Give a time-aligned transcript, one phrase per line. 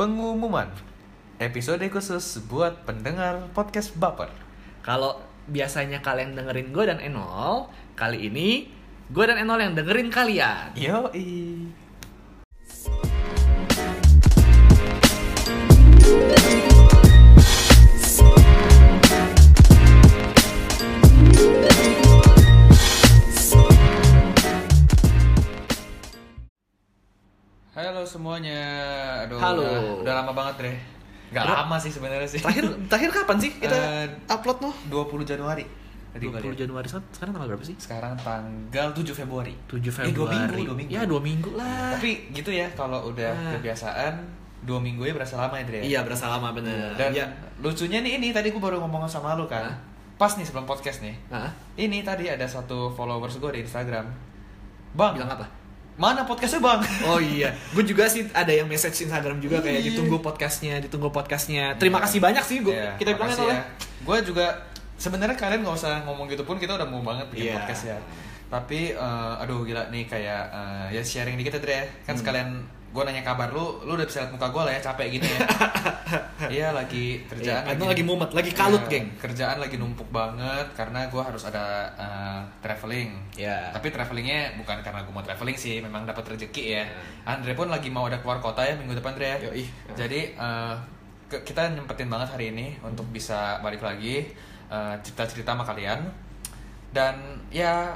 [0.00, 0.64] Pengumuman.
[1.36, 4.32] Episode khusus buat pendengar podcast Baper.
[4.80, 7.68] Kalau biasanya kalian dengerin gue dan Enol,
[8.00, 8.72] kali ini
[9.12, 10.72] gue dan Enol yang dengerin kalian.
[10.72, 11.68] Yoi
[28.10, 28.60] semuanya
[29.22, 29.62] Aduh, Halo.
[29.62, 30.76] Udah, udah lama banget deh
[31.30, 31.62] Gak Udah.
[31.62, 34.74] lama sih sebenarnya sih Terakhir terakhir kapan sih kita Eh, upload noh?
[34.88, 35.62] 20 Januari
[36.10, 36.58] Tadi gua 20 lihat.
[36.60, 37.76] Januari sekarang tanggal berapa sih?
[37.78, 40.34] Sekarang tanggal 7 Februari 7 Eh, dua Februari.
[40.34, 40.90] minggu, dua minggu.
[40.90, 41.94] Ya, dua minggu lah.
[41.94, 43.54] Tapi gitu ya kalau udah Ah.
[43.54, 44.14] kebiasaan
[44.60, 46.92] dua minggu ya berasa lama ya Dre Iya, berasa lama bener.
[46.94, 47.30] Dan ya.
[47.58, 49.76] lucunya nih ini tadi gue baru ngomong sama lu kan Hah?
[50.18, 51.48] Pas nih sebelum podcast nih Hah?
[51.76, 54.04] Ini tadi ada satu followers gue di Instagram
[54.92, 55.46] Bang Bilang apa?
[56.00, 56.80] Mana podcastnya bang?
[57.04, 59.86] Oh iya, gue juga sih ada yang message Instagram juga kayak Iya.
[59.92, 61.76] ditunggu podcastnya, ditunggu podcastnya.
[61.76, 62.72] Terima kasih banyak sih gue.
[62.72, 63.60] Iya, kita bilangnya makasih Nol, ya.
[64.00, 64.46] Gue juga
[64.96, 67.54] sebenarnya kalian nggak usah ngomong gitu pun kita udah mau banget bikin Iya.
[67.60, 67.98] podcast ya.
[68.48, 71.80] Tapi eh, aduh gila nih kayak eh, ya sharing dikit ya Dre.
[72.02, 72.20] Kan Hmm.
[72.24, 72.48] sekalian
[72.90, 75.38] gue nanya kabar lu, lu udah bisa liat muka gue lah ya capek gini ya.
[76.50, 79.06] Iya lagi kerjaan Iya, Enol lagi mumet, lagi kalut, Iya, geng.
[79.14, 83.14] Kerjaan lagi numpuk banget karena gue harus ada eh, traveling.
[83.38, 83.70] Iya.
[83.70, 86.82] Tapi travelingnya bukan karena gue mau traveling sih, memang dapat rezeki ya.
[86.82, 86.84] Iya.
[87.28, 89.38] Andre pun lagi mau ada keluar kota ya minggu depan Dre.
[89.38, 89.38] ya.
[89.46, 89.64] Yoi.
[89.94, 90.20] Jadi
[91.30, 94.26] ke- kita nyempetin banget hari ini untuk bisa balik lagi
[94.66, 96.10] eh, cerita-cerita sama kalian.
[96.90, 97.14] Dan
[97.48, 97.94] ya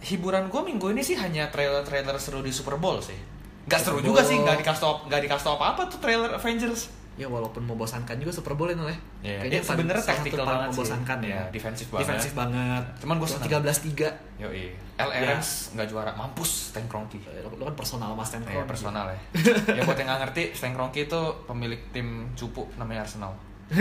[0.00, 3.18] hiburan gue minggu ini sih hanya trailer-trailer seru di Super Bowl sih.
[3.64, 4.30] Gak seru Super juga Bowl.
[4.30, 6.82] sih, gak dikasih tau, gak dikasih tau apa-apa tuh trailer Avengers.
[7.12, 8.96] Ya walaupun membosankan juga Super Bowl ya Nol ya.
[9.22, 10.68] Iya, Kayaknya dia sebenarnya paling banget sih.
[10.72, 11.28] membosankan ya.
[11.28, 12.02] Iya, defensif banget.
[12.02, 12.84] Defensif banget.
[12.98, 13.62] Cuman gua Cuma senang.
[13.68, 14.08] 13-3.
[14.40, 14.64] Yoi.
[14.94, 17.20] LA Rams nggak juara, mampus Stan Kroenke.
[17.20, 18.70] Eh, Lo kan personal Mas Stan Ya, Kroenke.
[18.70, 19.18] personal ya.
[19.76, 23.36] ya buat yang nggak ngerti, Stan Kroenke itu pemilik tim cupu namanya Arsenal.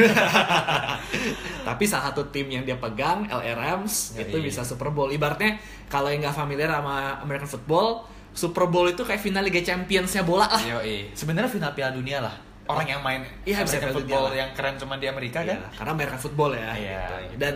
[1.64, 4.46] Tapi salah satu tim yang dia pegang, LA Rams, Ya, itu iya.
[4.46, 5.08] bisa Super Bowl.
[5.09, 5.56] Ibaratnya
[5.88, 10.47] kalau yang nggak familiar sama American football, Super Bowl itu kayak final Liga Championsnya bola
[10.47, 10.64] lah.
[11.12, 12.36] Sebenarnya final Piala Dunia lah.
[12.64, 14.40] Orang yang main Iya, bisa American football Dunia lah.
[14.40, 15.59] yang keren cuma di Amerika Iya, kan?
[15.75, 16.72] karena American football ya.
[16.72, 17.14] Iya, gitu.
[17.28, 17.36] gitu.
[17.38, 17.53] Dan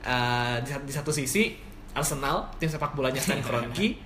[0.00, 1.42] uh, di, di satu sisi
[1.92, 3.98] Arsenal, tim sepak bolanya Stan Kroenke,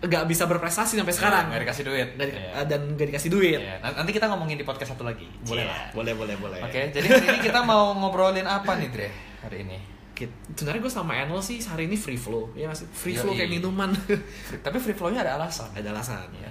[0.00, 1.52] nggak bisa berprestasi sampai sekarang.
[1.52, 2.08] Nggak dikasih duit.
[2.16, 2.50] Dan, Iya.
[2.54, 3.60] uh, dan nggak dikasih duit.
[3.60, 3.76] Iya.
[3.78, 5.28] Nan- Nanti kita ngomongin di podcast satu lagi.
[5.44, 5.68] Boleh Iya.
[5.68, 6.58] lah, boleh, boleh, boleh.
[6.64, 9.08] Oke, jadi hari ini kita mau ngobrolin apa nih, Dre?
[9.44, 9.78] Hari ini.
[10.18, 12.88] Kit- Sebenarnya gue sama Enol sih hari ini free flow, ya nggak sih?
[12.90, 13.22] Free Yoi.
[13.22, 13.94] flow kayak minuman.
[14.58, 15.70] Tapi free flow-nya ada alasan.
[15.72, 16.26] Ada alasan.
[16.34, 16.50] Iya.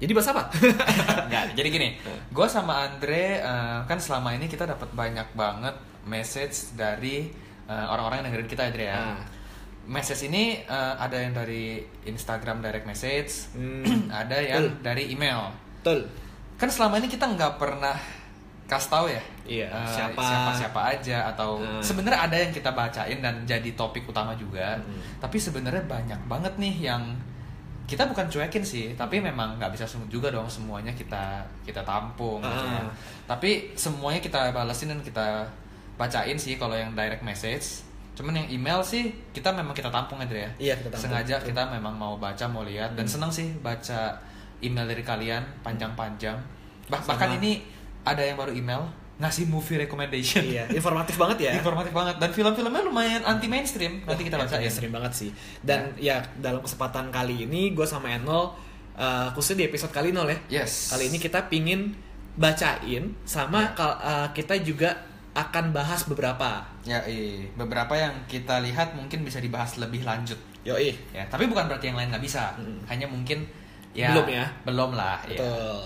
[0.00, 0.42] Jadi bahas apa?
[1.28, 1.88] Enggak, jadi gini,
[2.36, 7.30] gue sama Andre eh, kan selama ini kita dapat banyak banget message dari
[7.64, 8.96] eh, orang-orang yang dengerin kita Andre ya.
[8.96, 9.20] Ah.
[9.84, 14.10] Message ini eh, ada yang dari Instagram direct message, Hmm.
[14.24, 14.82] ada yang Betul.
[14.82, 15.54] dari email.
[15.78, 16.10] Betul.
[16.56, 17.94] Kan selama ini kita nggak pernah
[18.72, 20.16] kasih tahu ya, Iya, eh, siapa.
[20.18, 21.78] siapa siapa aja atau Hmm.
[21.78, 24.74] sebenarnya ada yang kita bacain dan jadi topik utama juga.
[24.74, 24.96] Hmm.
[25.18, 27.02] Tapi sebenarnya banyak banget nih yang
[27.82, 32.40] kita bukan cuekin sih, tapi memang nggak bisa juga dong semuanya kita kita tampung.
[32.40, 32.82] gitu ya.
[33.26, 35.44] Tapi semuanya kita balesin dan kita
[35.94, 37.84] bacain sih kalau yang direct message.
[38.12, 40.50] Cuman yang email sih kita memang kita tampung aja ya.
[40.58, 41.04] Iya, kita tampung.
[41.10, 43.12] Sengaja kita memang mau baca mau lihat dan Hmm.
[43.12, 44.16] seneng sih baca
[44.60, 46.38] email dari kalian panjang-panjang.
[46.86, 47.14] Bah- Sama.
[47.14, 47.64] bahkan ini
[48.02, 48.90] ada yang baru email
[49.22, 50.42] ngasih movie recommendation.
[50.42, 51.52] Iya, informatif banget ya.
[51.54, 54.02] Informatif banget dan film-filmnya lumayan anti mainstream.
[54.02, 54.66] Nanti kita baca ya.
[54.66, 55.30] sering banget sih.
[55.62, 58.50] Dan ya, dalam kesempatan kali ini gue sama Enol
[58.98, 60.62] uh, khususnya di episode kali Nol ya.
[60.62, 60.90] Yes.
[60.90, 61.94] Kali ini kita pingin
[62.34, 64.96] bacain sama kal- uh, kita juga
[65.32, 66.66] akan bahas beberapa.
[66.84, 67.48] Ya, iya.
[67.56, 70.36] beberapa yang kita lihat mungkin bisa dibahas lebih lanjut.
[70.66, 70.92] Yoi.
[71.14, 72.52] Ya, tapi bukan berarti yang lain nggak bisa.
[72.60, 72.78] Mm.
[72.90, 73.48] Hanya mungkin
[73.92, 74.44] ya Belum ya?
[74.62, 75.20] Belum lah.
[75.24, 75.38] ya.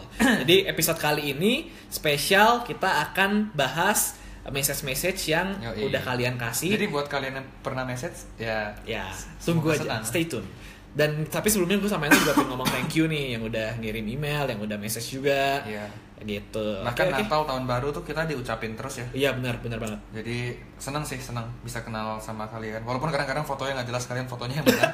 [0.42, 1.52] Jadi episode kali ini
[1.86, 4.14] spesial kita akan bahas
[4.46, 5.90] message-message yang Yoi.
[5.90, 6.70] udah kalian kasih.
[6.72, 10.02] Jadi buat kalian yang pernah message ya ya tunggu aja senang.
[10.02, 10.46] stay tune
[10.94, 14.06] dan tapi sebelumnya gue sama Eno juga pengen ngomong thank you nih yang udah ngirim
[14.06, 15.90] email yang udah message juga Iya.
[16.22, 17.14] gitu Bahkan oke.
[17.20, 19.06] Natal tahun baru tuh kita diucapin terus ya.
[19.12, 22.80] iya benar benar banget Jadi senang sih senang bisa kenal sama kalian.
[22.80, 24.86] Walaupun kadang-kadang fotonya nggak jelas kalian fotonya yang mana.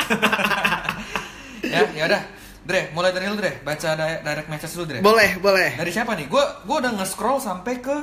[1.73, 2.23] ya ya udah.
[2.62, 4.99] Dre, mulai dari lu Dre, baca di- direct message dulu Dre.
[5.00, 6.26] boleh boleh Dari siapa nih?
[6.26, 7.97] Gue gua udah nge-scroll sampai ke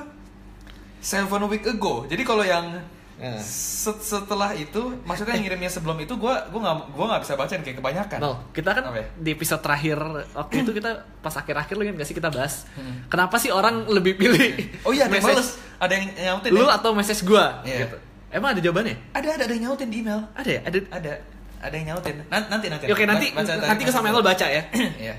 [0.99, 2.03] seven week ago.
[2.05, 2.75] Jadi kalau yang
[3.17, 3.35] Eh.
[3.37, 7.59] set- setelah itu, maksudnya yang ngirimnya sebelum itu, gue gua nggak gua nggak bisa bacain
[7.61, 8.17] kayak kebanyakan.
[8.17, 9.07] No, kita kan Apa ya?
[9.13, 9.97] di episode terakhir
[10.29, 13.03] waktu itu kita pas akhir-akhir lu kan gak sih kita bahas Hmm.
[13.07, 15.49] kenapa sih orang lebih pilih Oh iya, ada yang message males.
[15.77, 16.49] Ada yang nyautin.
[16.49, 16.71] lu ya?
[16.73, 17.77] atau message gua Iya.
[17.85, 17.97] gitu.
[18.29, 18.95] Emang ada jawabannya?
[19.11, 20.21] Ada ada ada yang nyautin di email.
[20.31, 20.61] Ada ya?
[20.63, 20.77] Ada.
[20.89, 21.11] Ada
[21.59, 22.15] ada yang nyautin.
[22.27, 22.85] Nanti nanti nanti.
[22.87, 24.27] Oke, nanti Baca nanti ke Samuel dulu.
[24.31, 24.63] baca ya.
[25.05, 25.15] Iya.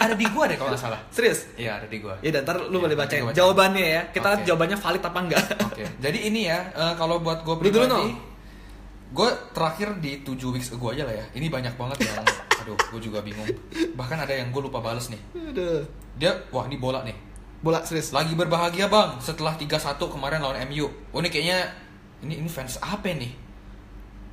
[0.00, 1.00] ada di gua deh kalau nggak salah.
[1.12, 1.52] Serius?
[1.54, 2.16] Iya, ada di gua.
[2.24, 3.36] Ya dan ntar lu Iya, boleh bacain gua bacain.
[3.36, 4.02] jawabannya ya.
[4.08, 4.48] Kita lihat Oke.
[4.48, 5.44] jawabannya valid apa enggak.
[5.68, 5.84] Oke.
[6.00, 8.00] Jadi ini ya, eh, kalau buat dulu, pribadi, no?
[9.08, 11.24] gue terakhir di 7 weeks ago aja lah ya.
[11.32, 12.24] Ini banyak banget yang,
[12.64, 13.48] aduh, gue juga bingung.
[13.96, 15.20] Bahkan ada yang gue lupa bales nih.
[15.52, 15.84] Aduh.
[16.16, 17.16] Dia, wah ini bola nih.
[17.60, 18.12] Bola serius.
[18.12, 19.68] Lagi berbahagia bang, setelah 3-1
[20.08, 20.88] kemarin lawan MU.
[21.12, 21.68] Oh ini kayaknya,
[22.24, 23.32] ini ini fans apa nih?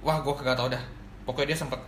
[0.03, 0.83] Wah gue kagak tau dah.
[1.25, 1.81] Pokoknya dia sempet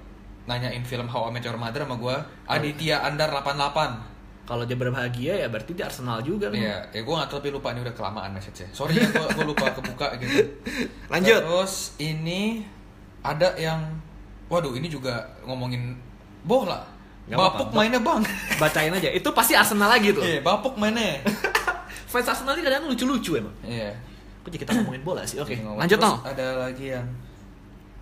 [0.44, 2.16] nanyain film How I Met Your Mother sama gue.
[2.45, 4.18] Aditya Andar 88.
[4.48, 6.56] Kalau dia berbahagia ya berarti dia Arsenal juga kan.
[6.56, 8.72] Iya, ya gue gak tapi lupa ini udah kelamaan message-nya.
[8.72, 10.39] Sorry ya, gue lupa kebuka gitu.
[11.13, 11.44] Lanjut.
[11.44, 12.63] Terus ini
[13.19, 13.84] ada yang,
[14.48, 16.00] waduh ini juga ngomongin
[16.48, 16.80] bola.
[17.28, 17.75] Nggak Bapuk apa-apa.
[17.75, 18.22] mainnya bang.
[18.63, 19.10] Bacain aja.
[19.12, 20.24] Itu pasti Arsenal lagi tuh.
[20.24, 21.19] Iya, bapuk mainnya.
[22.07, 23.51] Fans Arsenal ini kadang lucu-lucu emang.
[23.68, 23.92] Iya.
[24.42, 25.44] Kok jadi kita ngomongin bola sih?
[25.44, 25.75] Oke, Ngomong.
[25.83, 26.24] lanjut no.
[26.24, 27.04] Ada lagi yang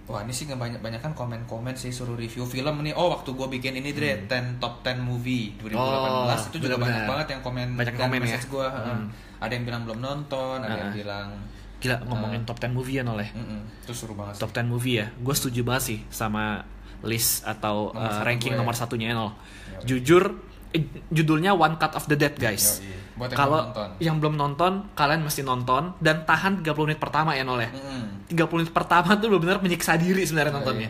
[0.05, 2.93] Wah ini sih banyak banyak kan komen-komen sih suruh review film nih.
[2.93, 5.89] Oh waktu gue bikin ini Dre, 10 top 10 movie 2018 Hmm.
[6.21, 6.85] Oh, itu juga benar-benar.
[6.85, 8.37] banyak banget yang komen Banyak komen ya.
[8.39, 8.67] gue.
[8.67, 9.05] Hmm.
[9.35, 10.95] Ada yang bilang belum nonton, ada yang Ah.
[10.95, 11.27] bilang
[11.75, 12.47] Gila ngomongin Ah.
[12.47, 13.29] top 10 movie ya noleh.
[13.31, 14.37] Mm-mm, itu seru banget.
[14.37, 14.41] sih.
[14.41, 15.09] Top 10 movie ya.
[15.11, 16.63] Gue setuju banget sih sama
[17.01, 18.61] list atau Nomor uh, ranking gue ya.
[18.61, 19.33] nomor satunya Enol.
[19.75, 19.83] Yoi.
[19.85, 20.23] Jujur
[20.71, 22.79] eh, judulnya One Cut of the Dead guys.
[22.79, 22.93] Yoi.
[23.15, 23.89] Buat yang Kalau belum nonton.
[24.03, 27.71] yang belum nonton, kalian mesti nonton dan tahan 30 menit pertama ya Nol ya.
[27.71, 28.27] Mm-mm.
[28.27, 30.57] 30 menit pertama tuh benar-benar menyiksa diri sebenarnya Yoi.
[30.59, 30.89] nontonnya.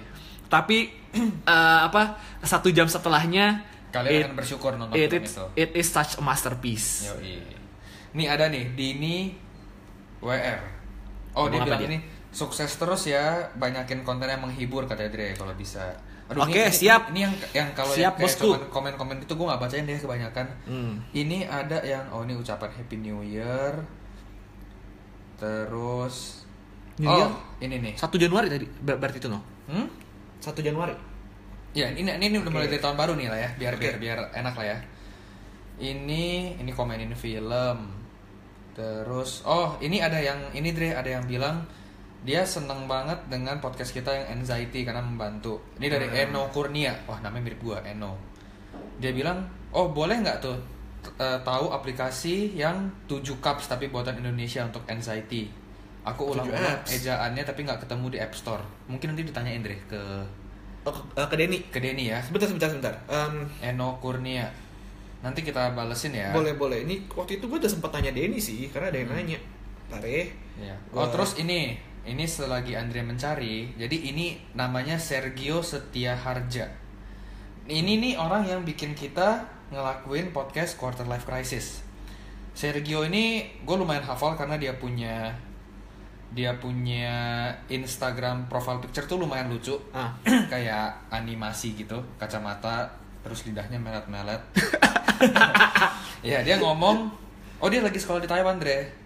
[0.49, 0.77] Tapi
[1.53, 3.61] eh, apa satu jam setelahnya
[3.93, 5.43] Kalian it, akan bersyukur nonton it, film it, itu.
[5.55, 7.13] it is such a masterpiece.
[7.13, 7.45] Yoi.
[8.17, 9.37] Nih ada nih Dini
[10.19, 10.59] WR.
[11.35, 11.89] Oh Ngomong bilang dia?
[11.93, 11.97] ini
[12.31, 15.93] sukses terus ya, banyakin konten yang menghibur kata Dre kalau bisa.
[16.25, 17.13] Oke, ini- siap.
[17.13, 18.49] Ini yang yang kalau Siap, yang kayak bosku.
[18.49, 20.47] cuman komen-komen itu gue nggak bacain deh kebanyakan.
[20.65, 20.93] Hmm.
[21.11, 23.77] Ini ada yang oh ini ucapan Happy New Year.
[25.35, 26.45] Terus
[26.97, 27.29] New oh Year?
[27.61, 27.93] ini nih.
[27.93, 29.39] 1 Januari tadi ber- berarti itu no.
[29.67, 29.85] Hmm?
[30.39, 30.95] 1 Januari.
[31.75, 33.83] Ya ini ini, ini udah mulai dari tahun baru nih lah ya, biar Oke.
[33.83, 34.77] biar biar enak lah ya.
[35.75, 36.23] Ini
[36.55, 37.77] ini komenin film.
[38.73, 41.67] Terus oh ini ada yang ini Dre ada yang bilang
[42.25, 45.61] dia seneng banget dengan podcast kita yang anxiety karena membantu.
[45.77, 46.21] Ini dari Hmm.
[46.25, 46.97] Eno Kurnia.
[47.05, 48.17] Wah namanya mirip gua Eno.
[48.97, 50.57] Dia bilang oh boleh nggak tuh
[51.15, 52.75] eh, tahu aplikasi yang
[53.05, 55.45] 7 cups tapi buatan Indonesia untuk anxiety.
[56.03, 58.63] Aku 7 ulang-ulang ejaannya tapi nggak ketemu di App Store.
[58.87, 60.01] Mungkin nanti ditanyain Dre ke
[60.81, 61.59] Oh, ke, eh, ke Denny.
[61.65, 62.21] ke Denny ya.
[62.21, 62.93] Sebentar, sebentar, sebentar.
[63.07, 64.45] Em, Eno Kurnia.
[65.21, 66.29] Nanti kita balesin ya.
[66.29, 66.85] Boleh, boleh.
[66.85, 69.17] Ini waktu itu gue udah sempat tanya Denny sih, karena ada yang Hmm.
[69.17, 69.39] nanya.
[69.89, 70.29] Tare.
[70.57, 70.77] Ya.
[70.89, 71.73] Gua- Oh terus ini,
[72.05, 76.69] ini selagi Andre mencari, jadi ini namanya Sergio Setia Harja.
[77.65, 79.41] Ini nih orang yang bikin kita
[79.73, 81.81] ngelakuin podcast Quarter Life Crisis.
[82.53, 85.33] Sergio ini gue lumayan hafal karena dia punya
[86.29, 90.13] dia punya Instagram profile picture tuh lumayan lucu, Ah,
[90.53, 92.85] kayak animasi gitu, kacamata,
[93.25, 94.41] terus lidahnya melet-melet.
[96.29, 97.09] ya dia ngomong,
[97.63, 99.04] oh dia lagi sekolah di Taiwan, Dre.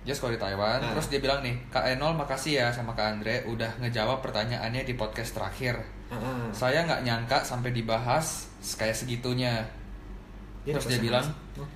[0.00, 0.90] Dia sekolah di Taiwan, Ah.
[0.90, 4.94] terus dia bilang nih, Kak Enol makasih ya sama Kak Andre udah ngejawab pertanyaannya di
[4.94, 5.76] podcast terakhir.
[6.08, 6.48] ah.
[6.50, 9.60] Saya nggak nyangka sampai dibahas kayak segitunya.
[10.62, 11.60] Terus request dia bilang, sih?
[11.60, 11.68] Oh,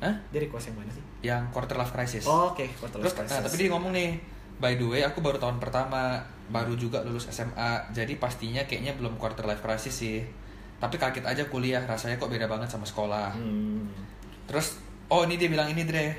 [0.00, 0.14] Hah?
[0.32, 1.04] Dia request yang mana sih?
[1.20, 2.24] Yang quarter life crisis.
[2.24, 3.44] Oh, Oke, quarter Terus, life nah, crisis.
[3.44, 4.10] tapi dia ngomong nih,
[4.56, 9.16] by the way aku baru tahun pertama, baru juga lulus SMA, jadi pastinya kayaknya belum
[9.16, 10.24] quarter life crisis sih.
[10.76, 13.36] Tapi kaget aja kuliah, rasanya kok beda banget sama sekolah.
[13.36, 13.84] Hmm.
[14.48, 16.16] Terus, oh ini dia bilang ini Dre,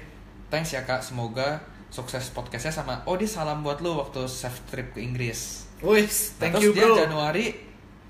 [0.52, 4.92] thanks ya kak, semoga sukses podcastnya sama, oh dia salam buat lu waktu safe trip
[4.92, 5.72] ke Inggris.
[5.82, 6.96] Wih, Nah, thank terus you dia bro.
[7.00, 7.46] Januari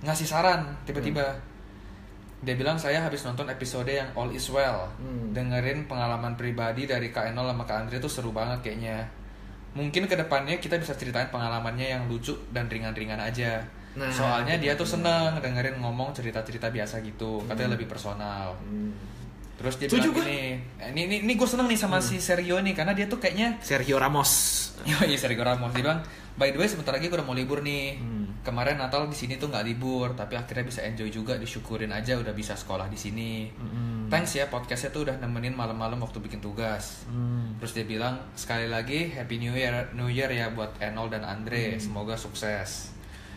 [0.03, 1.23] ngasih saran tiba-tiba.
[2.41, 4.89] Dia bilang saya habis nonton episode yang All Is Well.
[4.97, 5.29] Hmm.
[5.29, 9.05] Dengerin pengalaman pribadi dari Kak Enol sama Kak Andre tuh seru banget kayaknya.
[9.77, 13.61] Mungkin ke depannya kita bisa ceritain pengalamannya yang lucu dan ringan-ringan aja.
[13.93, 14.93] Nah, Soalnya dia tuh hmm.
[14.99, 17.45] seneng dengerin ngomong cerita-cerita biasa gitu.
[17.45, 18.57] Katanya lebih personal.
[18.57, 18.89] Hmm.
[19.61, 22.57] Terus dia Setuju bilang gini, eh, ini, ini, ini gue seneng nih sama si Sergio
[22.57, 24.31] nih karena dia tuh kayaknya Sergio Ramos.
[24.81, 26.01] Iya Sergio Ramos dia bilang
[26.33, 28.25] by the way sebentar lagi gue udah mau libur nih Hmm.
[28.41, 32.33] kemarin Natal di sini tuh nggak libur tapi akhirnya bisa enjoy juga disyukurin aja udah
[32.33, 34.09] bisa sekolah di sini Hmm.
[34.09, 37.53] thanks ya podcastnya tuh udah nemenin malam-malam waktu bikin tugas Hmm.
[37.61, 41.77] terus dia bilang sekali lagi happy new year new year ya buat Enol dan Andre
[41.77, 41.83] Hmm.
[41.83, 42.89] semoga sukses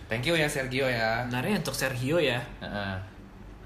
[0.08, 2.94] thank you ya Sergio ya Sebenarnya untuk Sergio ya, Heeh.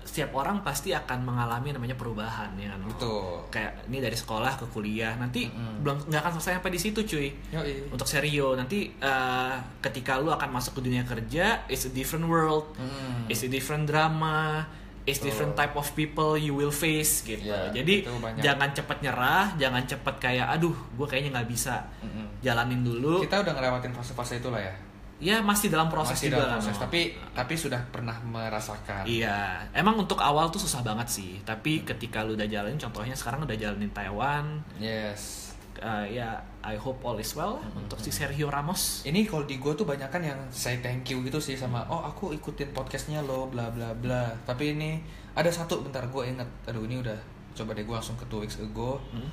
[0.09, 2.81] Setiap orang pasti akan mengalami namanya perubahan ya kan.
[2.83, 5.85] betul Kayak ini dari sekolah ke kuliah, nanti Mm-mm.
[5.85, 7.29] belum nggak akan selesai sampai di situ cuy.
[7.53, 7.93] Yoi.
[7.93, 12.73] Untuk Sergio nanti eh, ketika lu akan masuk ke dunia kerja, it's a different world,
[12.75, 13.29] Mm.
[13.29, 14.65] it's a different drama,
[15.03, 15.27] it's Betul.
[15.27, 17.45] different type of people you will face gitu.
[17.45, 21.85] Ya, Jadi itu jangan cepat nyerah, jangan cepat kayak aduh, gue kayaknya nggak bisa.
[22.01, 22.41] Mm-mm.
[22.41, 23.21] Jalanin dulu.
[23.21, 24.73] kita udah ngelewatin fase-fase itulah ya
[25.19, 26.83] ya masih dalam proses masih juga dalam proses no.
[26.87, 27.01] tapi
[27.35, 31.43] tapi sudah pernah merasakan Iya, emang untuk awal tuh susah banget sih.
[31.43, 37.03] Tapi ketika lu udah jalanin, contohnya sekarang udah jalanin Taiwan, yes uh, ya I hope
[37.03, 37.83] all is well Hmm.
[37.83, 39.03] untuk si Sergio Ramos.
[39.05, 42.03] ini kalau di gue tuh banyak kan yang say thank you gitu sih sama oh
[42.03, 44.99] aku ikutin podcastnya lo bla bla bla tapi ini
[45.33, 47.15] ada satu bentar gue inget aduh ini udah
[47.55, 49.31] coba deh gue langsung ke two weeks ago Hmm.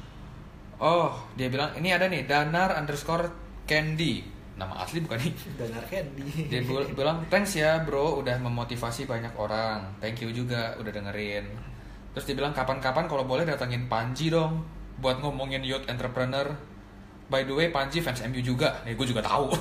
[0.77, 3.30] oh dia bilang ini ada nih danar underscore
[3.65, 4.22] candy
[4.55, 6.47] nama asli bukan nih Danar Candy.
[6.47, 6.63] dia
[6.95, 9.83] bilang thanks ya bro udah memotivasi banyak orang.
[10.00, 11.43] Thank you juga udah dengerin.
[12.15, 14.63] Terus dia bilang kapan-kapan kalau boleh datangin Panji dong
[15.03, 16.47] buat ngomongin youth entrepreneur.
[17.27, 18.79] By the way Panji fans MU juga.
[18.88, 19.51] Nih gue juga tahu.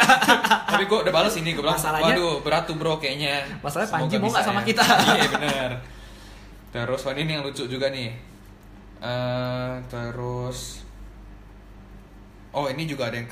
[0.72, 3.44] Tapi gue udah balas ini gue bilang Masalahnya- waduh berat tuh bro kayaknya.
[3.60, 4.84] Masalahnya Panji mau nggak sama ya." kita?
[5.20, 5.70] iya bener.
[6.72, 8.08] Terus ini yang lucu juga nih.
[9.02, 10.80] Eh, terus
[12.56, 13.28] oh ini juga ada yang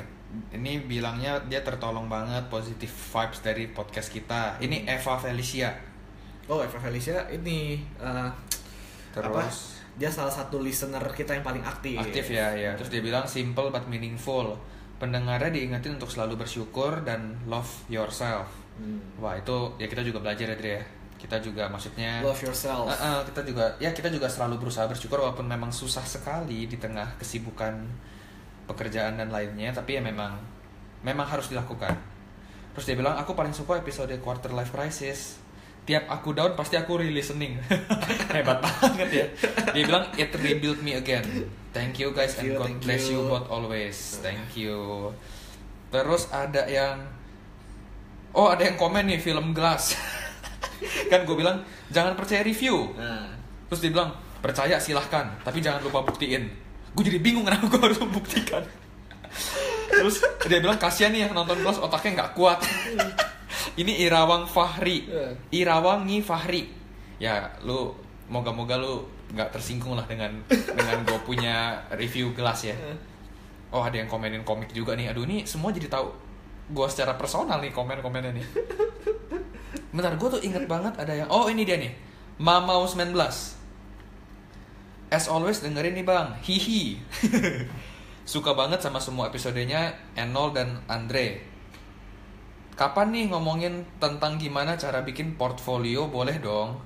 [0.50, 5.74] ini bilangnya dia tertolong banget positive vibes dari podcast kita ini Eva Felicia
[6.46, 8.26] Oh, Eva Felicia ini uh,
[9.10, 9.26] Terus?
[9.26, 9.42] apa?
[9.94, 11.94] Dia salah satu listener kita yang paling aktif.
[11.94, 14.54] aktif ya ya terus dia bilang simple but meaningful
[14.96, 18.46] pendengarnya diingetin untuk selalu bersyukur dan love yourself
[18.80, 18.96] Hmm.
[19.20, 20.84] wah itu ya kita juga belajar ya Dre ya
[21.20, 22.88] kita juga maksudnya Love yourself.
[22.88, 26.80] Eh, eh, kita juga ya kita juga selalu berusaha bersyukur walaupun memang susah sekali di
[26.80, 27.76] tengah kesibukan
[28.70, 30.38] pekerjaan dan lainnya tapi ya memang
[31.02, 31.96] memang harus dilakukan.
[32.76, 35.42] Terus dia bilang aku paling suka episode quarter life crisis.
[35.80, 37.58] Tiap aku down pasti aku re-listening
[38.36, 39.26] hebat banget ya.
[39.74, 41.24] Dia bilang it rebuild me again.
[41.74, 43.26] Thank you guys Thank and you, God bless you you.
[43.26, 43.96] both always.
[44.22, 45.10] Thank you.
[45.90, 47.00] Terus ada yang
[48.36, 49.98] oh ada yang komen nih film Glass.
[51.10, 52.94] Kan gue bilang jangan percaya review.
[52.94, 53.34] Nah,
[53.66, 55.26] terus dia bilang percaya silahkan.
[55.42, 58.62] Tapi jangan lupa buktiin gue jadi bingung kenapa gue harus membuktikan.
[59.90, 62.58] Terus dia bilang kasihan nih yang nonton Glass otaknya nggak kuat.
[63.78, 65.06] Ini Irawang Fahri.
[65.06, 65.28] Iya.
[65.50, 66.62] Irawangi Fahri.
[67.20, 67.94] Ya lu
[68.30, 72.74] moga-moga lu nggak tersinggung lah dengan dengan gue punya review Glass ya.
[73.70, 75.14] Oh ada yang komenin komik juga nih.
[75.14, 76.10] Aduh ini semua jadi tahu
[76.70, 78.46] gue secara personal nih komen-komennya nih.
[79.94, 81.94] Bentar gue tuh inget banget ada yang oh ini dia nih.
[82.40, 83.59] Mamaus 19
[85.10, 86.96] As always dengerin nih bang Hihi
[88.32, 91.42] Suka banget sama semua episodenya Enol dan Andre
[92.78, 96.78] Kapan nih ngomongin tentang gimana cara bikin portfolio boleh dong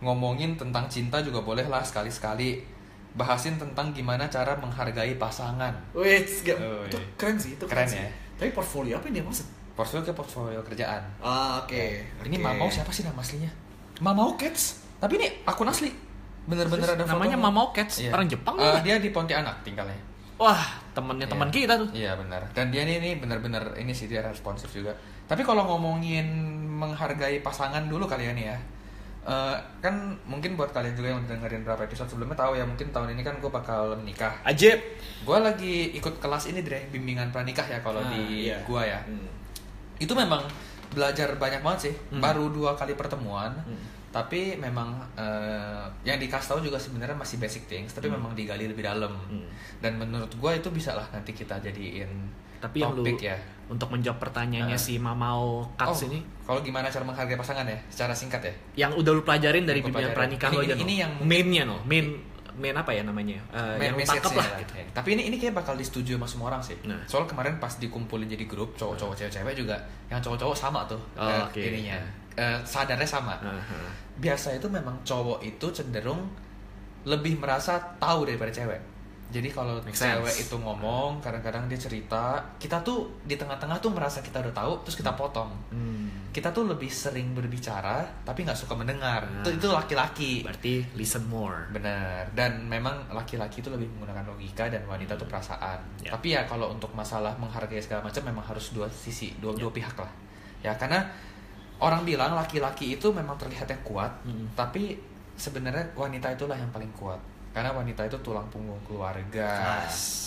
[0.00, 2.64] Ngomongin tentang cinta juga boleh lah sekali-sekali
[3.12, 6.24] Bahasin tentang gimana cara menghargai pasangan wait,
[6.56, 7.12] Oh, itu iya.
[7.20, 8.00] keren sih, itu Keren sih.
[8.00, 8.08] ya.
[8.40, 9.44] Tapi portfolio apa ini dia maksud?
[9.76, 11.84] Portfolio ke portfolio kerjaan Ah, oke.
[12.24, 12.40] Ini oke.
[12.40, 13.52] Mamau siapa sih nama aslinya?
[14.00, 15.92] Mamau Cats Tapi ini akun asli
[16.42, 17.36] Bener-bener ada namanya fotonya.
[17.38, 18.10] Mamau Cats, Iya.
[18.12, 18.82] orang Jepang kan?
[18.82, 19.94] Dia di Pontianak tinggalnya
[20.36, 20.58] Wah,
[20.90, 21.54] temennya teman Iya.
[21.54, 21.88] kita tuh.
[21.94, 22.42] Iya benar.
[22.50, 24.90] Dan dia ini, ini benar-benar ini sih dia responsif juga.
[25.24, 26.26] Tapi kalau ngomongin
[26.66, 28.58] menghargai pasangan dulu kalian ya.
[29.22, 29.94] Eh, kan
[30.26, 33.22] mungkin buat kalian juga yang udah dengerin berapa episode sebelumnya tahu ya mungkin tahun ini
[33.22, 34.34] kan gue bakal menikah.
[34.42, 34.82] Ajib.
[35.22, 38.58] Gue lagi ikut kelas ini Dre, bimbingan pranikah ya kalau Ah, di iya.
[38.66, 38.98] gua ya.
[38.98, 39.30] Hmm.
[39.96, 40.42] Itu memang
[40.90, 41.94] belajar banyak banget sih.
[42.10, 42.18] Hmm.
[42.18, 43.54] Baru dua kali pertemuan.
[43.62, 43.78] Hmm.
[44.12, 48.20] Tapi memang eh, yang dikasih tahu juga sebenarnya masih basic things, tapi Hmm.
[48.20, 49.16] memang digali lebih dalam.
[49.24, 49.48] Hmm.
[49.78, 52.12] Dan menurut gue itu bisa lah nanti kita jadiin
[52.60, 53.34] Tapi yang lu topik ya.
[53.66, 54.78] untuk menjawab pertanyaannya Ah.
[54.78, 57.78] si Mamau Cuts Oh, ini Kalau gimana cara menghargai pasangan ya?
[57.88, 58.54] Secara singkat ya?
[58.78, 60.84] yang udah lu pelajarin dari bimbingan pernikahan Ini- lo aja ini- no.
[60.84, 62.06] ini yang- mainnya no main
[62.52, 64.72] main apa ya namanya Eh, Main yang message tangkap lah gitu.
[64.76, 64.84] Ya.
[64.92, 66.76] Tapi ini ini kayak bakal disetujui sama semua orang sih.
[66.84, 67.00] Nah.
[67.06, 71.56] Soal kemarin pas dikumpulin jadi grup cowok-cowok cewek-cewek juga, yang cowok-cowok sama tuh Oh, oke.
[71.58, 71.96] ininya.
[72.32, 73.36] Eh, sadarnya sama.
[74.16, 76.28] Biasa itu memang cowok itu cenderung
[77.04, 78.80] lebih merasa tahu daripada cewek.
[79.32, 84.44] Jadi kalau cewek itu ngomong, kadang-kadang dia cerita, kita tuh di tengah-tengah tuh merasa kita
[84.44, 85.48] udah tahu, terus kita potong.
[85.72, 86.28] Hmm.
[86.28, 89.24] Kita tuh lebih sering berbicara, tapi nggak suka mendengar.
[89.24, 89.40] Nah.
[89.40, 90.44] Itu itu laki-laki.
[90.44, 92.28] berarti listen more Benar.
[92.36, 95.80] Dan memang laki-laki itu lebih menggunakan logika dan wanita tuh perasaan.
[96.04, 96.12] Ya.
[96.12, 99.64] Tapi ya kalau untuk masalah menghargai segala macam memang harus dua sisi, dua Ya.
[99.64, 100.12] dua pihak lah.
[100.60, 101.08] Ya karena
[101.82, 104.46] orang bilang laki-laki itu memang terlihatnya kuat, Hmm.
[104.52, 104.94] tapi
[105.34, 107.18] sebenarnya wanita itulah yang paling kuat.
[107.50, 109.82] Karena wanita itu tulang punggung keluarga.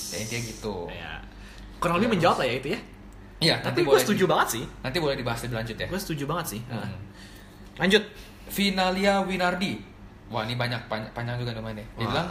[0.06, 0.76] Ya intinya gitu.
[0.88, 1.18] ya
[1.76, 2.80] kurang lebih menjawab lah ya itu ya
[3.38, 5.86] Iya, tapi gue setuju di- banget sih Nanti boleh dibahas lebih lanjut ya.
[5.86, 6.78] gue setuju banget sih Hmm.
[6.78, 6.90] Nah.
[7.78, 8.04] lanjut
[8.48, 9.82] Finalia Winardi.
[10.28, 11.82] Wah ini banyak panjang, panjang juga namanya.
[11.92, 12.08] Dia Wah.
[12.08, 12.28] bilang,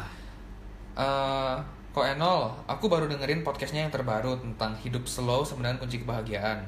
[0.95, 1.57] eh
[1.90, 6.62] kok Enol, aku baru dengerin podcastnya yang terbaru tentang hidup slow sebenarnya kunci kebahagiaan.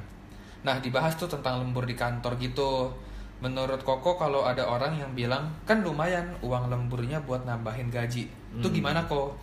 [0.66, 2.90] Nah dibahas tuh tentang lembur di kantor gitu.
[3.38, 8.26] Menurut Koko kalau ada orang yang bilang kan lumayan uang lemburnya buat nambahin gaji.
[8.58, 8.74] Itu Hmm.
[8.74, 9.36] gimana kok?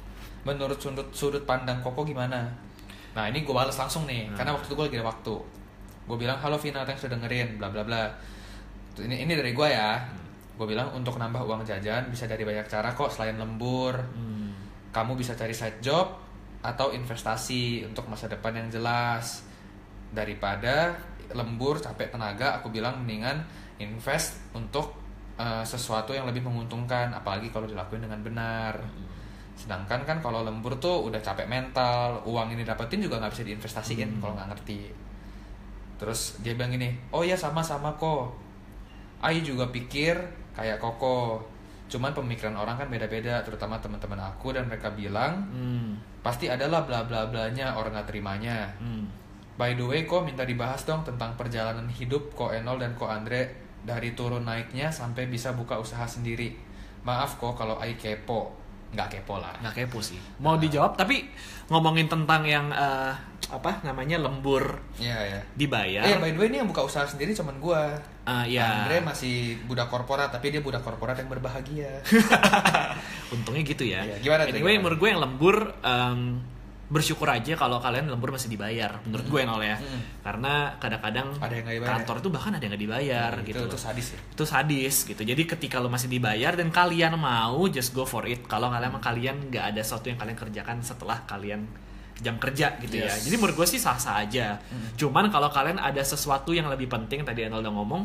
[0.43, 2.43] Menurut sudut sudut pandang Koko gimana?
[3.13, 4.35] Nah ini gue balas langsung nih, Hmm.
[4.35, 5.35] karena waktu itu gue lagi ada waktu.
[6.03, 8.03] gue bilang halo Vina thanks udah dengerin bla bla bla
[8.99, 10.03] ini ini dari gue ya
[10.59, 14.51] gue bilang untuk nambah uang jajan bisa dari banyak cara kok selain lembur Hmm.
[14.91, 16.11] kamu bisa cari side job
[16.59, 19.47] atau investasi untuk masa depan yang jelas
[20.11, 20.91] daripada
[21.31, 23.39] lembur capek tenaga aku bilang mendingan
[23.79, 24.91] invest untuk
[25.35, 28.75] uh, sesuatu yang lebih menguntungkan apalagi kalau dilakuin dengan benar
[29.53, 34.17] sedangkan kan kalau lembur tuh udah capek mental uang ini dapetin juga nggak bisa diinvestasiin
[34.17, 34.19] Hmm.
[34.19, 34.81] kalau nggak ngerti
[35.95, 38.33] terus dia bilang gini oh ya sama-sama kok
[39.23, 40.19] Ai juga pikir
[40.51, 41.39] kayak Koko
[41.87, 45.95] cuman pemikiran orang kan beda-beda terutama teman-teman aku dan mereka bilang Hmm.
[46.19, 49.05] pasti adalah bla bla blanya orang nggak terimanya Hmm.
[49.57, 53.61] By the way kok minta dibahas dong tentang perjalanan hidup Ko Enol dan Ko Andre?
[53.83, 56.55] Dari turun naiknya sampai bisa buka usaha sendiri.
[57.03, 58.55] Maaf kok kalau Ai kepo.
[58.95, 59.51] Nggak kepo lah.
[59.59, 60.15] Nggak kepo sih.
[60.39, 61.27] Mau dijawab tapi
[61.67, 63.11] ngomongin tentang yang eh,
[63.53, 66.03] apa namanya lembur Iya ya dibayar.
[66.05, 67.91] Eh by the way ini yang buka usaha sendiri cuman gua.
[68.23, 71.99] Eh, ya Andre masih budak korporat tapi dia budak korporat yang berbahagia.
[73.35, 74.05] Untungnya gitu ya.
[74.05, 74.79] Iya, gimana anyway gimana?
[74.79, 76.19] menurut gue yang lembur em,
[76.93, 79.81] bersyukur aja kalau kalian lembur masih dibayar menurut gue nol ya.
[79.81, 80.01] Hmm.
[80.21, 81.27] karena kadang-kadang
[81.81, 83.65] kantor itu bahkan ada yang nggak dibayar itu, gitu.
[83.65, 83.81] itu loh.
[83.81, 84.19] sadis ya?
[84.29, 85.21] Itu sadis gitu.
[85.25, 88.45] Jadi ketika lo masih dibayar dan kalian mau just go for it.
[88.45, 91.65] Kalau kalian kalian nggak ada sesuatu yang kalian kerjakan setelah kalian
[92.21, 93.09] jam kerja gitu ya.
[93.09, 94.61] Jadi menurut gue sih sah sah aja
[94.95, 98.01] cuman kalau kalian ada sesuatu yang lebih penting tadi Anel udah ngomong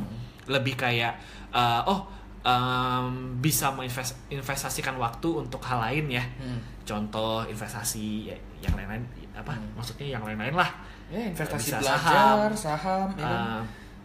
[0.49, 1.21] lebih kayak
[1.52, 3.07] eh, oh em,
[3.38, 6.61] bisa menginvestasikan waktu untuk hal lain ya Hmm.
[6.83, 9.02] contoh investasi ya, yang lain-lain
[9.33, 10.71] apa maksudnya yang lain-lain lah
[11.09, 12.52] Ya, investasi Bisa belajar, saham.
[12.52, 13.40] saham, ya kan?
[13.40, 13.61] Eh,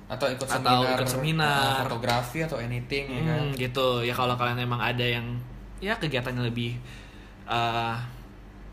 [0.08, 1.60] atau ikut atau seminar, ikut seminar.
[1.76, 3.40] eh, fotografi atau anything ya kan.
[3.44, 5.36] Hmm, gitu ya kalau kalian emang ada yang
[5.80, 6.80] ya kegiatan yang lebih
[7.44, 7.96] eh,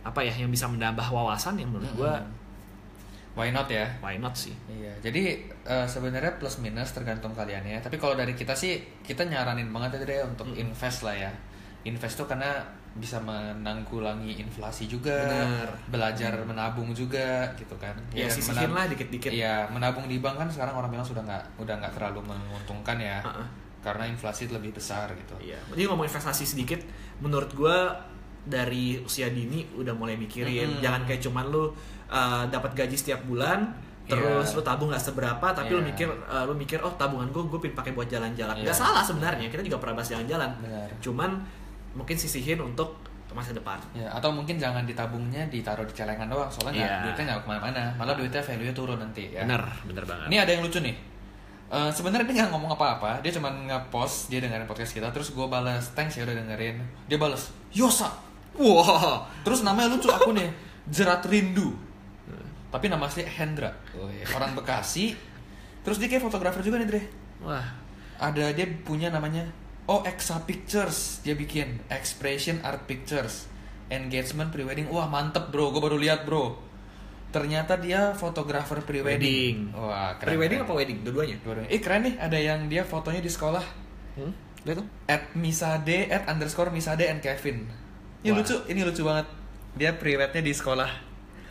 [0.00, 2.22] apa ya yang bisa menambah wawasan yang menurut gua
[3.40, 3.88] Why not ya?
[4.04, 5.22] why not sih Iya, jadi
[5.64, 7.80] eh, sebenarnya plus minus tergantung kalian ya.
[7.80, 11.32] Tapi kalau dari kita sih, kita nyaranin banget ya deh untuk invest lah ya.
[11.88, 15.70] Invest tuh karena bisa menanggulangi inflasi juga, Bener.
[15.88, 17.94] belajar menabung juga gitu kan.
[18.10, 21.44] ya dan sisihin lah dikit-dikit Iya, menabung di bank kan sekarang orang bilang sudah nggak
[21.62, 23.22] udah nggak terlalu menguntungkan ya.
[23.22, 23.46] Uh-uh.
[23.80, 25.32] Karena inflasi lebih besar gitu.
[25.40, 26.82] Iya, jadi ngomong investasi sedikit,
[27.24, 27.94] menurut gua
[28.44, 30.82] dari usia dini udah mulai mikirin, Mm-mm.
[30.84, 31.72] jangan kayak cuman lu
[32.10, 33.70] uh, dapat gaji setiap bulan,
[34.04, 34.56] terus Iya.
[34.58, 35.88] lu tabung nggak seberapa, tapi lu Iya.
[35.94, 38.58] mikir, uh, lu mikir, oh tabungan gua gue pin pakai buat jalan-jalan.
[38.58, 38.66] Iya.
[38.66, 40.50] Nggak salah sebenarnya, kita juga pernah bahas jalan-jalan.
[40.98, 41.30] Cuman
[41.94, 42.98] mungkin sisihin untuk
[43.30, 43.78] masa depan.
[43.94, 46.94] Ya, atau mungkin jangan ditabungnya ditaruh di celengan doang, soalnya Iya.
[47.06, 49.46] duitnya nggak ke mana-mana, malah duitnya value turun nanti ya.
[49.46, 50.26] Bener, bener banget.
[50.26, 50.96] Ini ada yang lucu nih.
[51.70, 55.46] Eh, sebenarnya dia nggak ngomong apa-apa, dia cuma nge-post dia dengerin podcast kita, terus gue
[55.46, 56.82] balas thanks ya udah dengerin.
[57.06, 58.10] Dia balas Yosa.
[58.58, 59.22] Wow.
[59.46, 60.50] Terus namanya lucu aku nih,
[60.90, 61.70] Jerat Rindu.
[62.70, 63.74] Tapi nama asli Hendra.
[64.34, 65.14] Orang Bekasi.
[65.82, 67.02] Terus dia kayak fotografer juga nih, Dre.
[67.42, 67.66] Wah,
[68.20, 69.48] Ada dia punya namanya
[69.90, 71.18] Oh Exa Pictures.
[71.26, 73.50] Dia bikin Expression Art Pictures.
[73.90, 74.86] Engagement prewedding.
[74.86, 75.74] Wah, mantep, Bro.
[75.74, 76.54] Gue baru lihat, Bro.
[77.34, 79.70] Ternyata dia fotografer prewedding.
[79.70, 79.74] Wedding.
[79.74, 80.34] Wah, keren.
[80.34, 80.98] pre-wedding apa wedding?
[81.02, 81.36] Dua-duanya?
[81.42, 81.70] Dua-duanya.
[81.70, 83.62] Eh keren nih, ada yang dia fotonya di sekolah
[84.18, 84.34] Hmm?
[84.66, 84.86] Lihat tuh.
[85.06, 87.70] at misade at underscore misade and Kevin.
[88.20, 88.42] Ini Wah.
[88.42, 89.26] lucu, ini lucu banget.
[89.78, 90.90] Dia prewednya di sekolah.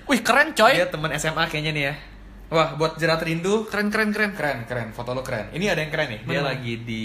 [0.09, 0.73] Wih, keren coy.
[0.73, 1.95] Dia teman SMA kayaknya nih ya.
[2.49, 4.33] Wah, buat jerat rindu, Keren, keren, keren.
[4.33, 4.89] keren, keren.
[4.89, 5.53] Foto lo keren.
[5.53, 6.19] Ini ada yang keren nih.
[6.25, 6.49] Dia Mana?
[6.49, 7.03] lagi di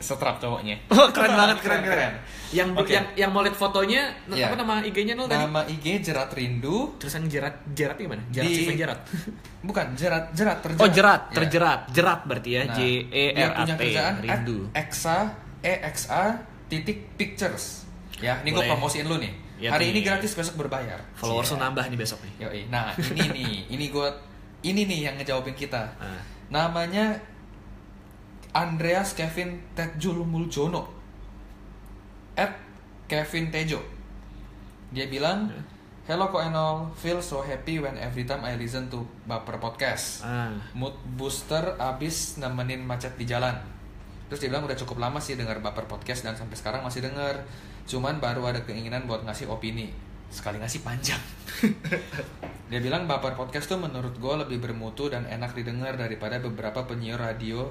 [0.00, 0.80] setrap cowoknya.
[0.88, 2.12] Oh, keren banget, keren, Keren, keren.
[2.48, 2.90] Yang Oke.
[2.90, 4.48] yang yang mau lihat fotonya, Iya.
[4.48, 5.44] apa nama IG-nya nol tadi?
[5.44, 8.24] Nama IG jerat rindu, Tulisan jerat, jerat gimana?
[8.32, 9.00] Jerat Di- jerat.
[9.68, 10.80] bukan jerat, jerat terjerat.
[10.80, 11.34] Oh, jerat, Ya.
[11.36, 11.80] terjerat.
[11.92, 12.80] Jerat berarti ya, Nah, J
[13.12, 13.82] E R A T.
[14.24, 14.58] Rindu.
[14.72, 15.18] exa
[15.60, 16.40] e x a
[16.72, 17.84] titik pictures.
[18.16, 19.44] Ya, ini gue promosiin lu nih.
[19.56, 21.00] Ya, Hari ini gratis, besok berbayar.
[21.16, 22.32] Followers lu nambah nih besok nih.
[22.44, 22.60] Yoi.
[22.68, 24.12] Nah, ini nih, ini gua
[24.60, 25.96] ini nih yang ngejawabin kita.
[25.96, 26.20] Ah.
[26.52, 27.16] Namanya
[28.52, 30.84] Andreas Kevin Tejul Muljono.
[32.36, 32.52] At
[33.08, 33.80] Kevin Tejo.
[34.92, 35.48] Dia bilang,
[36.04, 40.20] Hello Ko Enol, feel so happy when every time I listen to Baper Podcast.
[40.20, 40.52] Ah.
[40.76, 43.56] Mood booster abis nemenin macet di jalan.
[44.28, 47.40] Terus dia bilang udah cukup lama sih dengar Baper Podcast dan sampai sekarang masih denger.
[47.86, 49.94] Cuman baru ada keinginan buat ngasih opini.
[50.26, 51.22] Sekali ngasih panjang.
[52.70, 57.22] dia bilang Baper Podcast tuh menurut gue lebih bermutu dan enak didengar daripada beberapa penyiar
[57.22, 57.70] radio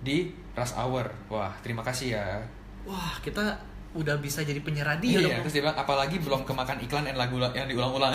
[0.00, 1.10] di rush hour.
[1.26, 2.38] Wah, terima kasih ya.
[2.86, 3.42] Wah, kita
[3.90, 5.42] udah bisa jadi penyiar radio Iya, dong.
[5.42, 8.14] terus dia bilang apalagi belum kemakan iklan dan lagu yang diulang-ulang.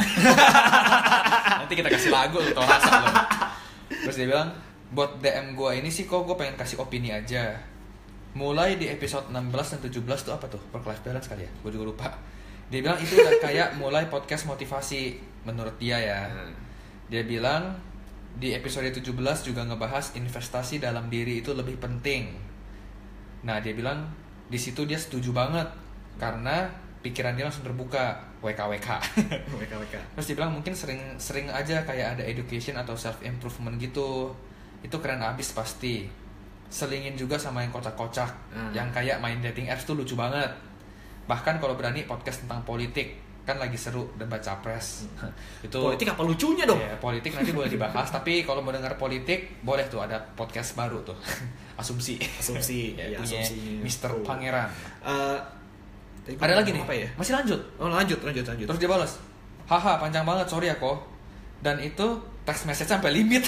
[1.59, 3.11] Nanti kita kasih lagu lu tau rasa lu.
[4.07, 4.49] Terus dia bilang,
[4.95, 7.59] buat DM gua ini sih kok gue pengen kasih opini aja.
[8.35, 10.59] Mulai di episode 16 dan 17 tuh apa tuh?
[10.75, 11.51] Work life balance kali ya?
[11.63, 12.11] Gue juga lupa.
[12.67, 15.15] Dia bilang itu udah kayak mulai podcast motivasi
[15.47, 16.27] menurut dia ya.
[16.27, 16.51] Hmm.
[17.07, 17.79] Dia bilang
[18.35, 19.07] di episode 17
[19.47, 22.35] juga ngebahas investasi dalam diri itu lebih penting.
[23.47, 24.11] Nah, dia bilang
[24.51, 25.71] di situ dia setuju banget
[26.19, 26.67] karena
[26.99, 28.89] pikiran dia langsung terbuka WKWK.
[29.47, 29.95] WKWK.
[30.19, 34.35] Terus dia bilang mungkin sering sering aja kayak ada education atau self improvement gitu.
[34.83, 36.24] Itu keren abis pasti.
[36.67, 38.71] Selingin juga sama yang kocak-kocak, Hmm.
[38.71, 40.49] yang kayak main dating apps tuh lucu banget.
[41.25, 45.05] Bahkan kalau berani podcast tentang politik kan lagi seru debat capres.
[45.65, 46.81] Itu Politik apa lucunya dong?
[46.81, 51.05] Ya, politik nanti boleh dibahas, tapi kalau mau dengar politik boleh tuh ada podcast baru
[51.05, 51.13] tuh.
[51.79, 52.17] Asumsi.
[52.17, 53.85] Asumsi, ya, ya, punya asumsi.
[53.85, 54.09] Mr.
[54.09, 54.25] Tuh.
[54.25, 54.65] Pangeran.
[56.25, 56.81] Gua Ada lagi nih.
[56.81, 57.07] Apa ya?
[57.15, 57.61] Masih lanjut.
[57.77, 58.65] Oh lanjut, lanjut, lanjut.
[58.65, 59.11] Terus dia balas,
[59.69, 60.97] haha panjang banget sorry ya kok.
[61.61, 62.07] Dan itu
[62.41, 63.45] text message sampai limit.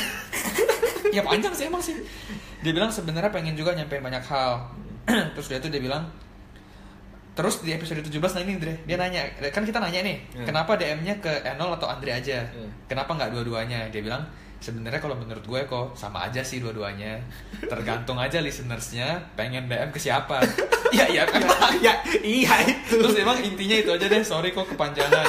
[1.10, 1.98] ya panjang sih emang sih.
[2.60, 4.66] Dia bilang sebenarnya pengen juga nyampein banyak hal.
[5.38, 6.04] Terus dia tuh dia bilang,
[7.32, 9.22] terus di episode 17 nah ini Andre, dia nanya,
[9.54, 10.42] kan kita nanya nih, Hmm.
[10.44, 12.42] kenapa DM-nya ke Enol atau Andre aja?
[12.50, 12.66] Hmm.
[12.90, 13.94] Kenapa nggak dua-duanya?
[13.94, 14.26] Dia bilang,
[14.58, 17.22] sebenarnya kalau menurut gue kok sama aja sih dua-duanya.
[17.62, 20.42] Tergantung aja listenersnya pengen DM ke siapa.
[20.88, 21.44] Iya iya kan.
[21.84, 22.96] ya, iya itu.
[22.96, 25.28] Terus emang intinya itu aja deh, sorry kok kepanjangan.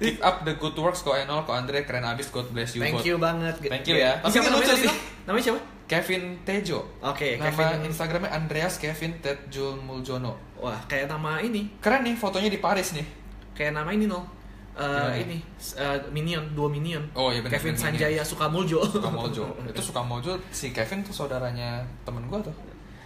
[0.00, 2.80] Keep up the good works kok Enol, kok Andre keren abis, God bless you.
[2.80, 3.04] Thank God.
[3.04, 3.60] you banget.
[3.60, 4.16] Thank you ya.
[4.24, 4.88] Tapi siapa lucu namanya sih.
[4.88, 4.96] sih?
[5.28, 5.60] Namanya siapa?
[5.86, 6.82] Kevin Tejo.
[6.98, 7.86] Oke, Nama Kevin.
[7.86, 10.34] Instagramnya Andreas Kevin Tejul Muljono.
[10.58, 11.70] Wah, kayak nama ini.
[11.78, 13.06] Keren nih fotonya di Paris nih.
[13.54, 14.26] Kayak nama ini, no.
[14.76, 15.16] Eh, Gimana?
[15.16, 15.36] ini
[15.78, 17.00] eh, Minion, dua Minion.
[17.16, 17.86] Oh, iya benar, Kevin Minion.
[17.96, 18.78] Sanjaya Sukamuljo.
[18.84, 19.44] Sukamuljo.
[19.72, 22.52] itu Sukamuljo si Kevin tuh saudaranya temen gua tuh.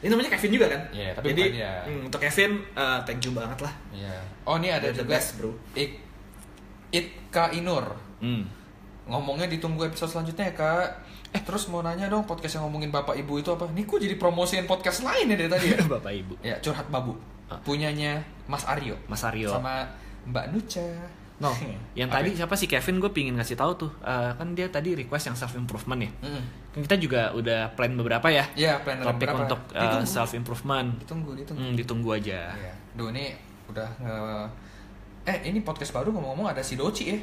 [0.00, 0.82] Ini namanya Kevin juga kan?
[0.90, 1.72] Iya, tapi Jadi bukan dia.
[1.84, 3.74] hmm, untuk Kevin eh, thank you banget lah.
[3.92, 4.16] Iya.
[4.48, 5.52] Oh, ini ada You're the juga best, bro.
[5.76, 5.90] Ik
[6.90, 7.86] Itka Inur.
[8.18, 8.42] Hmm.
[9.10, 10.86] Ngomongnya ditunggu episode selanjutnya ya, Kak.
[11.30, 13.66] Eh, terus mau nanya dong podcast yang ngomongin bapak ibu itu apa?
[13.68, 15.78] Nih kok jadi promosiin podcast lain ya dari tadi ya?
[15.94, 16.34] Bapak Ibu.
[16.40, 17.14] ya, curhat babu.
[17.46, 17.58] Ah.
[17.60, 18.94] Punyanya Mas Aryo.
[19.06, 19.50] Mas Aryo.
[19.50, 19.86] Sama
[20.24, 20.82] Mbak Nucha.
[21.38, 21.54] No,
[21.98, 22.44] yang Apa tadi ya?
[22.44, 25.54] siapa sih Kevin gue pingin ngasih tahu tuh Eh, kan dia tadi request yang self
[25.54, 26.10] improvement ya.
[26.20, 26.44] Mm-mm.
[26.70, 29.46] Kan kita juga udah plan beberapa ya Iya, plan topik beberapa.
[29.46, 30.06] untuk Ditunggu.
[30.06, 30.88] self improvement.
[30.98, 31.58] Ditunggu, ditunggu.
[31.60, 32.40] Hmm, ditunggu aja.
[32.52, 32.72] Iya.
[32.92, 33.34] Duh ini
[33.66, 34.16] udah nge...
[35.24, 37.18] Eh ini podcast baru ngomong-ngomong ada si Doci ya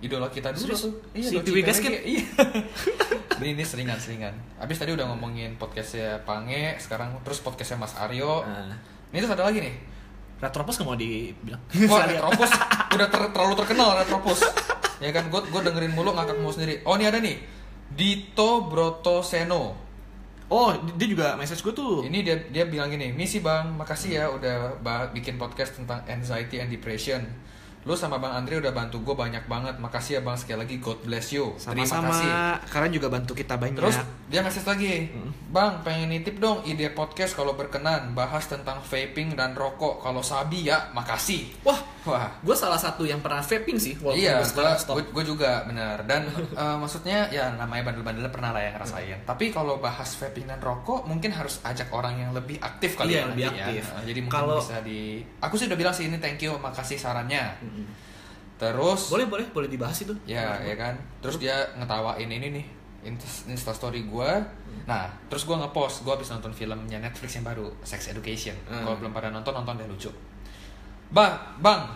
[0.00, 0.72] Idola kita dulu.
[0.72, 0.82] Serius?
[0.84, 1.64] tuh Iya Si PWG.
[1.64, 1.90] Gasket?
[2.04, 2.24] Iya.
[3.40, 8.44] Ini, ini seringan-seringan Abis tadi udah ngomongin podcastnya Pange Sekarang terus podcastnya Mas Aryo.
[8.44, 8.76] Nah,
[9.08, 9.72] Ini terus ada lagi nih.
[10.44, 11.62] Retropos nggak mau dibilang?
[11.88, 12.50] Wah Retropus
[13.00, 14.44] Udah ter- terlalu terkenal Retropus
[15.00, 16.84] Ya kan gue gue dengerin mulu ngakak mau sendiri.
[16.84, 17.40] Oh ini ada nih.
[17.88, 19.72] Dito Brotoseno.
[20.50, 22.02] Oh, dia juga message gue tuh.
[22.04, 24.82] Ini dia dia bilang gini, misi bang, makasih ya udah
[25.14, 27.22] bikin podcast tentang anxiety and depression.
[27.80, 31.00] Lu sama bang Andre udah bantu gue banyak banget, makasih ya bang sekali lagi, God
[31.00, 31.56] bless you.
[31.56, 32.12] Terima Sama-sama.
[32.12, 32.30] kasih.
[32.68, 33.72] Kalian juga bantu kita banyak.
[33.74, 33.96] Terus
[34.28, 35.32] dia message lagi, Hmm.
[35.48, 39.98] bang pengen nitip dong ide podcast kalau berkenan, bahas tentang vaping dan rokok.
[39.98, 41.48] Kalau sabi ya, makasih.
[41.62, 43.92] Wah, Wah, gue salah satu yang pernah vaping sih.
[43.94, 44.40] walaupun iya,
[44.88, 46.00] gue juga bener.
[46.02, 49.20] Dan eh, maksudnya ya namanya bandel-bandel pernah lah yang ngerasain.
[49.22, 53.20] Tapi kalau bahas vaping dan rokok, mungkin harus ajak orang yang lebih aktif kali Iya,
[53.20, 53.52] ya lebih ya.
[53.54, 53.84] aktif.
[53.90, 55.20] Eh, jadi mungkin Kalau- bisa di.
[55.40, 57.44] Aku sih udah bilang sih ini thank you, makasih sarannya.
[58.60, 60.12] Terus Boleh, boleh, boleh dibahas itu.
[60.28, 60.92] ya ya kan.
[61.24, 62.66] Terus dia ngetawain ini nih
[63.00, 64.30] Insta- Instastory gue
[64.84, 68.52] Nah, terus gue ngepost Gue habis nonton filmnya Netflix yang baru Sex Education.
[68.68, 68.84] Hmm.
[68.84, 70.12] Kalau belum pada nonton, nonton deh lucu.
[71.08, 71.88] Bang, bang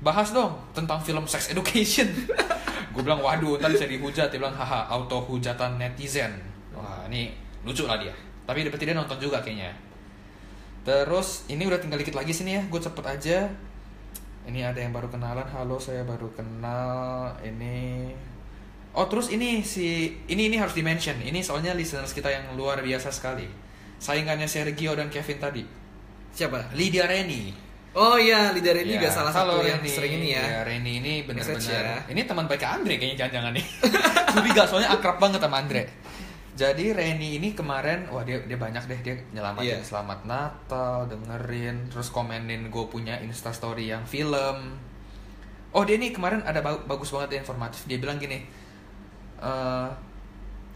[0.00, 2.08] Bahas dong tentang film Sex Education.
[2.96, 4.32] Gue bilang, waduh, ntar bisa dihujat.
[4.32, 6.32] Dia bilang, haha, auto hujatan netizen.
[6.72, 7.32] Wah, ini
[7.64, 8.12] lucu lah dia.
[8.48, 9.72] Tapi berarti dia nonton juga kayaknya.
[10.80, 12.62] Terus, ini udah tinggal dikit lagi sini ya.
[12.68, 13.38] Gue cepet aja
[14.46, 18.10] Ini ada yang baru kenalan Halo, saya baru kenal Ini
[18.96, 21.20] Oh terus ini si ini ini harus dimention.
[21.20, 23.44] Ini soalnya listeners kita yang luar biasa sekali.
[24.00, 25.60] Saingannya Sergio dan Kevin tadi.
[26.32, 26.72] Siapa?
[26.72, 27.52] Lydia Reni.
[27.92, 29.92] Oh iya, leader ini Ya, juga salah halo, satu yang Reni.
[29.92, 30.64] sering ini ya.
[30.64, 31.60] Reni ini benar-benar.
[31.60, 31.96] ya.
[32.08, 33.64] Ini teman baik Andre kayaknya jangan-jangan nih.
[34.32, 35.82] Curiga soalnya akrab banget sama Andre.
[36.56, 39.84] Jadi Reni ini kemarin, wah dia dia banyak deh dia nyelamatin Iya.
[39.84, 44.72] selamat Natal, dengerin, terus komenin gue punya Instastory yang film.
[45.76, 47.84] Oh dia ini kemarin ada ba- bagus banget informatif.
[47.84, 48.40] Dia bilang gini,
[49.36, 49.88] eh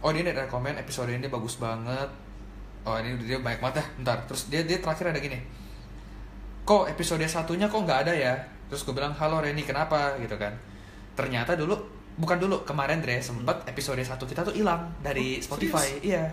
[0.05, 2.13] oh dia ada komen episode ini bagus banget.
[2.85, 4.19] Oh ini dia banyak banget ya, bentar.
[4.29, 5.41] Terus dia dia terakhir ada gini,
[6.69, 8.37] kok episode satunya kok nggak ada ya?
[8.69, 10.53] Terus gue bilang halo Reni kenapa gitu kan?
[11.17, 11.73] Ternyata dulu
[12.21, 15.97] bukan dulu kemarin Dre sempet episode satu kita tuh hilang dari Oh, Spotify.
[16.05, 16.29] Iya.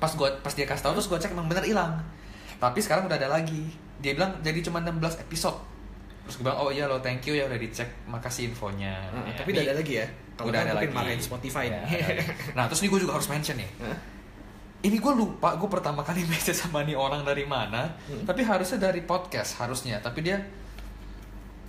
[0.00, 2.00] Pas gua pas dia kasih tahu terus gue cek emang bener hilang.
[2.56, 3.68] Tapi sekarang udah ada lagi.
[4.00, 5.58] Dia bilang jadi cuma 16 episode.
[6.24, 8.96] Terus gue bilang oh iya lo thank you ya udah dicek makasih infonya.
[9.12, 10.06] Nah, Ya, tapi ini udah ada lagi ya.
[10.38, 11.82] Kalau udah ada lagi marahin Spotify Ya.
[12.54, 13.70] Nah terus ini gue juga harus mention nih.
[14.78, 17.90] Ini gue lupa gue pertama kali message sama nih orang dari mana.
[18.06, 18.22] Hmm.
[18.22, 19.98] Tapi harusnya dari podcast harusnya.
[19.98, 20.38] Tapi dia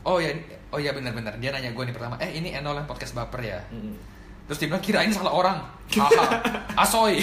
[0.02, 0.32] Oh ya,
[0.70, 2.16] oh ya benar-benar dia nanya gue nih pertama.
[2.18, 3.60] Eh ini Enol yang podcast baper ya.
[3.70, 3.96] Mm.
[4.46, 5.62] terus dia bilang kirain salah orang
[5.94, 6.26] haha
[6.76, 7.22] asoy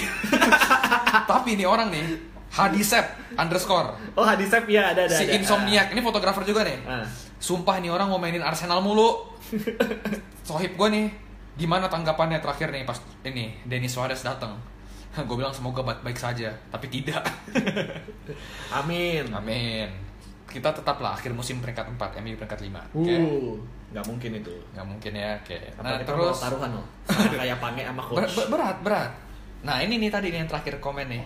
[1.27, 2.07] tapi ini orang nih
[2.49, 3.03] hadisep
[3.35, 5.11] underscore Oh Hadisep ya ada ada.
[5.11, 5.35] si ada.
[5.35, 7.03] insomniac ini fotografer juga nih Ah.
[7.35, 9.27] sumpah ini orang mau mainin Arsenal mulu
[10.47, 11.05] sohib gue nih
[11.57, 14.55] gimana tanggapannya terakhir nih pas ini Denis Suarez datang
[15.17, 17.27] gue bilang semoga baik-baik saja tapi tidak
[18.71, 19.27] Amin.
[19.27, 19.91] amin
[20.57, 23.53] kita tetaplah akhir musim peringkat 4 MU peringkat 5 oke Uh,
[23.87, 24.51] nggak mungkin itu.
[24.73, 26.85] nggak mungkin ya oke Apa nah kita terus mau taruhan loh.
[27.07, 28.35] Sama kayak Pange sama ber- coach.
[28.35, 29.11] ber- berat berat
[29.59, 31.23] nah ini nih tadi nih yang terakhir komen nih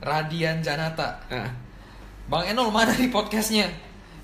[0.00, 1.48] Radian Janata Ah.
[2.24, 3.68] Bang Enol mana nih podcastnya?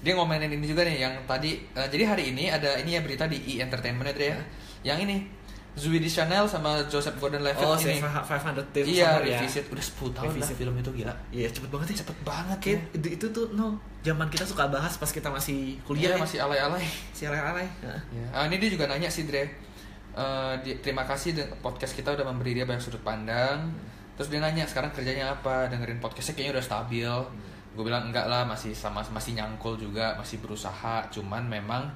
[0.01, 1.61] Dia ngomenin ini juga nih yang tadi.
[1.69, 4.39] eh, jadi hari ini ada ini ya berita di E Entertainment ya, Dre, ya.
[4.83, 5.17] Yang ini
[5.79, 7.95] Zooey Chanel sama Joseph Gordon-Levitt Oh, ini.
[7.95, 9.39] si 500 Days Iya, Summer ya.
[9.39, 10.43] revisit udah 10 tahun Revisit.
[10.43, 11.15] lah film itu gila.
[11.31, 11.97] Iya, cepet banget ya.
[12.03, 12.79] Cepet banget ya.
[12.93, 13.67] itu, itu tuh no,
[14.01, 16.23] zaman kita suka bahas pas kita masih kuliah Iya, ya.
[16.23, 16.85] masih alay-alay.
[17.15, 17.67] si alay-alay.
[17.81, 17.95] Ya.
[18.31, 19.47] Ah, ini dia juga nanya sih, Dre.
[20.11, 23.71] Eh, di- terima kasih podcast kita udah memberi dia banyak sudut pandang.
[24.19, 25.71] Terus dia nanya sekarang kerjanya apa?
[25.71, 27.13] Dengerin podcastnya kayaknya udah stabil.
[27.71, 31.07] Gue bilang enggak lah, masih sama masih nyangkul juga, masih berusaha.
[31.09, 31.87] Cuman memang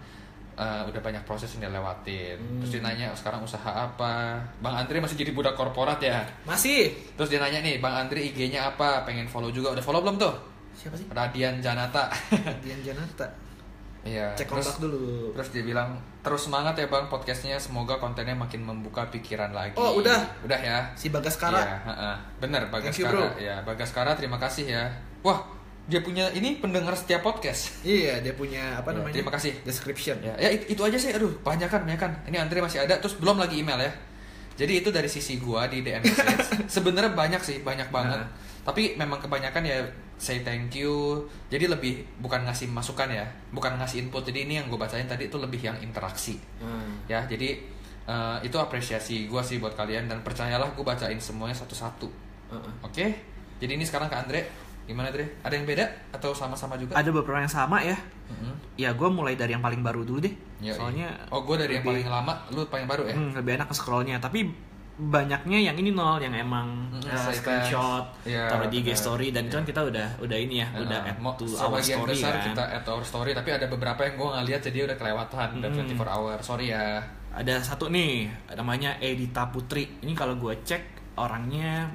[0.55, 2.39] eh, udah banyak proses yang dia lewatin.
[2.63, 4.39] Terus dia nanya sekarang usaha apa?
[4.59, 6.23] Bang Andre masih jadi budak korporat ya?
[6.47, 6.95] Masih.
[7.19, 9.03] Terus dia nanya nih, Bang Andre IG-nya apa?
[9.03, 9.75] Pengen follow juga.
[9.75, 10.35] Udah follow belum tuh?
[10.75, 11.07] Siapa sih?
[11.11, 12.11] Radian Janata.
[12.63, 13.27] Dian Janata.
[14.05, 14.37] Iya.
[14.37, 15.33] Cek terus- kontak dulu.
[15.33, 19.81] Terus dia bilang terus semangat ya bang podcastnya semoga kontennya makin membuka pikiran lagi.
[19.81, 20.21] Oh, udah?
[20.45, 20.85] Udah ya.
[20.93, 21.57] Si Bagaskara.
[21.57, 22.17] Iya, heeh.
[22.37, 23.25] bener Thank you, Bagaskara.
[23.41, 24.85] Ya Bagaskara terima kasih ya.
[25.25, 25.41] Wah
[25.85, 27.85] dia punya ini pendengar setiap podcast.
[27.85, 29.15] Iya, dia punya apa Ya, namanya?
[29.21, 29.53] terima kasih.
[29.63, 30.17] Description.
[30.25, 31.13] Ya, ya itu, itu aja sih.
[31.13, 32.13] Aduh banyak kan, banyak kan.
[32.25, 32.97] Ini Andre masih ada.
[32.97, 33.93] Terus belum lagi email ya.
[34.55, 36.65] Jadi itu dari sisi gua di DM message.
[36.81, 38.23] Sebenarnya banyak sih, banyak banget.
[38.23, 38.29] Nah.
[38.65, 39.85] Tapi memang kebanyakan ya
[40.17, 41.27] say thank you.
[41.51, 44.25] Jadi lebih bukan ngasih masukan ya, bukan ngasih input.
[44.25, 46.39] Jadi ini yang gue bacain tadi itu lebih yang interaksi.
[46.65, 47.05] Hmm.
[47.05, 47.61] ya jadi
[48.05, 52.09] eh, itu apresiasi gue sih buat kalian dan percayalah gue bacain semuanya satu-satu
[52.53, 52.73] Heeh.
[52.81, 53.07] oke
[53.61, 54.41] jadi ini sekarang ke Andre
[54.85, 55.85] gimana Andre ada yang beda?
[56.11, 56.93] Atau sama-sama juga?
[56.95, 57.97] Ada beberapa yang sama ya.
[58.29, 58.53] Mhm.
[58.75, 60.35] Ya, gue mulai dari yang paling baru dulu deh.
[60.61, 60.73] Yoi.
[60.73, 63.15] Soalnya oh gue dari yang paling lama lu paling baru ya?
[63.15, 64.17] Hmm, lebih enak ke scrollnya.
[64.19, 64.49] Tapi
[64.95, 69.51] banyaknya yang ini nol yang emang Hmm, uh, screenshot Iya, taruh di IG story dan
[69.51, 72.47] itu kan kita udah udah ini ya udah Nah, add to our story besar kan.
[72.47, 75.49] kita add to our story tapi ada beberapa yang gue nggak lihat jadi udah kelewatan
[75.59, 75.99] udah Hmm.
[75.99, 76.37] 24 hour.
[76.41, 77.03] Sorry ya.
[77.35, 79.99] Ada satu nih namanya Edita Putri.
[79.99, 80.83] Ini kalau gue cek
[81.19, 81.91] orangnya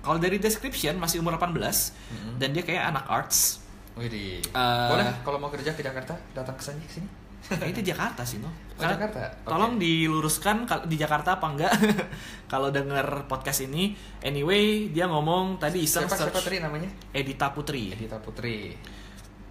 [0.00, 2.34] kalau dari description masih umur 18 Mm-mm.
[2.36, 3.60] dan dia kayak anak arts
[3.92, 4.40] Widih.
[4.40, 7.08] Eh, boleh kalau mau kerja ke Jakarta datang ke sini sini
[7.50, 9.20] Kayaknya di Jakarta sih no Oh, Jakarta?
[9.20, 9.44] Oke.
[9.46, 11.72] tolong diluruskan di Jakarta apa enggak
[12.52, 17.50] kalau denger podcast ini anyway dia ngomong tadi iseng siapa siapa search tadi namanya Edita
[17.50, 18.72] Putri Edita Putri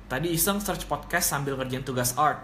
[0.06, 2.42] Tadi iseng search podcast sambil ngerjain tugas art.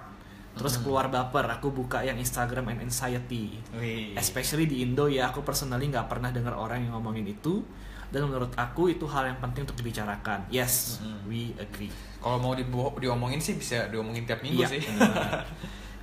[0.54, 0.86] Terus Hmm.
[0.86, 3.58] keluar baper, aku buka yang Instagram and anxiety.
[3.74, 4.14] Wih.
[4.14, 7.66] Especially di Indo ya, aku personally nggak pernah dengar orang yang ngomongin itu.
[8.08, 10.48] Dan menurut aku itu hal yang penting untuk dibicarakan.
[10.48, 11.26] Yes, Mm-mm.
[11.26, 11.90] we agree.
[12.18, 14.70] Kalau mau dibo- diomongin sih bisa diomongin tiap minggu Iya.
[14.72, 14.82] sih.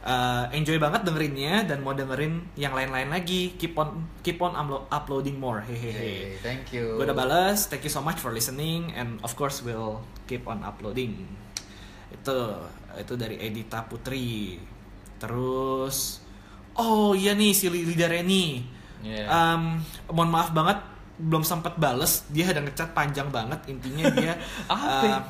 [0.02, 3.54] Uh, enjoy banget dengerinnya dan mau dengerin yang lain-lain lagi.
[3.54, 3.88] Keep on
[4.20, 5.62] keep on uplo- uploading more.
[5.62, 5.90] Hehehe.
[5.92, 6.94] Hey, thank you.
[6.94, 10.60] Gue udah balas, thank you so much for listening and of course we'll keep on
[10.60, 11.26] uploading.
[12.08, 12.60] Itu
[12.92, 14.60] itu dari Edita Putri.
[15.16, 16.20] Terus
[16.74, 18.62] oh iya nih si Lida Reni.
[19.02, 19.26] Iya.
[19.26, 20.78] Um, mohon maaf banget
[21.16, 22.24] belum sempat bales.
[22.28, 24.32] Dia ada ngechat panjang banget intinya dia
[24.72, 24.86] Apa?
[24.88, 25.20] uh,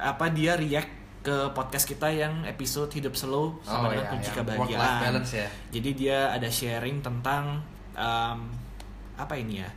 [0.00, 0.88] apa dia react
[1.20, 5.00] ke podcast kita yang episode hidup slow sama Oh, dengan iya, kunci kebahagiaan.
[5.04, 5.48] balance ya.
[5.68, 7.60] Jadi dia ada sharing tentang
[7.92, 8.38] um,
[9.14, 9.68] apa ini ya?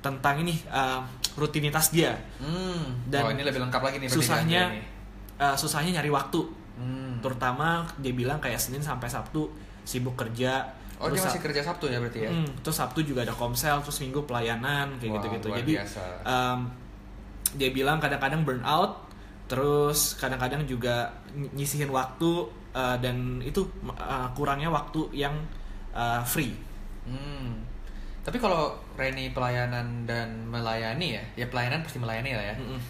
[0.00, 1.04] Tentang ini um,
[1.36, 2.16] rutinitas dia.
[2.40, 2.96] Hmm.
[3.04, 4.72] Dan oh, ini lebih lengkap lagi nih susahnya
[5.36, 6.40] uh, susahnya nyari waktu.
[6.80, 7.20] Hmm.
[7.20, 9.52] Terutama dia bilang kayak Senin sampai Sabtu
[9.84, 10.64] sibuk kerja.
[10.96, 12.30] Oh, dia masih kerja Sabtu ya berarti ya?
[12.32, 15.48] Hmm, terus Sabtu juga ada komsel, terus Minggu pelayanan kayak gitu-gitu.
[15.52, 16.00] Jadi biasa.
[16.24, 16.60] um,
[17.60, 19.04] dia bilang kadang-kadang burn out,
[19.44, 23.60] terus kadang-kadang juga ny- nyisihin waktu uh, dan itu
[23.92, 25.36] uh, kurangnya waktu yang
[25.92, 26.56] uh, free.
[27.04, 27.60] Hmm.
[28.26, 32.56] Tapi kalau Reni pelayanan dan melayani ya, ya pelayanan pasti melayani lah ya.
[32.58, 32.80] Mm-mm.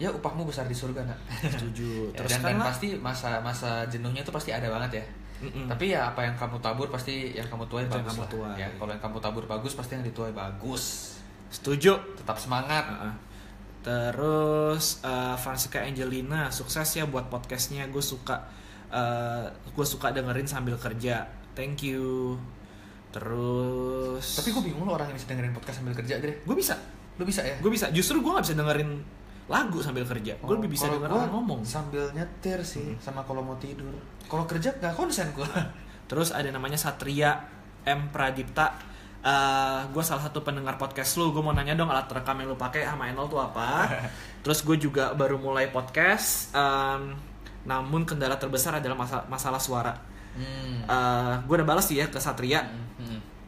[0.00, 1.18] Ya upahmu besar di surga nak.
[1.44, 2.08] Setuju.
[2.16, 5.04] Ya, Terus dan, kan dan pasti masa masa jenuhnya tuh pasti ada banget ya.
[5.42, 5.66] Mm-mm.
[5.66, 8.54] Tapi ya apa yang kamu tabur pasti yang kamu tuai yang bagus kamu tuai.
[8.62, 11.18] Ya, kalau yang kamu tabur bagus pasti yang dituai bagus.
[11.52, 11.98] setuju.
[12.16, 12.86] Tetap semangat.
[12.88, 13.14] Uh-uh.
[13.82, 17.90] Terus uh, Francesca Angelina sukses ya buat podcastnya.
[17.90, 18.46] Gue suka
[19.72, 21.26] gue suka dengerin sambil kerja.
[21.58, 22.38] Thank you.
[23.12, 26.32] Terus Tapi gue bingung loh orang yang bisa dengerin podcast sambil kerja deh.
[26.40, 26.76] gue bisa,
[27.20, 27.56] Lu bisa ya?
[27.60, 27.92] gue bisa.
[27.92, 28.90] Justru gue nggak bisa dengerin
[29.52, 30.32] lagu sambil kerja.
[30.34, 31.60] Gue Oh, lebih bisa denger orang ngomong.
[31.62, 33.00] sambil nyetir sih Hmm.
[33.02, 33.92] sama kalau mau tidur.
[34.24, 35.44] Kalau kerja nggak konsen gue.
[36.08, 37.36] Terus ada namanya Satria
[37.84, 38.72] M Pradipta.
[39.86, 42.82] gue salah satu pendengar podcast lu, gue mau nanya dong alat rekam yang lu pakai
[42.82, 43.86] sama Enol tuh apa.
[44.42, 47.14] Terus gue juga baru mulai podcast, em,
[47.62, 49.94] namun kendala terbesar adalah masa- masalah suara.
[50.32, 50.82] Hmm.
[51.38, 52.64] gue udah balas sih ya ke Satria.
[52.64, 52.91] Hmm.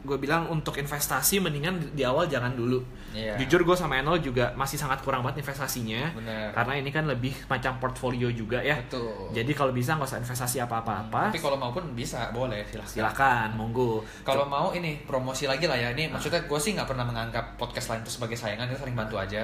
[0.05, 2.79] Gue bilang untuk investasi mendingan di awal jangan dulu.
[3.11, 3.35] Iya.
[3.41, 6.13] Jujur gue sama Enol juga masih sangat kurang banget investasinya.
[6.13, 6.53] Bener.
[6.53, 8.77] Karena ini kan lebih macam portfolio juga ya.
[8.77, 9.33] Betul.
[9.33, 11.33] Jadi kalau bisa nggak usah investasi apa-apa.
[11.33, 12.93] Tapi kalau mau pun bisa, boleh silahkan.
[12.93, 14.05] silakan, monggo.
[14.21, 15.89] Kalau mau ini promosi lagi lah ya.
[15.91, 19.17] Ini maksudnya gue sih nggak pernah menganggap podcast lain itu sebagai saingan, kita saling bantu
[19.17, 19.41] aja.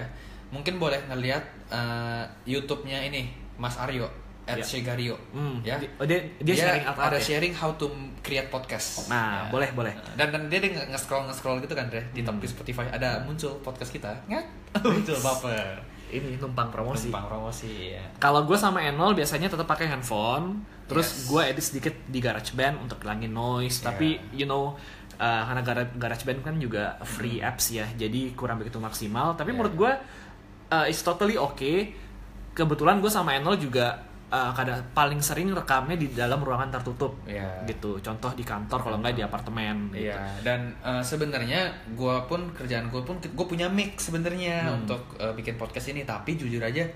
[0.53, 1.43] Mungkin boleh ngelihat
[1.73, 4.65] eh, YouTube-nya ini Mas Aryo at Ya.
[4.65, 5.15] Shegario.
[5.31, 5.77] Hmm, Ya.
[5.95, 7.23] oh, dia, dia, sharing apa ada ya?
[7.23, 7.85] sharing how to
[8.19, 9.05] create podcast.
[9.05, 9.49] Nah, Ya.
[9.49, 9.93] boleh, boleh.
[10.13, 12.35] Dan, dan dia, dia nge-scroll nge-scroll gitu kan, Dre, di Hmm.
[12.35, 14.09] di Spotify ada muncul podcast kita.
[14.25, 14.45] Ngat.
[14.83, 15.77] muncul baper.
[16.09, 17.07] Ini numpang promosi.
[17.07, 18.03] Numpang promosi ya.
[18.17, 21.23] Kalau gue sama Enol biasanya tetap pakai handphone, terus Yes.
[21.25, 23.79] gue edit sedikit di GarageBand untuk hilangin noise.
[23.79, 23.85] Yeah.
[23.87, 24.75] Tapi you know,
[25.15, 29.33] uh, karena Gara- GarageBand kan juga free apps ya, jadi kurang begitu maksimal.
[29.33, 29.55] Tapi Yeah.
[29.55, 29.91] menurut gue
[30.67, 31.95] uh, it's totally okay.
[32.51, 37.67] Kebetulan gue sama Enol juga uh, kadang paling sering rekamnya di dalam ruangan tertutup, Iya.
[37.67, 37.99] gitu.
[37.99, 39.91] Contoh di kantor, kalau nggak di apartemen.
[39.91, 40.07] Gitu.
[40.07, 44.77] Iya, dan eh, sebenarnya gue pun kerjaan gue pun gue punya mix sebenarnya Hmm.
[44.81, 46.87] untuk eh, bikin podcast ini, tapi jujur aja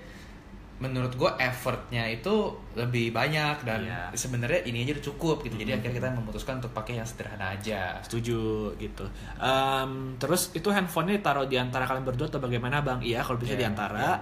[0.76, 4.12] menurut gue effortnya itu lebih banyak dan Iya.
[4.12, 5.56] sebenarnya ini aja udah cukup gitu.
[5.56, 5.78] Jadi Hmm.
[5.80, 7.96] akhirnya kita memutuskan untuk pakai yang sederhana aja.
[8.04, 8.36] Setuju
[8.76, 9.08] gitu.
[9.36, 13.00] Em, terus itu handphonenya ditaruh di antara kalian berdua atau bagaimana bang?
[13.00, 14.20] Iya, kalau bisa Iya, di antara.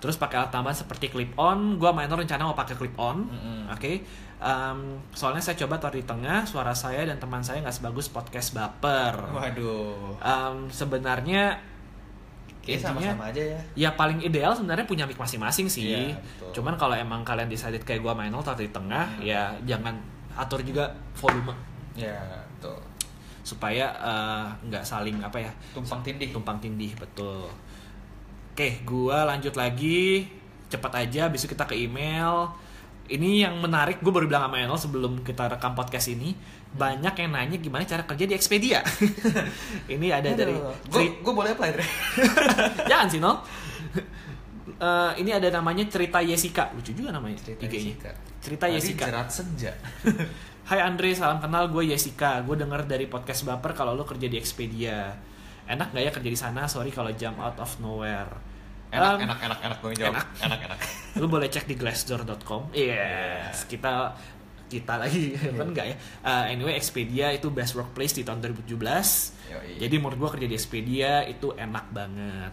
[0.00, 1.76] Terus pakai alat tambahan seperti clip on.
[1.76, 3.28] Gua main rencana mau pakai clip on.
[3.28, 3.68] Mm-mm.
[3.68, 4.00] Oke.
[4.40, 4.80] Em,
[5.12, 6.48] soalnya saya coba taruh di tengah.
[6.48, 9.20] Suara saya dan teman saya nggak sebagus podcast baper.
[9.30, 11.60] Waduh, Em, sebenarnya
[12.70, 13.60] Kayaknya intinya- sama-sama aja ya.
[13.76, 16.14] ya paling ideal sebenarnya punya mic masing-masing sih.
[16.14, 16.50] Betul.
[16.56, 19.22] Cuman kalau emang kalian decided kayak gua main taruh di tengah, Hmm.
[19.22, 19.94] ya jangan
[20.32, 21.50] atur juga volume
[21.92, 22.16] Ya,
[22.54, 22.78] betul.
[23.42, 26.30] supaya eh, nggak saling apa ya Tumpang tindih.
[26.30, 27.50] tumpang tindih betul
[28.50, 30.28] oke gua lanjut lagi
[30.68, 32.46] cepat aja besok kita ke email
[33.10, 36.30] ini yang menarik gue baru bilang sama Enol sebelum kita rekam podcast ini
[36.70, 38.80] banyak yang nanya gimana cara kerja di Expedia
[39.94, 40.54] ini ada dari
[40.86, 41.70] gue boleh apply
[42.90, 43.38] jangan sih Nol
[44.80, 48.00] Eh, ini ada namanya cerita Jessica lucu juga namanya Cerita IG-nya.
[48.00, 48.10] Jessica.
[48.40, 49.72] cerita Tadi Jessica Jerat senja.
[50.64, 51.68] Hai Andre, salam kenal.
[51.68, 52.40] Gue Jessica.
[52.40, 55.12] Gue denger dari podcast Baper kalau lo kerja di Expedia.
[55.68, 56.64] Enak gak ya kerja di sana?
[56.64, 58.32] Sorry kalau jump out of nowhere.
[58.88, 60.16] Enak, Um, enak, enak, enak gue jawab.
[60.16, 60.26] enak.
[60.48, 60.78] Enak, enak.
[61.20, 62.72] Lo boleh cek di glassdoor.com.
[62.72, 64.16] Yes, kita
[64.70, 65.96] kita lagi kan enggak ya.
[66.22, 68.70] Uh, anyway, Expedia itu best workplace di tahun 2017.
[68.70, 69.82] Yoi.
[69.82, 72.52] Jadi menurut gue kerja di Expedia itu enak banget.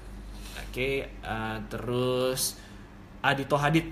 [0.66, 2.58] Oke, uh, terus
[3.22, 3.86] Adito Hadid.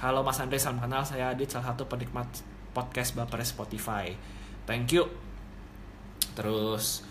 [0.00, 1.04] Halo Mas Andre, salam kenal.
[1.04, 2.26] Saya Adit, salah satu penikmat
[2.72, 4.16] podcast Baper Spotify.
[4.64, 5.04] Thank you.
[6.32, 7.04] Terus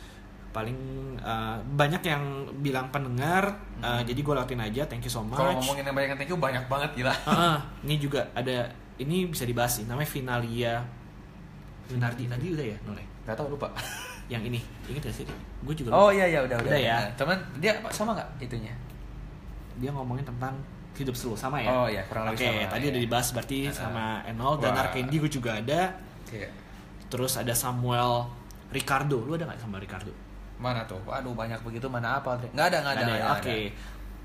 [0.56, 0.80] paling
[1.22, 2.24] uh, banyak yang
[2.66, 4.90] bilang pendengar, uh, jadi gue lakuin aja.
[4.90, 5.38] Thank you so much.
[5.38, 7.14] Kalau ngomongin yang banyak thank you banyak banget gila.
[7.30, 10.74] Ah, ini juga ada ini bisa dibahas sih namanya Finalia
[11.88, 13.68] Winardi tadi udah ya Nole Gak tau lupa.
[14.28, 15.26] yang ini inget gak sih
[15.64, 16.16] gue juga Oh lupa.
[16.16, 16.68] iya iya udah udah.
[16.68, 16.98] Udah ya?
[16.98, 18.74] Nah, Teman dia sama nggak itunya?
[19.78, 20.58] dia ngomongin tentang
[20.94, 22.66] hidup seru sama ya Oh iya kurang lebih sama.
[22.68, 22.90] tadi ya.
[22.90, 23.72] udah dibahas berarti Ah.
[23.72, 24.74] sama Enol dan.
[24.74, 25.94] Arkendi gue juga ada
[26.28, 26.50] Iya.
[27.08, 28.26] terus ada Samuel
[28.68, 30.12] Ricardo lu ada nggak sama Ricardo
[30.58, 30.98] Mana tuh?
[31.06, 32.34] Waduh banyak begitu mana apa?
[32.50, 33.04] Nggak ada nggak ada.
[33.06, 33.24] Nggak ya?
[33.24, 33.46] ada, Oke.
[33.62, 33.70] nggak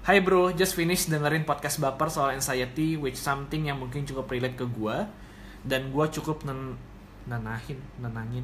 [0.02, 4.58] Hai bro, just finish dengerin podcast baper soal anxiety which something yang mungkin cukup relate
[4.58, 5.06] ke gua
[5.62, 6.74] dan gua cukup nen
[7.22, 8.42] nenahin, nenangin.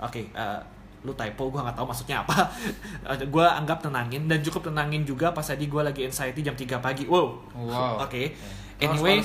[0.00, 0.60] Oke, eh,
[1.04, 2.48] lu typo gua nggak tahu maksudnya apa.
[3.12, 6.80] Eh, gua anggap tenangin dan cukup tenangin juga pas tadi gua lagi anxiety jam 3
[6.80, 7.04] pagi.
[7.04, 7.44] Wow.
[7.60, 8.00] Wow.
[8.08, 8.32] Oke.
[8.80, 9.20] Harus Anyway,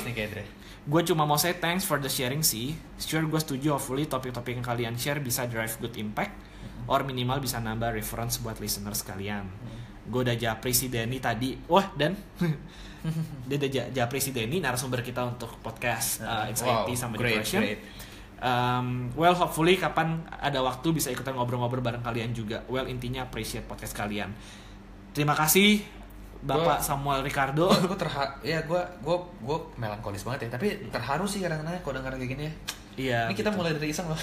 [0.86, 2.76] gue cuma mau say thanks for the sharing sih.
[3.00, 6.36] Sure gue setuju hopefully topik-topik yang kalian share bisa drive good impact
[6.91, 9.48] or minimal bisa nambah reference buat listeners kalian.
[10.06, 11.58] Gue udah japri si Denny tadi.
[11.65, 12.13] Wah, dan
[13.48, 17.41] dia udah ja- japri si Denny narasumber kita untuk podcast uh, anxiety Wow, sama great,
[17.41, 17.62] depression.
[17.62, 17.80] great.
[18.38, 22.62] Um, well, hopefully kapan ada waktu bisa ikutan ngobrol-ngobrol bareng kalian juga.
[22.65, 24.34] Well, intinya appreciate podcast kalian.
[25.12, 25.82] Terima kasih
[26.38, 27.71] Bapak Gua- Samuel Ricardo.
[27.71, 32.13] gue terharu ya gue gue gue melankolis banget ya tapi terharu sih kadang-kadang kalau denger
[32.15, 32.54] kayak gini ya
[32.96, 33.19] Iya.
[33.27, 33.58] ini kita gitu.
[33.58, 34.19] mulai dari iseng loh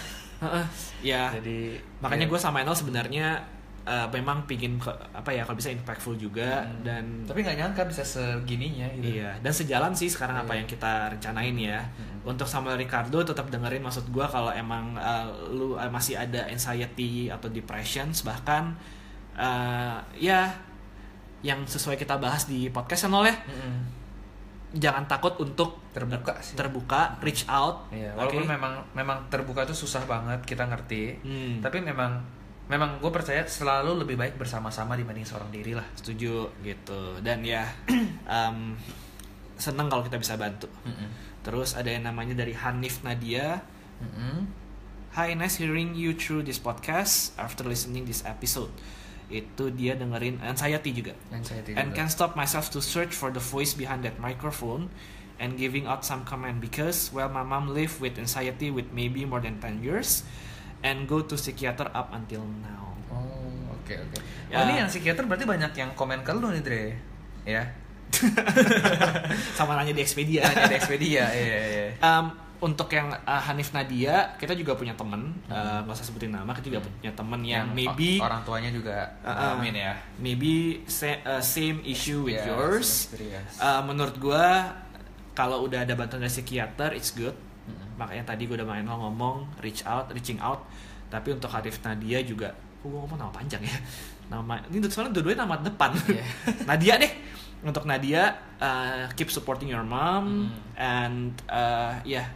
[1.03, 1.35] ya.
[1.35, 2.31] jadi makanya ya.
[2.31, 3.43] gue sama Enol sebenarnya
[3.83, 6.83] uh, memang pingin ke, apa ya kalau bisa impactful juga Hmm.
[6.83, 10.59] dan tapi nggak nyangka bisa segininya gitu iya dan sejalan sih sekarang apa Iya.
[10.59, 12.31] yang kita rencanain ya Hmm.
[12.31, 17.27] untuk Samuel Ricardo tetap dengerin maksud gue kalau emang uh, lu uh, masih ada anxiety
[17.27, 18.75] atau depressions bahkan
[19.33, 20.53] uh, ya
[21.41, 23.75] yang sesuai kita bahas di podcast Enol ya Mm-mm.
[24.73, 30.07] jangan takut untuk terbuka sih terbuka reach out Iya, walaupun memang memang terbuka itu susah
[30.07, 31.59] banget kita ngerti Hmm.
[31.59, 32.23] tapi memang
[32.73, 37.69] memang gue percaya selalu lebih baik bersama-sama dibanding seorang diri lah setuju gitu dan ya
[38.41, 38.73] um,
[39.61, 40.73] seneng kalau kita bisa bantu
[41.45, 43.61] terus ada yang namanya dari Hanif Nadia
[44.01, 44.65] Mm-mm.
[45.13, 48.73] Hi, nice hearing you through this podcast after listening this episode.
[49.29, 51.13] Itu dia dengerin anxiety juga.
[51.29, 51.97] Anxiety And juga.
[52.01, 54.89] can't stop myself to search for the voice behind that microphone
[55.37, 59.45] and giving out some comment because well my mom lived with anxiety with maybe more
[59.45, 60.25] than 10 years
[60.83, 62.93] and go to psychiater up until now.
[63.09, 64.19] Oh, oke oke.
[64.49, 64.57] Ya.
[64.57, 66.85] Oh, ini yang psikiater berarti banyak yang komen ke lu nih, Dre.
[67.43, 67.63] Ya.
[69.53, 70.45] Sama nanya di Expedia.
[70.45, 71.25] Hanya di Expedia.
[71.29, 71.87] Iya, iya.
[71.99, 72.27] Um,
[72.61, 76.71] untuk yang uh, Hanif Nadia, kita juga punya temen, uh, nggak usah sebutin nama, kita
[76.71, 76.95] juga Hmm.
[76.95, 79.35] punya temen yang, o- maybe orang tuanya juga Uh, uh.
[79.59, 79.93] ngalamin ya.
[80.17, 80.53] maybe
[80.87, 83.11] sa- uh, same issue with Ya, yours.
[83.59, 84.79] Uh, menurut gua
[85.33, 87.35] kalau udah ada bantuan dari psikiater it's good.
[87.69, 87.99] Mm-mm.
[88.01, 90.67] Makanya tadi gua udah main ngomong reach out, reaching out.
[91.13, 93.77] Tapi untuk Hanif Nadia juga, oh, gua ngomong nama panjang ya.
[94.33, 95.93] Nama ini soalnya dua-duanya nama depan.
[96.09, 96.25] Iya.
[96.69, 97.13] Nadia deh.
[97.63, 100.51] Untuk Nadia, uh, keep supporting your mom Mm.
[100.75, 102.27] and uh, yeah,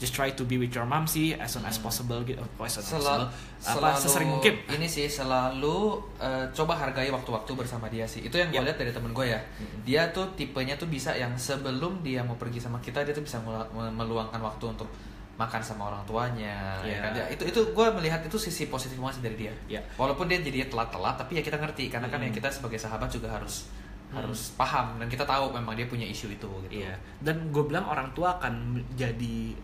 [0.00, 1.84] just try to be with your mom sih as soon as Mm.
[1.84, 2.40] possible gitu.
[2.40, 3.84] Oh, as soon as Selalu, possible.
[3.84, 4.54] Apa sesering mungkin.
[4.66, 5.76] Ini sih selalu
[6.16, 8.20] eh, coba hargai waktu-waktu bersama dia sih.
[8.22, 8.66] Itu yang gue Yap.
[8.66, 9.40] lihat dari temen gue ya.
[9.82, 13.36] Dia tuh tipenya tuh bisa yang sebelum dia mau pergi sama kita dia tuh bisa
[13.38, 14.88] melu- me- meluangkan waktu untuk
[15.36, 16.80] makan sama orang tuanya.
[16.80, 16.98] ya Iya.
[17.02, 17.12] kan?
[17.14, 19.52] Ya, itu itu gue melihat itu sisi positif banget dari dia.
[19.70, 19.80] Ya.
[19.94, 22.34] Walaupun dia jadi telat-telat, tapi ya kita ngerti karena kan ya Mm.
[22.34, 23.68] kita sebagai sahabat juga harus
[24.10, 24.16] Mm.
[24.16, 26.80] harus paham dan kita tahu memang dia punya isu itu gitu.
[26.80, 26.92] Iya.
[27.20, 28.52] Dan gue bilang orang tua akan
[28.92, 29.54] jadi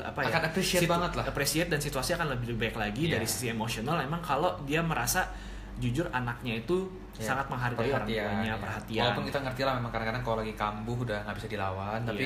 [0.00, 0.30] apa ya?
[0.30, 1.24] Akan appreciate banget lah.
[1.26, 3.16] Appreciate dan situasi akan lebih baik lagi Iya.
[3.16, 3.98] dari sisi emosional.
[3.98, 5.26] Emang kalau dia merasa
[5.74, 8.56] jujur anaknya itu Ya, sangat menghargai orang tuanya, ya.
[8.56, 9.02] perhatian.
[9.04, 12.24] Walaupun kita ngerti lah memang kadang-kadang kalau lagi kambuh udah nggak bisa dilawan, tapi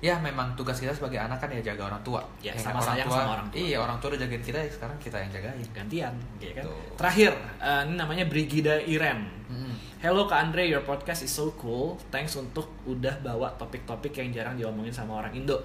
[0.00, 0.12] Iya.
[0.12, 2.20] ya memang tugas kita sebagai anak kan ya jaga orang tua.
[2.38, 3.56] Ya, kan sama sayang sama orang tua.
[3.58, 5.64] Iya, orang tua udah jagain kita, ya sekarang kita yang jagain.
[5.72, 6.64] gantian, ya kan?
[6.68, 6.80] Betul.
[7.00, 9.20] Terakhir, eh, ini namanya Brigida Iren.
[9.48, 9.72] Mm-mm.
[10.00, 11.96] Hello Kak Andre, your podcast is so cool.
[12.08, 15.64] Thanks untuk udah bawa topik-topik yang jarang diomongin sama orang Indo.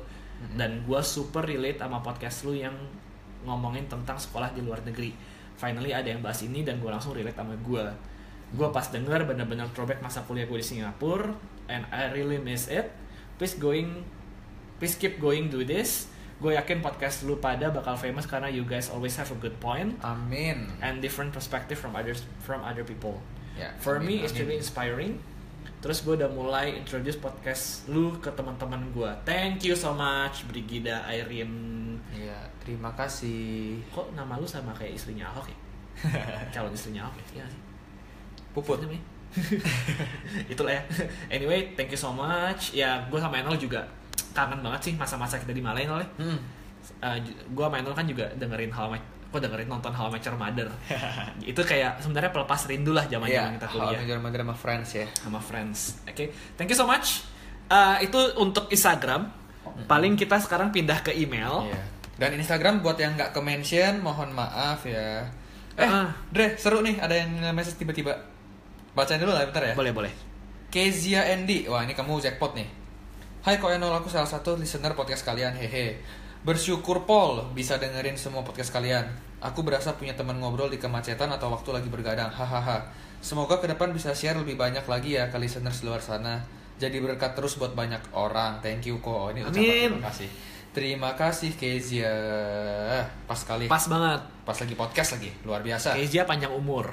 [0.54, 2.76] Dan gue super relate sama podcast lu yang
[3.46, 5.14] ngomongin tentang sekolah di luar negeri.
[5.56, 7.86] Finally ada yang bahas ini dan gue langsung relate sama gue.
[8.54, 11.32] Gue pas denger bener-bener throwback masa kuliah gue di Singapura
[11.72, 12.92] and I really miss it.
[13.40, 14.04] Please going,
[14.78, 16.12] please keep going do this.
[16.36, 19.96] Gue yakin podcast lu pada bakal famous karena you guys always have a good point
[20.04, 20.68] Amin.
[20.84, 23.24] and different perspective from others from other people.
[23.56, 25.16] Ya, For amin, me, it's really inspiring.
[25.86, 29.12] Terus gue udah mulai introduce podcast lu ke teman-teman gue.
[29.22, 32.02] Thank you so much, Brigida Irene.
[32.10, 33.86] Iya, terima kasih.
[33.94, 35.58] Kok nama lu sama kayak istrinya Ahok ya?
[36.58, 37.26] Calon istrinya Ahok ya?
[37.38, 37.62] Iya sih.
[38.50, 38.82] Puput.
[40.58, 40.82] Itulah ya.
[41.30, 42.74] Anyway, thank you so much.
[42.74, 43.86] Ya, gue sama Enol juga
[44.34, 46.10] kangen banget sih masa-masa kita di Malay Enol ya.
[46.18, 46.40] Hmm.
[46.98, 48.90] Uh, gue sama Enol kan juga dengerin How
[49.36, 50.68] I Met- kok dengerin nonton How I Met Your Mother.
[51.52, 54.00] itu kayak sebenarnya pelepas rindu lah zaman-zaman Iya, kita kalau kuliah.
[54.00, 55.06] Major Major sama Friends ya.
[55.12, 55.80] sama friends.
[56.08, 56.26] Oke,
[56.56, 57.28] thank you so much.
[57.68, 59.28] Uh, itu untuk Instagram.
[59.86, 61.68] Paling kita sekarang pindah ke email.
[61.68, 61.82] Iya.
[62.16, 65.28] Dan Instagram buat yang nggak ke mention, mohon maaf ya.
[65.76, 66.16] Eh, Ah.
[66.32, 68.16] Dre, seru nih ada yang message tiba-tiba.
[68.96, 69.76] Bacain dulu lah bentar ya.
[69.76, 70.14] Boleh boleh.
[70.72, 72.68] Kezia Andy, wah ini kamu jackpot nih.
[73.44, 76.00] Hai Ko Enol, aku salah satu listener podcast kalian, hehe.
[76.42, 79.06] Bersyukur Paul bisa dengerin semua podcast kalian.
[79.44, 82.82] Aku berasa punya teman ngobrol di kemacetan atau waktu lagi bergadang, hahaha.
[83.20, 86.40] Semoga ke depan bisa share lebih banyak lagi ya ke listeners luar sana.
[86.76, 88.60] Jadi berkat terus buat banyak orang.
[88.60, 89.32] Thank you Ko.
[89.32, 90.30] Ini ucapan terima kasih.
[90.76, 92.16] Terima kasih Kezia.
[93.24, 93.72] Pas kali.
[93.72, 94.22] Pas banget.
[94.44, 95.96] Pas lagi podcast lagi, luar biasa.
[95.96, 96.92] Kezia panjang umur.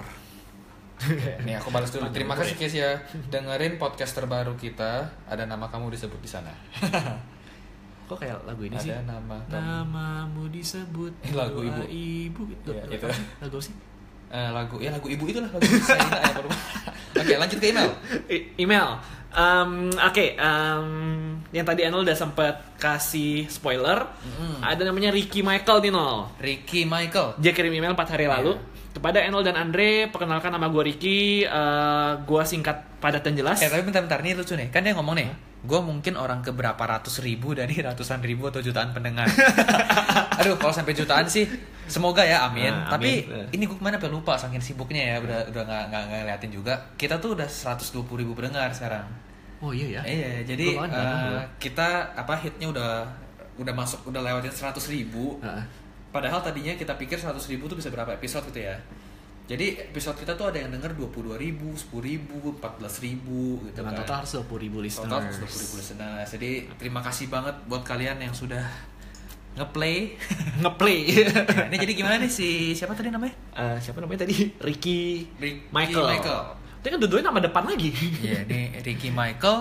[1.46, 2.06] Nih aku balas dulu.
[2.14, 2.94] Terima kasih ya.
[3.26, 5.10] Dengerin podcast terbaru kita.
[5.26, 6.54] Ada nama kamu disebut di sana.
[8.04, 8.90] Kok kayak lagu ini sih?
[8.90, 9.56] Ada nama kamu.
[9.56, 11.82] Namamu disebut Ini lagu ibu.
[11.86, 12.70] ibu gitu.
[12.70, 13.04] Iya, Lagu itu.
[13.04, 13.26] apa sih?
[13.40, 13.74] Lagu sih?
[14.28, 16.48] Eh, lagu ya lagu ibu itulah lagu Saina ya baru.
[17.14, 17.90] Oke, lanjut ke email.
[18.26, 18.88] E- email.
[19.32, 20.88] Um, Oke, um,
[21.50, 24.04] yang tadi Enol udah sempet kasih spoiler.
[24.18, 24.60] Mm-mm.
[24.60, 26.28] Ada namanya Ricky Michael nih Nol.
[26.36, 27.36] Ricky Michael.
[27.36, 28.92] Dia kirim email 4 hari lalu Iya.
[28.92, 30.08] kepada Enol dan Andre.
[30.08, 31.44] Perkenalkan nama gue Ricky.
[31.44, 33.56] Eh, gue singkat padat dan jelas.
[33.58, 34.68] Eh tapi bentar-bentar nih lucu nih.
[34.68, 35.28] Kan dia ngomong nih.
[35.62, 39.30] Gue mungkin orang ke berapa ratus ribu dari ratusan ribu atau jutaan pendengar.
[40.42, 41.46] Aduh, kalau sampai jutaan sih,
[41.86, 42.74] semoga ya, amin.
[42.74, 43.54] Nah, Tapi amin.
[43.54, 46.74] ini gue ke mana sampai lupa saking sibuknya ya, udah udah nggak nggak ngeliatin juga.
[46.98, 49.06] Kita tuh udah 120 ribu pendengar sekarang.
[49.62, 50.02] Oh iya ya.
[50.02, 51.46] Iya, jadi eh, gua.
[51.62, 53.06] kita apa hitnya udah
[53.62, 55.38] udah masuk udah lewatin 100 ribu.
[55.38, 55.62] Heeh.
[56.10, 58.74] Padahal tadinya kita pikir 100 ribu tuh bisa berapa episode gitu ya.
[59.42, 63.92] Jadi episode kita tuh ada yang denger 22 ribu, 10 ribu, 14 ribu gitu Dengan
[63.98, 64.00] kan.
[64.06, 65.10] total harus 20 ribu listeners.
[65.10, 66.28] Total 120 ribu listeners.
[66.30, 68.62] Jadi terima kasih banget buat kalian yang sudah
[69.58, 70.14] ngeplay.
[70.62, 73.34] ngeplay Nah, ini jadi gimana nih si siapa tadi namanya?
[73.52, 76.42] Eh, siapa namanya tadi Ricky, Ricky Michael Michael.
[76.82, 77.90] Itu kan dua-duanya nama depan lagi
[78.22, 79.58] Iya, ini Ricky Michael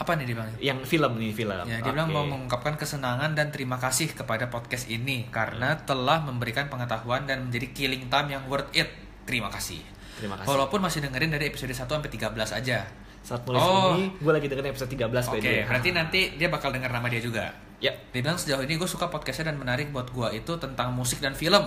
[0.00, 0.50] apa nih dia bilang?
[0.58, 2.16] yang film nih film Ya, dia bilang Oke.
[2.16, 7.68] mau mengungkapkan kesenangan dan terima kasih kepada podcast ini karena telah memberikan pengetahuan dan menjadi
[7.70, 8.88] killing time yang worth it.
[9.22, 9.84] Terima kasih.
[10.12, 12.78] terima kasih Walaupun masih dengerin dari episode 1 sampai 13 aja.
[13.20, 13.92] saat nulis Oh.
[13.94, 15.60] ini gue lagi dengerin episode 13 by Oke, way.
[15.62, 17.52] berarti nanti dia bakal denger nama dia juga.
[17.78, 21.20] ya Dia bilang sejauh ini gue suka podcastnya dan menarik buat gue itu tentang musik
[21.20, 21.60] dan film.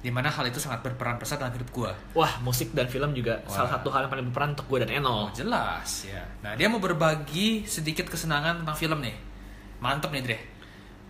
[0.00, 1.92] Di mana hal itu sangat berperan besar dalam hidup gue.
[2.12, 3.52] wah musik dan film juga Wah.
[3.52, 6.24] salah satu hal yang paling berperan untuk gue dan Enol Oh, jelas ya.
[6.40, 9.12] Nah, dia mau berbagi sedikit kesenangan tentang film nih.
[9.78, 10.38] Mantep nih, Dre.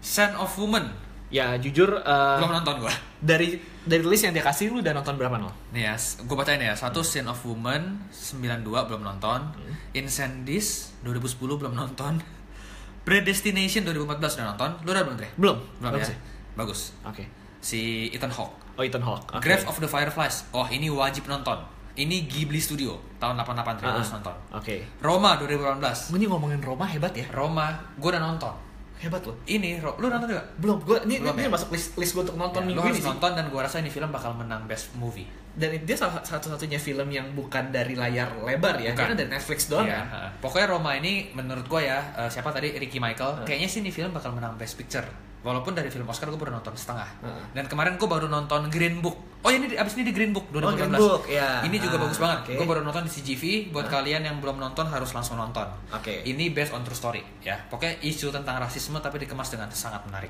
[0.00, 0.90] Scent of Woman.
[1.30, 2.90] ya jujur eh, Belum nonton gue.
[3.22, 6.58] dari dari list yang dia kasih lu udah nonton berapa nol Nih ya, gue bacain
[6.58, 6.74] ya.
[6.74, 9.40] Satu Scent of Woman 92 belum nonton.
[9.54, 9.74] Hmm.
[9.94, 12.18] Incendies 2010 belum nonton.
[13.06, 14.70] Predestination 2014 udah nonton.
[14.82, 15.28] Lu udah belum, Dre?
[15.34, 16.16] belum Belum Bagus ya?
[16.52, 16.80] Bagus.
[17.02, 17.24] oke
[17.60, 18.56] Si Ethan Hawke.
[18.80, 19.44] Oh Ethan Hawke Oke.
[19.44, 20.48] Grave of the Fireflies.
[20.50, 21.60] Oh, ini wajib nonton.
[21.92, 24.14] Ini Ghibli Studio tahun 88 Dre, Ah, harus ah.
[24.16, 24.34] nonton.
[24.52, 26.08] oke Roma 2018.
[26.10, 28.54] ini ngomongin Roma hebat ya Roma, gue udah nonton.
[28.96, 30.44] hebat loh Ini, Ro- lu nonton juga?
[30.56, 31.50] belum gue ini, Belum ini ya?
[31.50, 34.08] masuk list list gue untuk nonton Ya, minggu ini nonton dan gue rasa ini film
[34.08, 35.24] bakal menang best movie.
[35.50, 38.96] dan dia salah satu-satunya film yang bukan dari layar lebar ya Bukan.
[38.96, 40.30] karena dari Netflix doang Iya, kan.
[40.38, 43.46] Pokoknya Roma ini menurut gue ya, eh, siapa tadi Ricky Michael, Heeh.
[43.46, 45.04] kayaknya sih ini film bakal menang best picture.
[45.40, 47.08] Walaupun dari film Oscar gue baru nonton setengah.
[47.24, 47.44] Heeh.
[47.56, 49.16] Dan kemarin gue baru nonton Green Book.
[49.40, 50.60] Oh ini abis ini di Green Book 2018.
[50.60, 51.64] Oh, Green Book, ya.
[51.64, 52.38] Ini juga Ah, bagus banget.
[52.44, 52.52] oke.
[52.60, 53.42] Gue baru nonton di CGV.
[53.72, 55.64] Buat kalian yang belum nonton harus langsung nonton.
[55.88, 56.20] Oke.
[56.22, 57.56] Ini based on true story ya.
[57.66, 60.28] Pokoknya isu tentang rasisme tapi dikemas dengan sangat menarik.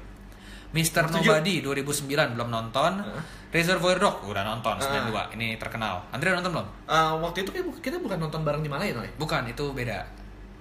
[0.70, 1.02] Mr.
[1.02, 1.26] Setuju.
[1.26, 3.02] Nobody 2009 belum nonton.
[3.02, 3.22] Heeh.
[3.50, 4.86] Reservoir Dog udah nonton Ah.
[5.10, 5.34] 92.
[5.34, 6.06] Ini terkenal.
[6.14, 6.66] Andre nonton belum?
[6.86, 7.50] Eh, waktu itu
[7.82, 8.94] kita bukan nonton bareng di mana ya?
[9.18, 10.06] Bukan, itu beda.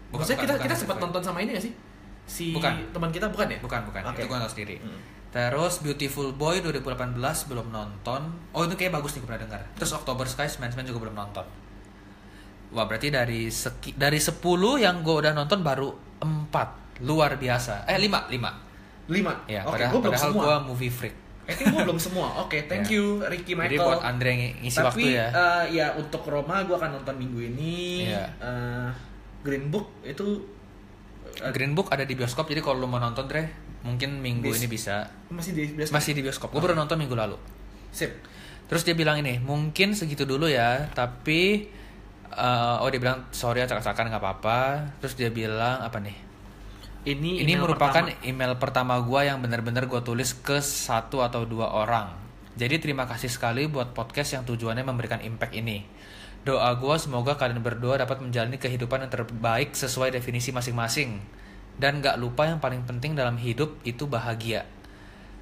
[0.10, 1.74] Maksudnya kita bukan kita sempat nonton sama ini gak sih?
[2.30, 2.93] Si Bukan.
[2.93, 3.57] teman kita bukan ya?
[3.57, 4.01] Bukan, bukan.
[4.05, 4.21] Oke.
[4.21, 4.75] Itu gue nonton sendiri.
[4.77, 5.01] Hmm.
[5.30, 8.21] Terus Beautiful Boy 2018 belum nonton.
[8.51, 9.61] Oh, itu kayak bagus nih gue pernah dengar.
[9.73, 11.45] Terus October Skies Man Man juga belum nonton.
[12.69, 14.38] Wah, berarti dari seki, dari 10
[14.77, 15.89] yang gue udah nonton baru
[16.21, 17.01] 4.
[17.01, 17.86] Luar biasa.
[17.86, 18.51] Eh, 5, 5.
[19.09, 19.34] Lima.
[19.43, 20.43] Ya, Oke, padahal, gua belum padahal semua.
[20.43, 21.15] gue movie freak.
[21.43, 22.27] I think gue belum semua.
[22.39, 22.93] Oke, thank Ya.
[22.93, 23.73] you Ricky Michael.
[23.73, 25.27] Jadi buat Andre ng- ngisi Tapi waktu ya.
[25.27, 28.05] eh, ya untuk Roma gue akan nonton minggu ini.
[28.05, 28.25] Iya.
[28.38, 28.89] Eh,
[29.41, 30.59] Green Book itu eh,
[31.51, 33.47] Green Book ada di bioskop, jadi kalau lo mau nonton, Dre,
[33.86, 35.07] mungkin minggu Bis- ini bisa.
[35.32, 35.93] masih di bioskop.
[35.95, 36.49] Masih di bioskop.
[36.51, 37.38] Gue baru nonton minggu lalu.
[37.89, 38.11] Sip.
[38.69, 41.65] Terus dia bilang ini, mungkin segitu dulu ya, tapi
[42.30, 44.59] eh, oh dia bilang sorry acak-acakan nggak apa-apa.
[45.01, 46.17] Terus dia bilang apa nih?
[47.09, 48.27] Ini Ini merupakan pertama.
[48.27, 52.11] email pertama gua yang benar-benar gue tulis ke satu atau dua orang.
[52.59, 55.88] Jadi terima kasih sekali buat podcast yang tujuannya memberikan impact ini.
[56.41, 61.19] Doa gua semoga kalian berdua dapat menjalani kehidupan yang terbaik sesuai definisi masing-masing.
[61.79, 64.67] Dan gak lupa yang paling penting dalam hidup itu bahagia.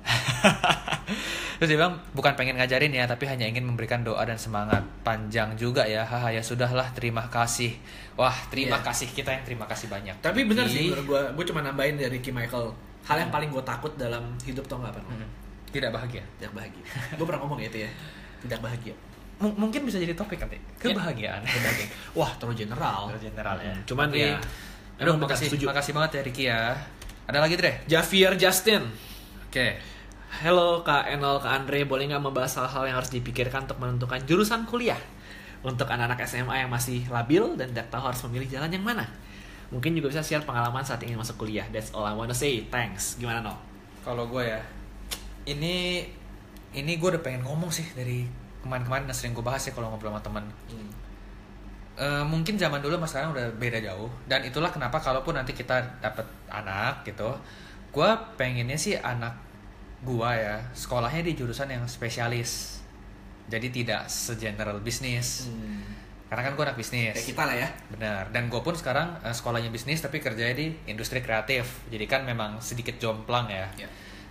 [1.58, 4.86] Terus dia bilang bukan pengen ngajarin ya, tapi hanya ingin memberikan doa dan semangat.
[5.02, 7.74] Panjang juga ya, haha ya sudahlah, terima kasih.
[8.14, 8.86] Wah, terima Iya.
[8.86, 10.14] kasih kita yang terima kasih banyak.
[10.22, 12.70] Tapi bener sih gue, gue cuma nambahin dari Ricky Michael.
[13.10, 15.02] Hal yang paling gue takut dalam hidup tau gak apa?
[15.02, 15.28] hmm,
[15.74, 16.22] Tidak bahagia.
[16.38, 16.84] Tidak bahagia.
[17.18, 17.90] gue pernah ngomong itu ya.
[18.46, 18.94] Tidak bahagia.
[19.38, 21.90] M- mungkin bisa jadi topik nanti kebahagiaan Kebahagiaan.
[22.18, 23.12] Wah, terlalu general.
[23.14, 24.38] Terlalu general ya cuman Tapi ya,
[24.98, 25.66] aduh makasih setuju.
[25.70, 26.62] makasih banget ya Ricky ya
[27.28, 28.84] ada lagi Dre Javier Justin.
[29.46, 29.68] oke
[30.28, 34.68] Halo Kak Enol, Kak Andre, boleh nggak membahas hal-hal yang harus dipikirkan untuk menentukan jurusan
[34.68, 35.00] kuliah?
[35.64, 39.08] Untuk anak-anak SMA yang masih labil dan tidak tahu harus memilih jalan yang mana?
[39.72, 41.64] Mungkin juga bisa share pengalaman saat ingin masuk kuliah.
[41.72, 42.60] That's all I wanna say.
[42.68, 43.16] Thanks.
[43.18, 43.56] Gimana no?
[44.04, 44.60] kalau gue ya
[45.48, 46.04] ini
[46.72, 48.28] ini gue udah pengen ngomong sih dari
[48.68, 50.46] kemarin-kemarin yang sering gue bahas ya kalau ngobrol sama temen
[51.98, 55.82] Eh, mungkin zaman dulu sama sekarang udah beda jauh dan itulah kenapa kalaupun nanti kita
[55.98, 57.34] dapet anak gitu
[57.90, 59.34] gue pengennya sih anak
[60.06, 62.86] gua ya sekolahnya di jurusan yang spesialis
[63.50, 65.50] jadi tidak segeneral bisnis
[66.30, 67.70] karena kan gue anak bisnis Kayak kita lah ya.
[67.88, 68.24] Benar.
[68.36, 71.88] Dan gue pun sekarang eh, sekolahnya bisnis tapi kerjanya di industri kreatif.
[71.88, 73.72] Jadi kan memang sedikit jomplang ya.
[73.80, 73.88] Ya.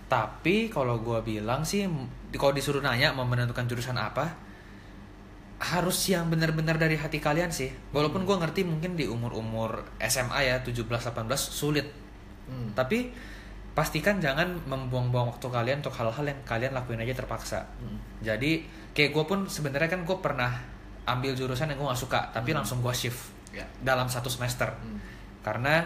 [0.07, 1.83] Tapi kalau gue bilang sih,
[2.35, 4.31] kalau disuruh nanya mau menentukan jurusan apa,
[5.57, 7.73] harus yang benar-benar dari hati kalian sih.
[7.91, 11.89] Walaupun gue ngerti mungkin di umur-umur SMA ya 17-18 sulit.
[12.47, 12.71] Hmm.
[12.71, 13.09] Tapi
[13.73, 17.65] pastikan jangan membuang-buang waktu kalian untuk hal-hal yang kalian lakuin aja terpaksa.
[17.81, 17.97] Hmm.
[18.21, 20.49] Jadi kayak gue pun sebenarnya kan gue pernah
[21.03, 22.61] ambil jurusan yang gue gak suka, tapi Hmm.
[22.61, 23.65] langsung gue shift Ya.
[23.81, 24.69] dalam satu semester.
[24.69, 25.01] Hmm.
[25.41, 25.81] Karena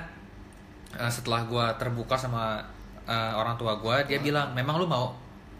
[0.91, 2.59] eh, setelah gue terbuka sama
[3.03, 4.25] eh, orang tua gue, dia Hmm.
[4.25, 5.13] bilang memang lu mau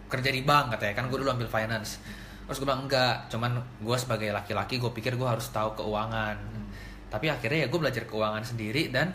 [0.06, 1.98] kerja di bank katanya kan gue dulu ambil finance.
[2.44, 6.36] Terus gue bilang enggak, cuman gue sebagai laki-laki gue pikir gue harus tahu keuangan.
[6.36, 6.66] Hmm.
[7.08, 9.12] Tapi akhirnya ya gue belajar keuangan sendiri dan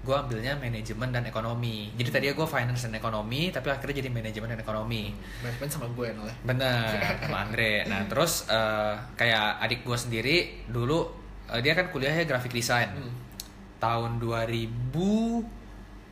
[0.00, 4.48] gue ambilnya manajemen dan ekonomi jadi tadinya gue finance dan ekonomi tapi akhirnya jadi manajemen
[4.48, 5.12] dan ekonomi
[5.44, 6.32] Manajemen sama gue nolnya.
[6.40, 11.04] bener sama Andre nah terus eh, kayak adik gue sendiri dulu
[11.52, 13.12] eh, dia kan kuliahnya graphic design Hmm.
[13.76, 14.16] tahun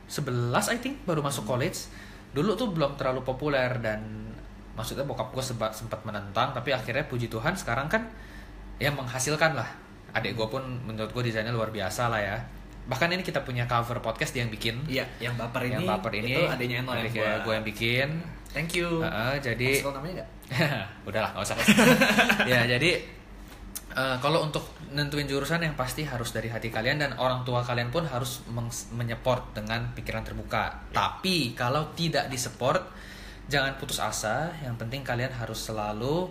[0.09, 1.89] 2011 I think baru masuk college
[2.29, 4.01] dulu tuh belum terlalu populer dan
[4.73, 8.09] maksudnya bokap gue sempat sempat menentang tapi akhirnya puji Tuhan sekarang kan
[8.77, 9.69] ya menghasilkan lah
[10.11, 12.37] adik gue pun menurut gue desainnya luar biasa lah ya
[12.87, 15.77] bahkan ini kita punya cover podcast dia yang bikin Iya, yang baper ini.
[15.77, 17.39] yang baper ini itu adanya Enol yang buat.
[17.45, 18.09] gue yang bikin
[18.49, 19.05] Thank you.
[19.45, 20.29] Jadi Kasih tau namanya nggak?
[21.13, 21.57] udahlah nggak usah
[22.51, 22.91] ya jadi
[23.99, 24.63] eh, kalau untuk
[24.95, 28.47] nentuin jurusan yang pasti harus dari hati kalian dan orang tua kalian pun harus
[28.95, 30.87] menyeport dengan pikiran terbuka.
[30.95, 32.87] Tapi kalau tidak disupport
[33.51, 34.55] jangan putus asa.
[34.63, 36.31] Yang penting kalian harus selalu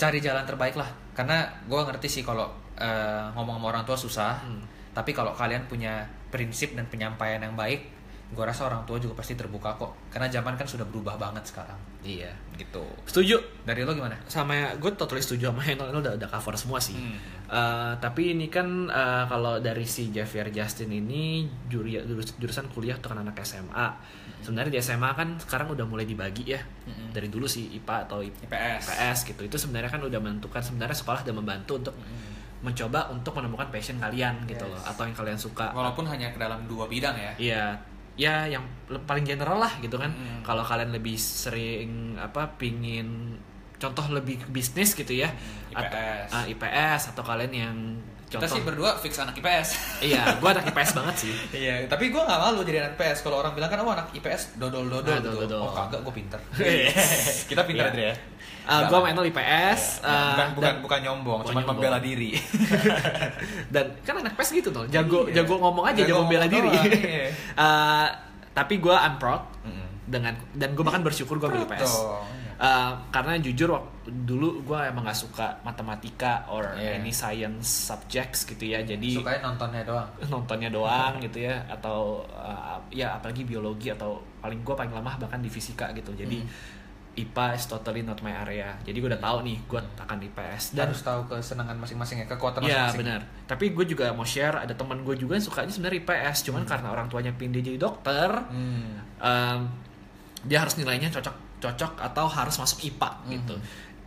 [0.00, 0.88] cari jalan terbaik lah.
[1.12, 2.48] Karena gue ngerti sih kalau
[2.80, 4.34] eh, ngomong sama orang tua susah.
[4.40, 4.64] Hmm.
[4.94, 7.93] tapi kalau kalian punya prinsip dan penyampaian yang baik
[8.34, 11.78] gue rasa orang tua juga pasti terbuka kok karena zaman kan sudah berubah banget sekarang
[12.02, 12.28] Iya.
[12.54, 13.38] gitu Setuju.
[13.62, 16.92] dari lo gimana sama gue totally setuju sama Enol Enol udah, udah cover semua sih.
[16.92, 17.16] Hmm.
[17.44, 22.94] Eh, tapi ini kan eh, kalau dari si Javier Justin ini juri, jurus- jurusan kuliah
[22.94, 23.88] untuk anak SMA.
[24.40, 26.60] Sebenarnya di SMA kan sekarang udah mulai dibagi ya.
[26.60, 27.08] Mm-mm.
[27.10, 28.82] Dari dulu sih IPA atau IP- IPS.
[28.84, 29.40] IPS gitu.
[29.42, 31.94] Itu sebenarnya kan udah menentukan sebenarnya sekolah udah membantu untuk
[32.60, 34.72] mencoba untuk menemukan passion kalian gitu Yes.
[34.72, 35.68] loh atau yang kalian suka.
[35.70, 37.32] Walaupun hanya ke dalam dua bidang ya.
[37.36, 37.64] Iya,
[38.14, 40.10] ya yang paling general lah gitu kan.
[40.10, 40.42] Mm-mm.
[40.42, 43.34] Kalau kalian lebih sering apa pingin
[43.74, 45.28] contoh lebih bisnis gitu ya,
[45.74, 46.30] atau IPS.
[46.30, 47.76] ah, IPS atau kalian yang
[48.24, 49.68] Kita contoh sih berdua fix anak IPS.
[50.00, 51.32] iya, gua anak IPS banget sih.
[51.60, 53.22] Iya, tapi gue gak malu jadi anak IPS.
[53.22, 55.28] Kalau orang bilang kan, oh anak IPS dodol-dodol Nah, gitu.
[55.36, 55.60] dodol-dodol.
[55.60, 56.40] Oh kagak, gue pinter.
[57.50, 58.14] Kita pinter ya.
[58.64, 59.04] Uh, Nggak gua lah.
[59.04, 61.76] main IPS Ya, uh, bukan, bukan, dan, bukan nyombong, Bukan cuma nyombong.
[61.76, 62.30] membela diri.
[63.74, 65.42] dan kan anak IPS gitu tuh, jago Iya.
[65.42, 66.70] jago ngomong aja, Jago jago bela ngomong diri.
[67.04, 67.28] iya.
[67.54, 68.06] Uh,
[68.50, 69.88] tapi gua I'm proud Mm-mm.
[70.06, 71.92] dengan dan gue bahkan bersyukur gue ambil Proud IPS.
[72.54, 73.90] Uh, karena jujur waktu
[74.22, 76.96] dulu gue emang gak suka matematika or Yeah.
[76.96, 80.08] any science subjects gitu ya jadi Sukanya nontonnya doang.
[80.32, 85.38] nontonnya doang gitu ya atau uh, ya apalagi biologi atau paling gue paling lemah bahkan
[85.38, 86.72] di fisika gitu jadi Hmm.
[87.14, 90.90] IPA is totally not my area jadi gue udah tahu nih gue akan IPS Dan
[90.90, 93.00] harus tahu kesenangan masing-masing ya, kekuatan Iya masing-masing.
[93.00, 93.20] benar.
[93.44, 96.88] Tapi gue juga mau share ada teman gue juga yang sukanya sebenarnya IPS, cuman karena
[96.88, 98.98] orang tuanya pindah jadi dokter, Hmm.
[99.16, 99.60] em,
[100.42, 103.54] dia harus nilainya cocok cocok atau harus masuk IPA gitu.
[103.54, 103.64] Mhm.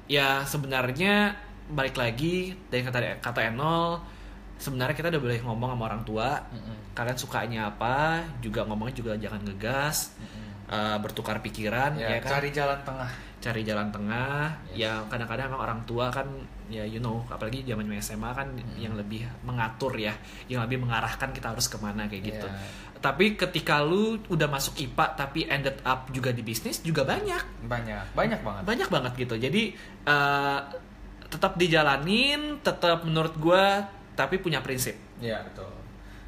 [0.07, 1.33] Ya sebenarnya
[1.67, 3.99] balik lagi dari kata kata Enol,
[4.55, 6.29] sebenarnya kita udah boleh ngomong sama orang tua.
[6.49, 6.93] Mm-mm.
[6.93, 8.19] Kalian sukanya apa?
[8.39, 10.46] Juga ngomongnya juga jangan ngegas, Mm-mm.
[10.67, 12.29] Eh, bertukar pikiran, Ya, ya, kan?
[12.33, 13.11] cari jalan tengah.
[13.37, 14.81] cari jalan tengah Yes.
[14.81, 16.25] ya kadang-kadang emang orang tua kan
[16.67, 18.75] ya you know apalagi zaman SMA kan Hmm.
[18.75, 20.09] yang lebih mengatur ya
[20.47, 22.57] yang lebih mengarahkan kita harus ke mana kayak gitu Iya.
[22.97, 28.11] tapi ketika lu udah masuk IPA tapi ended up juga di bisnis juga banyak Banyak,
[28.11, 28.63] banyak banget.
[28.65, 29.61] banyak banget gitu jadi
[30.03, 30.59] eh,
[31.23, 35.69] tetap dijalanin tetap menurut gua tapi punya prinsip Iya betul.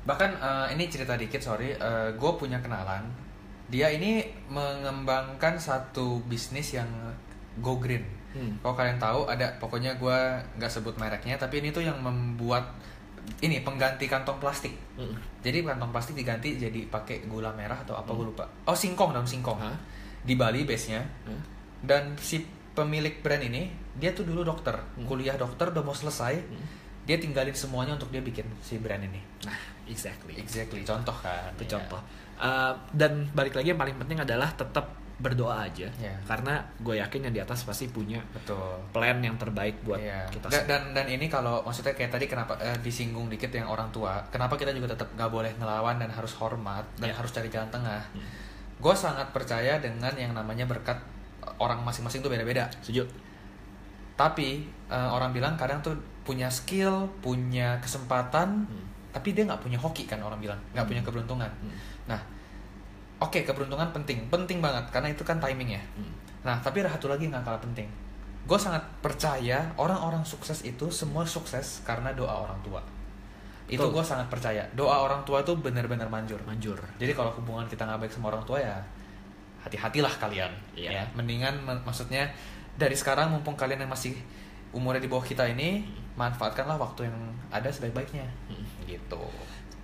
[0.03, 1.73] Bahkan eh, ini cerita dikit sorry,
[2.11, 3.05] gue punya kenalan.
[3.69, 6.89] Dia ini mengembangkan satu bisnis yang
[7.57, 8.01] go green.
[8.29, 8.57] Hmm.
[8.59, 10.17] Kalau kalian tahu ada pokoknya gue
[10.57, 12.65] nggak sebut mereknya, tapi ini tuh yang membuat
[13.41, 14.73] ini pengganti kantong plastik.
[14.97, 15.13] Mm.
[15.39, 18.17] Jadi kantong plastik diganti jadi pakai gula merah atau apa Hmm.
[18.17, 18.45] gue lupa.
[18.65, 19.57] Oh singkong daun singkong.
[19.59, 19.77] Hah?
[20.19, 21.01] Di Bali base nya.
[21.25, 21.41] Hmm.
[21.79, 22.41] Dan si
[22.71, 25.05] pemilik brand ini dia tuh dulu dokter, Hmm.
[25.05, 26.41] kuliah dokter udah mau selesai.
[26.41, 26.65] Hmm.
[27.05, 29.21] Dia tinggalin semuanya untuk dia bikin si brand ini.
[29.39, 29.55] nah
[29.85, 31.49] exactly Exactly, contoh kan.
[31.55, 31.71] itu Iya.
[31.77, 32.01] contoh
[32.39, 34.87] Uh, dan balik lagi yang paling penting adalah tetap
[35.19, 36.15] berdoa aja Iya.
[36.23, 38.79] karena gue yakin yang di atas pasti punya Betul.
[38.89, 40.23] plan yang terbaik buat Iya.
[40.29, 40.69] kita Da- semua.
[40.69, 44.55] dan dan ini kalau maksudnya kayak tadi kenapa eh, disinggung dikit yang orang tua, kenapa
[44.55, 47.19] kita juga tetap nggak boleh ngelawan dan harus hormat dan Iya.
[47.19, 47.99] harus cari jalan tengah.
[48.09, 48.23] Hmm.
[48.79, 50.95] Gue sangat percaya dengan yang namanya berkat
[51.57, 52.71] orang masing-masing tuh beda-beda.
[52.79, 53.03] setuju
[54.15, 58.85] Tapi eh, orang bilang kadang tuh punya skill, punya kesempatan, Hmm.
[59.11, 61.51] tapi dia nggak punya hoki kan orang bilang, nggak punya keberuntungan.
[61.59, 61.75] Hmm.
[62.09, 62.19] Nah,
[63.21, 65.83] oke keberuntungan penting, penting banget karena itu kan timing ya.
[65.93, 66.11] Hmm.
[66.41, 67.85] Nah, tapi ada satu lagi yang gak kalah penting.
[68.49, 72.81] Gue sangat percaya orang-orang sukses itu semua sukses karena doa orang tua.
[73.69, 74.65] Itu gue sangat percaya.
[74.73, 76.41] Doa orang tua itu benar-benar manjur.
[76.41, 78.81] manjur Jadi kalau hubungan kita nggak baik sama orang tua ya
[79.61, 80.49] hati-hatilah kalian.
[80.73, 80.89] Iya.
[80.89, 82.25] Ya, mendingan men- maksudnya
[82.79, 84.15] dari sekarang mumpung kalian yang masih
[84.71, 85.83] umurnya di bawah kita ini
[86.15, 87.17] manfaatkanlah waktu yang
[87.51, 88.25] ada sebaik-baiknya.
[88.47, 88.65] Hmm.
[88.87, 89.23] Gitu.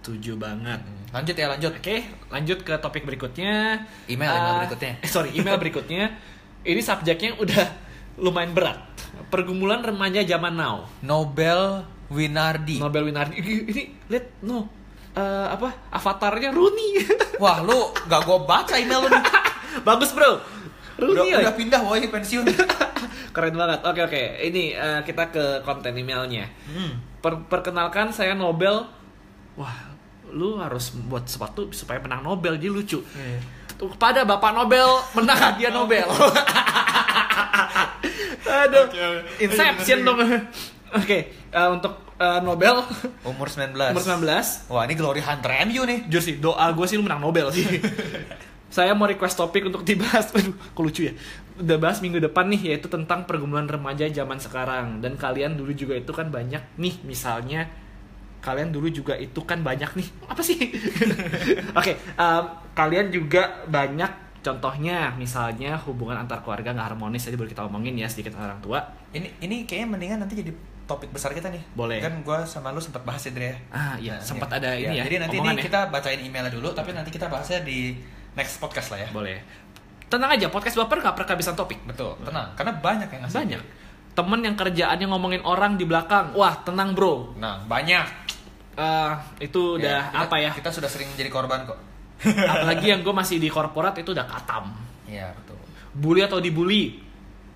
[0.06, 0.78] Setuju banget
[1.10, 1.72] Lanjut ya lanjut.
[1.74, 1.98] oke
[2.30, 4.94] lanjut ke topik berikutnya Email, email Ah, berikutnya.
[5.10, 6.14] sorry email berikutnya
[6.62, 7.66] ini subjeknya udah
[8.16, 8.78] lumayan berat
[9.28, 12.78] pergumulan remaja zaman now Nobel Winardi.
[12.78, 14.70] Nobel Winardi ini lihat no
[15.12, 17.02] eh, apa avatarnya Rooney.
[17.42, 17.74] Wah, lu
[18.06, 19.24] gak gue baca email lu nih.
[19.88, 20.38] Bagus bro.
[20.96, 21.38] Udah, Rooney ya?
[21.42, 22.46] udah pindah woi pensiun.
[23.32, 23.80] Keren banget.
[23.82, 24.22] Oke oke.
[24.38, 26.46] Ini eh, kita ke konten emailnya.
[26.70, 27.02] Hmm.
[27.20, 28.86] Per- perkenalkan saya Nobel.
[29.56, 29.74] Wah,
[30.36, 33.00] lu harus buat sesuatu supaya menang Nobel jadi lucu.
[33.80, 36.08] Kepada Bapak Nobel menang hadiah Nobel.
[38.46, 39.42] Aduh, oke.
[39.42, 40.20] Inception dong.
[40.96, 42.80] Oke, eh, untuk eh, Nobel
[43.28, 43.74] Umur 19.
[43.92, 46.00] umur 19 Wah, ini Glory Hunter MU nih.
[46.08, 47.66] Jujur sih, doa gue sih lu menang Nobel sih.
[48.76, 50.36] Saya mau request topik untuk dibahas.
[50.36, 51.14] Aduh, kok lucu ya.
[51.56, 55.00] Udah bahas minggu depan nih, yaitu tentang pergumulan remaja zaman sekarang.
[55.00, 57.72] Dan kalian dulu juga itu kan banyak nih, misalnya
[58.46, 60.08] kalian dulu juga itu kan banyak nih.
[60.30, 60.54] Apa sih?
[61.80, 67.66] Oke, em, kalian juga banyak contohnya misalnya hubungan antar keluarga nggak harmonis tadi baru kita
[67.66, 68.78] omongin ya sedikit orang tua
[69.10, 70.54] Ini ini kayaknya mendingan nanti jadi
[70.86, 71.66] topik besar kita nih.
[71.74, 71.98] Boleh.
[71.98, 73.50] Kan gua sama lu sempat bahas ya, Dre.
[73.50, 73.58] ya.
[73.74, 74.58] ah iya Nah, sempat iya.
[74.62, 75.64] ada ini ya Jadi nanti ini ya.
[75.66, 77.98] kita bacain emailnya dulu, tapi nanti kita bahasnya di
[78.34, 79.10] next podcast lah ya.
[79.10, 79.42] boleh
[80.06, 82.54] tenang aja podcast baper nggak pernah kehabisan topik Betul, tenang.
[82.54, 83.38] Karena banyak yang ngasih.
[83.42, 83.62] banyak
[84.14, 88.25] temen yang kerjaannya ngomongin orang di belakang wah tenang bro Nah, banyak.
[88.76, 89.12] Eh,
[89.42, 91.80] itu udah Ya, kita- apa ya Kita sudah sering menjadi korban kok.
[92.46, 94.72] apalagi yang gue masih di korporat itu udah katam
[95.06, 95.56] Iya, betul.
[95.94, 97.00] bully atau dibully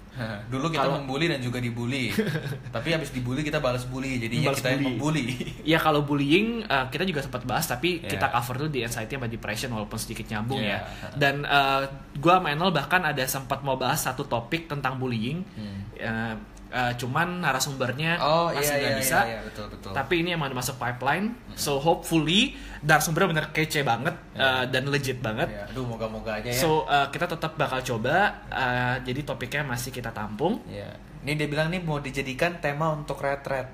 [0.51, 2.11] Dulu kita Kalau- membuli dan juga dibully.
[2.76, 5.24] Tapi habis dibully kita balas bully, jadinya Balas kita yang bully.
[5.24, 5.26] membuli.
[5.63, 8.09] ya kalau bullying eh, kita juga sempat bahas tapi Iya.
[8.09, 10.76] kita cover tuh di anxiety sama depression walaupun sedikit nyambung Iya.
[10.76, 10.80] ya
[11.15, 11.82] dan eh,
[12.13, 15.80] gue sama Enol bahkan ada sempat mau bahas satu topik tentang bullying Hmm.
[15.95, 16.36] Eh,
[16.70, 19.91] eh, cuman narasumbernya Oh, masih iya nggak iya, bisa iya iya, betul betul.
[19.91, 21.34] Tapi ini emang masuk pipeline.
[21.53, 25.49] So hopefully narasumbernya bener kece banget uh, dan legit banget.
[25.49, 26.55] Ya, aduh moga-moga aja ya.
[26.55, 28.45] So uh, kita tetap bakal coba.
[28.47, 30.61] uh, jadi topiknya masih kita tampung.
[30.65, 30.88] ya.
[31.20, 33.67] Ini dia bilang nih mau dijadikan tema untuk retret.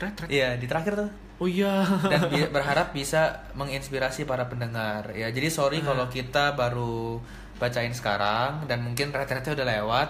[0.00, 0.24] Red.
[0.26, 1.10] Iya, di terakhir tuh.
[1.36, 1.84] Oh iya.
[2.00, 5.12] Dan bi- berharap bisa menginspirasi para pendengar.
[5.12, 7.20] Ya, jadi sorry kalau kita baru
[7.56, 10.08] bacain sekarang dan mungkin retretnya udah lewat.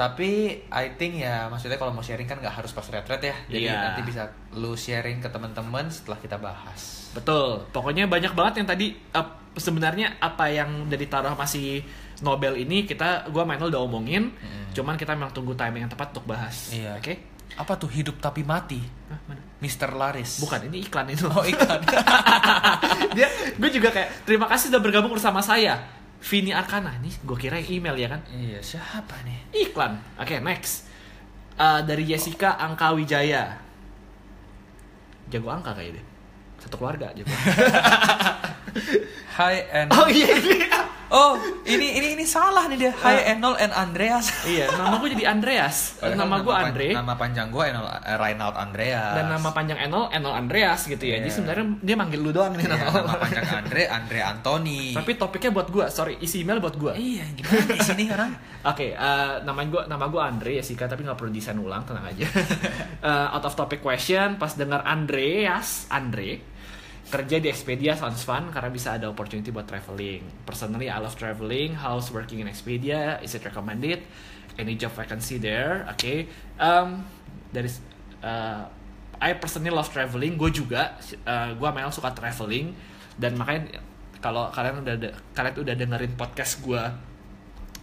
[0.00, 3.36] Tapi I think ya maksudnya kalau mau sharing kan nggak harus pas retret ya.
[3.52, 3.76] Jadi Iya.
[3.92, 7.12] nanti bisa lu sharing ke teman-teman setelah kita bahas.
[7.12, 7.68] Betul.
[7.68, 11.84] Pokoknya banyak banget yang tadi uh, sebenarnya apa yang dari taruh masih
[12.24, 14.32] Nobel ini kita gua main udah omongin.
[14.72, 16.72] Cuman kita memang tunggu timing yang tepat untuk bahas.
[16.72, 16.96] Iya.
[16.96, 17.20] Oke.
[17.60, 18.80] Apa tuh hidup tapi mati?
[19.12, 19.42] Hah, mana?
[19.60, 19.92] Mr.
[19.92, 20.40] Laris.
[20.40, 21.28] Bukan ini iklan itu.
[21.28, 21.84] Oh, iklan.
[23.16, 27.56] dia gue juga kayak terima kasih sudah bergabung bersama saya Vini Arkana nih gue kira
[27.56, 28.20] yang email ya kan?
[28.28, 29.40] Iya, siapa nih?
[29.68, 29.96] iklan.
[30.20, 30.88] Oke next.
[31.60, 33.60] Eh, dari Jessica Angka Wijaya
[35.30, 36.04] jago angka kayaknya deh.
[36.58, 37.30] Satu keluarga jago.
[39.38, 40.66] Hi and oh iya ini
[41.10, 41.34] Oh,
[41.66, 42.92] ini ini ini salah nih dia.
[42.96, 44.30] Hi Enol and Andreas.
[44.46, 48.14] iya nama gue jadi Andreas Padahal nama gue pan- Andre Nama panjang gue Enol eh,
[48.14, 49.12] Reinald Andreas.
[49.12, 51.34] dan nama panjang Enol Enol Andreas gitu ya jadi Iya.
[51.34, 54.80] sebenarnya dia manggil lu doang nih Iya, nama, nama panjang Andre Andre Anthony.
[54.94, 58.30] tapi topiknya buat gue sorry isi email buat gue iya, gimana di sini orang?
[58.70, 62.06] Oke, eh, nama gue nama gue Andre ya Sika tapi nggak perlu desain ulang tenang
[62.06, 62.26] aja.
[63.00, 66.49] Eh, out of topic question pas dengar Andreas Andre
[67.10, 70.22] kerja di Expedia sounds fun karena bisa ada opportunity buat traveling.
[70.46, 71.74] Personally, I love traveling.
[71.74, 73.18] How's working in Expedia?
[73.20, 74.00] Is it recommended?
[74.54, 75.84] Any job vacancy there?
[75.90, 76.30] Oke,
[76.62, 77.02] um,
[77.50, 77.70] dari
[78.22, 78.62] uh,
[79.20, 80.38] I personally love traveling.
[80.38, 80.96] Gue juga,
[81.26, 82.72] uh, gue memang suka traveling
[83.20, 83.82] dan makanya
[84.20, 84.96] kalau kalian udah
[85.32, 86.82] kalian udah dengerin podcast gue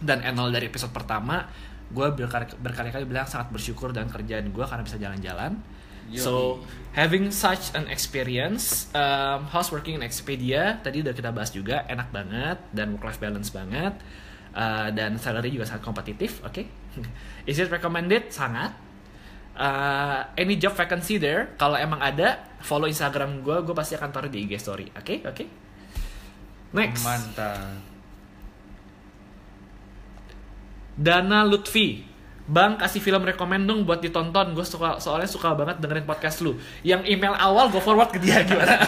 [0.02, 1.46] dan Enol dari episode pertama
[1.88, 5.58] gue berkali- berkali-kali bilang sangat bersyukur dan kerjaan gue karena bisa jalan-jalan
[6.14, 6.62] so
[6.98, 12.10] having such an experience um, house working in Expedia tadi udah kita bahas juga enak
[12.10, 13.94] banget dan work life balance banget
[14.48, 16.64] Uh, dan salary juga sangat kompetitif oke?
[17.50, 18.32] Is it recommended?
[18.32, 18.72] Sangat.
[19.54, 21.54] Uh, any job vacancy there?
[21.60, 25.14] Kalau emang ada follow Instagram gue gue pasti akan taruh di IG story oke?
[25.28, 25.44] Oke?
[26.74, 27.04] Next.
[27.04, 27.76] Mantap.
[30.98, 32.07] Dana Lutfi
[32.48, 36.56] Bang kasih film rekomend dong buat ditonton Gue suka soalnya suka banget dengerin podcast lu
[36.80, 38.80] Yang email awal gue forward ke dia gimana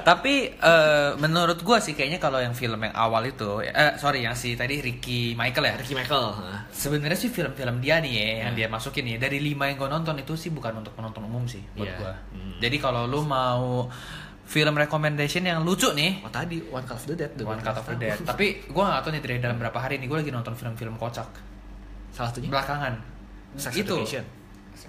[0.00, 4.32] Tapi eh, menurut gue sih kayaknya kalau yang film yang awal itu, eh sorry yang
[4.32, 5.74] si tadi Ricky Michael ya.
[5.76, 6.38] Ricky Michael
[6.70, 10.14] Sebenarnya sih film-film dia nih ya, yang dia masukin nih dari lima yang gue nonton
[10.16, 11.98] itu sih bukan untuk penonton umum sih buat Iya.
[11.98, 12.12] gua.
[12.30, 12.56] Hmm.
[12.62, 13.90] Jadi kalau lu mau
[14.46, 17.86] film recommendation yang lucu nih, Oh tadi One Cut of the Dead One Cut of
[17.86, 17.94] the.
[17.94, 18.18] Dead.
[18.22, 21.49] Tapi gue gak tau nih dari dalam berapa hari ini gue lagi nonton film-film kocak
[22.10, 22.94] Salah satunya belakangan.
[23.52, 24.24] Sex itu Education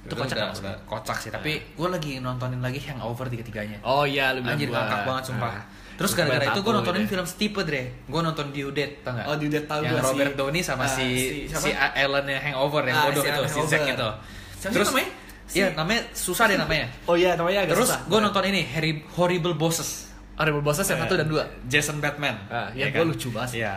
[0.02, 0.72] Itu kocak udah, nggak maksudnya?
[0.72, 1.30] udah kocak sih.
[1.30, 3.78] Tapi gue lagi nontonin lagi Hangover tiga-tiganya.
[3.82, 5.52] Oh iya lu bilang Anjir ngakak banget sumpah.
[5.52, 5.64] Ah.
[5.92, 7.84] Terus gara-gara itu gue nontonin film Stipe Dre.
[8.04, 9.26] Gue nonton Due Date, tau gak?
[9.26, 12.26] Oh Due Date tahu yang gua si- Robert Downey sama Ah, si si si Ellen
[12.26, 13.60] yang Hangover yang Ah, bodoh si itu, si.
[13.68, 14.10] Zack itu.
[14.58, 15.10] Siapa Terus namanya?
[15.52, 16.86] Iya, namanya susah deh namanya.
[17.10, 18.02] Oh iya, namanya agak Terus susah.
[18.08, 20.08] gue nonton ini Harry Horrible Bosses.
[20.34, 21.44] Horrible Bosses yang satu dan dua.
[21.68, 22.34] Jason Batman.
[22.48, 23.60] Ah, Ya yang gua lucu banget.
[23.60, 23.74] Iya.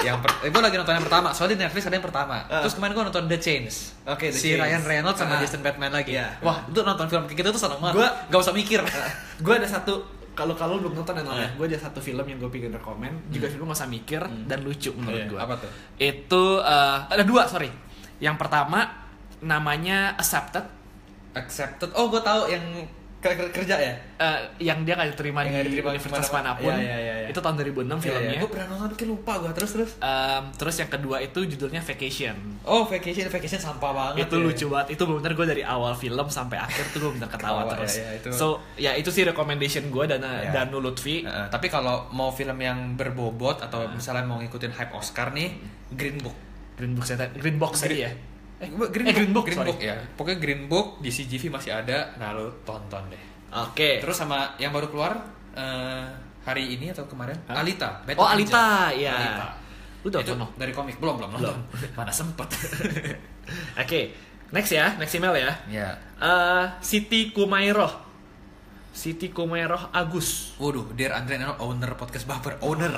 [0.00, 1.28] Yang per, eh, gue lagi nonton yang pertama.
[1.30, 2.36] Soalnya di Netflix ada yang pertama.
[2.44, 2.62] Ah.
[2.62, 3.74] Terus kemarin gue nonton The Chains.
[4.04, 4.60] Oke, The si Chains.
[4.60, 5.40] Ryan Reynolds sama Ah.
[5.40, 6.12] Jason Batman lagi.
[6.12, 6.38] Iya.
[6.40, 7.94] Wah, itu nonton film kayak gitu tuh seneng banget.
[7.96, 8.80] Gua- gak usah mikir.
[9.36, 9.94] gue ada satu
[10.32, 11.50] kalau kalau lu belum nonton yang Eh.
[11.50, 14.92] gue ada satu film yang gue pikir rekomen juga film gak usah mikir dan lucu
[14.92, 15.70] menurut Iya, gue apa tuh?
[15.98, 17.72] itu eh, ada dua sorry
[18.18, 18.84] yang pertama
[19.38, 20.64] namanya Accepted
[21.32, 21.92] Accepted.
[21.92, 22.64] Oh, gue tahu yang
[23.18, 23.94] kerja ya.
[24.16, 26.54] eh, yang dia gak diterima Yang di diterima universitas ke mana-mana.
[26.54, 27.26] mana pun Iya, iya, iya.
[27.26, 29.50] itu tahun 2006 filmnya Gue pernah nonton, kayak lupa gue.
[29.52, 29.90] Terus terus.
[29.98, 34.24] Em, terus yang kedua itu judulnya Vacation Oh, vacation, vacation sampah banget.
[34.24, 34.44] itu ya.
[34.44, 37.72] lucu banget itu benar gue dari awal film sampai akhir tuh gue bener ketawa Ketawa,
[37.72, 38.28] terus ya, ya, itu.
[38.30, 38.46] so
[38.76, 40.50] ya itu sih recommendation gue dan Ya.
[40.52, 45.30] Danu Lutfi Heeh, tapi kalau mau film yang berbobot atau misalnya mau ngikutin hype Oscar
[45.30, 45.54] nih,
[45.88, 46.34] Green Book.
[46.74, 48.10] Green Book saya- Green Box tadi ya
[48.56, 49.68] Eh, eh, Green Book, Green sorry.
[49.68, 49.96] Book ya.
[50.16, 52.16] Pokoknya Green Book di CGV masih ada.
[52.16, 53.22] Nah, lu tonton deh.
[53.46, 55.12] oke Terus sama yang baru keluar
[55.52, 56.04] eh,
[56.42, 57.60] hari ini atau kemarin, Hah?
[57.60, 58.00] Alita.
[58.04, 58.48] Battle Oh, Angel.
[58.48, 59.14] Alita, iya.
[59.14, 59.46] Alita.
[60.00, 60.46] Lu udah Itu no?
[60.54, 61.56] dari komik belum belum nonton.
[61.92, 62.48] Mana sempet.
[63.82, 64.00] Oke,
[64.50, 65.52] next ya, next email ya.
[65.68, 65.88] ya.
[66.16, 68.06] Eh, Siti Kumairoh.
[68.96, 70.56] Siti Kumairoh Agus.
[70.56, 72.96] Waduh, Dear Andre owner podcast Baper, owner.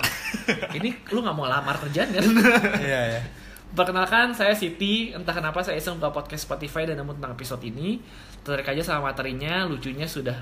[0.71, 2.23] Ini lu nggak mau lamar kerjaan kan?
[2.87, 3.21] Iya, iya.
[3.69, 5.13] Perkenalkan, saya Siti.
[5.13, 8.01] Entah kenapa saya iseng buka podcast Spotify dan nemu tentang episode ini.
[8.41, 10.37] Tertarik aja sama materinya, lucunya sudah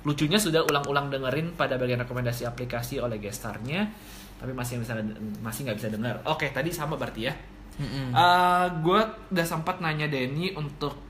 [0.00, 3.84] lucunya sudah ulang-ulang dengerin pada bagian rekomendasi aplikasi oleh gestarnya,
[4.40, 4.96] tapi masih bisa
[5.44, 6.24] masih nggak bisa dengar.
[6.24, 7.34] Oke, tadi sama berarti ya.
[7.80, 8.12] Mm-mm.
[8.84, 9.00] gue
[9.32, 11.09] udah sempat nanya Denny untuk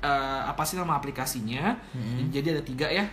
[0.00, 1.76] eh, apa sih nama aplikasinya.
[2.28, 3.04] Jadi ada tiga ya.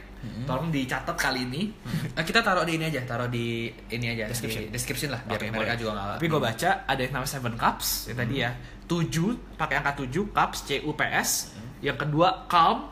[0.44, 1.72] Tolong dicatat kali ini.
[2.18, 4.66] Nah, kita taruh di ini aja, taruh di ini aja, Description.
[4.66, 5.80] di description lah, biar Oke, mereka boleh.
[5.80, 6.18] juga nggak.
[6.18, 8.52] Tapi gue baca ada yang namanya Seven Cups yang tadi ya.
[8.88, 9.14] 7
[9.56, 11.54] pakai angka 7 cups C U P S.
[11.80, 12.88] Yang kedua calm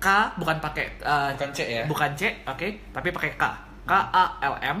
[0.00, 0.06] K
[0.36, 1.84] bukan pakai eh, Bukan C ya?
[1.84, 3.44] Bukan C, oke, tapi pakai K.
[3.84, 4.78] K A L M.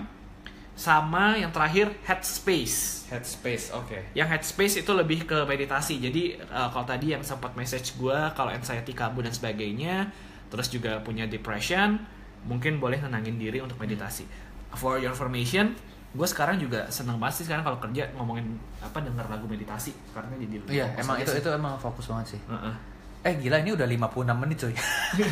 [0.80, 3.04] Sama yang terakhir Headspace.
[3.12, 4.16] Headspace, oke.
[4.16, 6.00] Yang headspace itu lebih ke meditasi.
[6.00, 10.08] Jadi uh, kalau tadi yang sempat message gue kalau anxiety kabur dan sebagainya,
[10.48, 12.00] terus juga punya depression,
[12.48, 14.24] mungkin boleh nenangin diri untuk meditasi.
[14.72, 15.76] For your information,
[16.16, 20.32] gue sekarang juga seneng banget sih sekarang kalau kerja ngomongin apa denger lagu meditasi karena
[20.40, 21.44] jadi lebih Iya, emang itu sih.
[21.44, 22.40] itu emang fokus banget sih.
[22.48, 22.74] Heeh.
[23.20, 24.72] Eh gila ini udah 56 menit coy.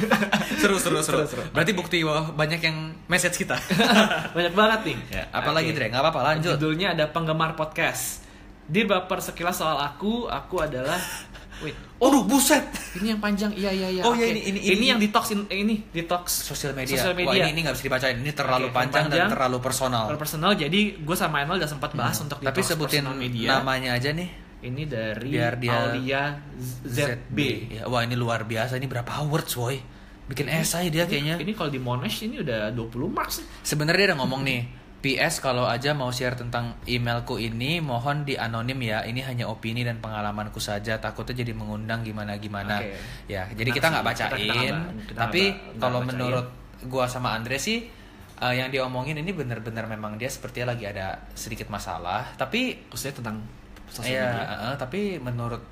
[0.61, 1.43] seru, seru seru Seru, seru.
[1.51, 2.77] Berarti bukti bahwa banyak yang
[3.07, 3.57] message kita.
[4.37, 4.97] Banyak banget nih.
[5.11, 5.77] ya, apalagi Oke.
[5.79, 6.53] Dre, nggak apa-apa lanjut.
[6.55, 8.29] Judulnya ada penggemar podcast.
[8.63, 11.01] Dir baper sekilas soal aku, aku adalah
[11.59, 12.63] Wait, Aduh, buset.
[12.95, 13.51] ini yang panjang.
[13.51, 14.03] Iya, iya, iya.
[14.05, 14.37] Oh, iya, Oke.
[14.37, 14.85] ini- ini- ini.
[14.87, 16.95] yang detox in- ini detox Sosial media.
[16.95, 17.43] Sosial Wah, media.
[17.43, 18.15] ini ini nggak bisa dibacain.
[18.15, 19.27] Ini terlalu Oke, panjang, panjang.
[19.27, 20.05] dan terlalu personal.
[20.07, 22.47] Kalau personal, jadi gue sama Enol udah sempat bahas untuk Hmm.
[22.47, 23.49] Tapi detox sebutin personal media.
[23.59, 24.29] namanya aja nih.
[24.59, 26.23] Ini dari Biar dia- Aulia
[26.85, 27.39] ZB.
[27.71, 28.75] Ya, wah ini luar biasa.
[28.75, 29.79] Ini berapa awards, woy?
[30.27, 31.39] Bikin esai dia kayaknya.
[31.39, 33.41] Ini kalau di Monash ini udah 20 marks.
[33.63, 34.61] Sebenarnya dia udah ngomong nih.
[34.99, 39.07] PS kalau aja mau share tentang emailku ini mohon di anonim ya.
[39.07, 40.99] Ini hanya opini dan pengalamanku saja.
[40.99, 42.83] Takutnya jadi mengundang gimana gimana.
[42.83, 42.99] Oke.
[43.31, 44.43] Ya, jadi kita nggak kita- bacain.
[44.43, 45.43] kita nggak- kita tapi
[45.79, 46.47] kalau menurut
[46.85, 47.87] gua sama Andre sih
[48.39, 52.35] eh, yang dia omongin ini benar-benar memang dia sepertinya lagi ada sedikit masalah.
[52.35, 53.43] Tapi Khususnya tentang
[53.89, 54.57] sosial Iya, media.
[54.73, 55.63] eh, tapi menurut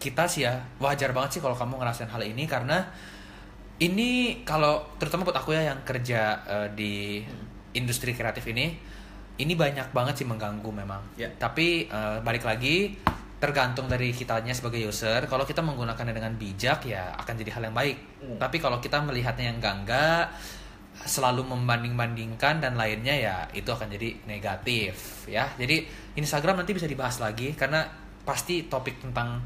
[0.00, 2.88] kita sih ya wajar banget sih kalau kamu ngerasain hal ini karena
[3.80, 7.24] ini kalau terutama buat aku ya yang kerja eh, di
[7.72, 8.76] industri kreatif ini
[9.40, 11.00] ini banyak banget sih mengganggu memang.
[11.16, 11.32] Ya.
[11.32, 12.92] Tapi eh, balik lagi
[13.40, 15.24] tergantung dari kitanya sebagai user.
[15.24, 17.96] Kalau kita menggunakannya dengan bijak ya akan jadi hal yang baik.
[18.20, 18.36] Hmm.
[18.36, 20.28] Tapi kalau kita melihatnya yang enggak-enggak
[21.00, 25.48] selalu membanding-bandingkan dan lainnya ya itu akan jadi negatif ya.
[25.56, 27.88] Jadi Instagram nanti bisa dibahas lagi karena
[28.20, 29.40] pasti topik tentang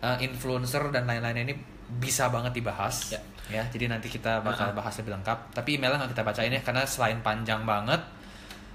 [0.00, 1.54] uh, influencer dan lain-lain ini
[1.88, 3.20] bisa banget dibahas Ya.
[3.48, 3.64] ya.
[3.72, 5.56] Jadi nanti kita bakal bahas lebih lengkap.
[5.56, 8.00] Tapi emailnya nggak kita bacain ya karena selain panjang banget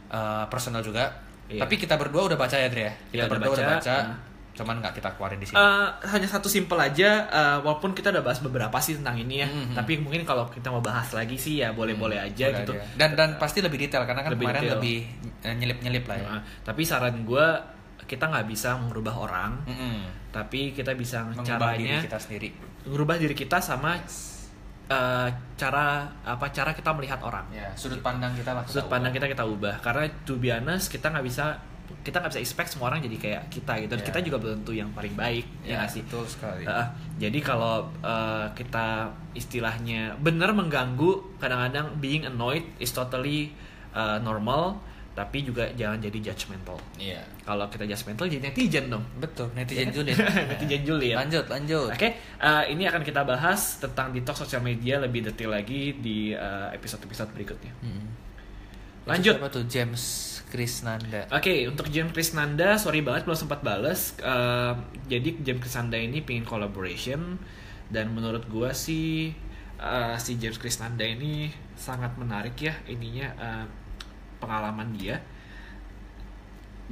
[0.10, 1.14] uh, personal juga.
[1.46, 1.62] Iya.
[1.62, 2.94] Tapi kita berdua udah baca ya Dre ya.
[2.98, 3.78] Kita Iya, udah berdua udah baca.
[3.78, 3.96] baca.
[4.02, 4.33] Hmm.
[4.54, 5.56] Cuman nggak kita keluarin di sini.
[5.56, 9.48] Eh, hanya satu simpel aja, eh, walaupun kita udah bahas beberapa sih tentang ini ya,
[9.48, 9.74] Mhm.
[9.74, 12.74] tapi mungkin kalau kita mau bahas lagi sih ya boleh-boleh aja Boleh gitu.
[12.74, 12.86] aja.
[12.94, 14.74] Dan dan pasti lebih detail karena kan Lebih kemarin detail.
[14.78, 14.98] lebih
[15.42, 16.28] eh, nyelip-nyelip lah ya.
[16.30, 17.46] Nah, tapi saran gue
[18.04, 19.96] kita nggak bisa merubah orang, Mm-mm.
[20.30, 22.50] tapi kita bisa Mengubah diri kita sendiri.
[22.86, 23.96] merubah diri kita sama
[24.86, 25.86] eh, cara
[26.22, 27.48] apa cara kita melihat orang.
[27.50, 28.64] Ya, sudut pandang kita lah.
[28.66, 31.58] Sudut pandang kita kita ubah karena to be honest kita nggak bisa
[32.04, 33.90] kita nggak bisa expect semua orang jadi kayak kita gitu.
[33.90, 34.06] Dan Ya.
[34.06, 36.02] Kita juga belum tentu yang paling baik ya Ya, nggak sih.
[36.04, 36.64] betul sekali.
[36.64, 36.88] Heeh.
[37.18, 38.88] jadi kalau eh, kita
[39.34, 43.56] istilahnya benar mengganggu, kadang-kadang being annoyed is totally
[43.92, 44.84] eh, normal
[45.14, 47.22] tapi juga jangan jadi judgmental Iya.
[47.44, 49.94] kalau kita judgmental jadi netizen dong Betul, netizen Iya.
[49.94, 50.18] julid.
[50.50, 51.90] netizen julid Lanjut, lanjut.
[51.94, 56.34] Oke, eh, ini akan kita bahas tentang detox sosial media lebih detail lagi di
[56.74, 57.70] episode-episode berikutnya.
[57.80, 58.10] Hmm.
[59.06, 59.36] Lanjut.
[59.36, 61.26] Itu siapa tuh James Krisnanda.
[61.34, 64.14] Oke, untuk James Krisnanda, sorry banget belum sempat bales.
[64.22, 64.74] Eh,
[65.10, 67.42] jadi James Krisnanda ini pingin collaboration
[67.90, 69.34] dan menurut gua sih
[69.82, 73.66] eh, si James Krisnanda ini sangat menarik ya ininya eh,
[74.38, 75.18] pengalaman dia.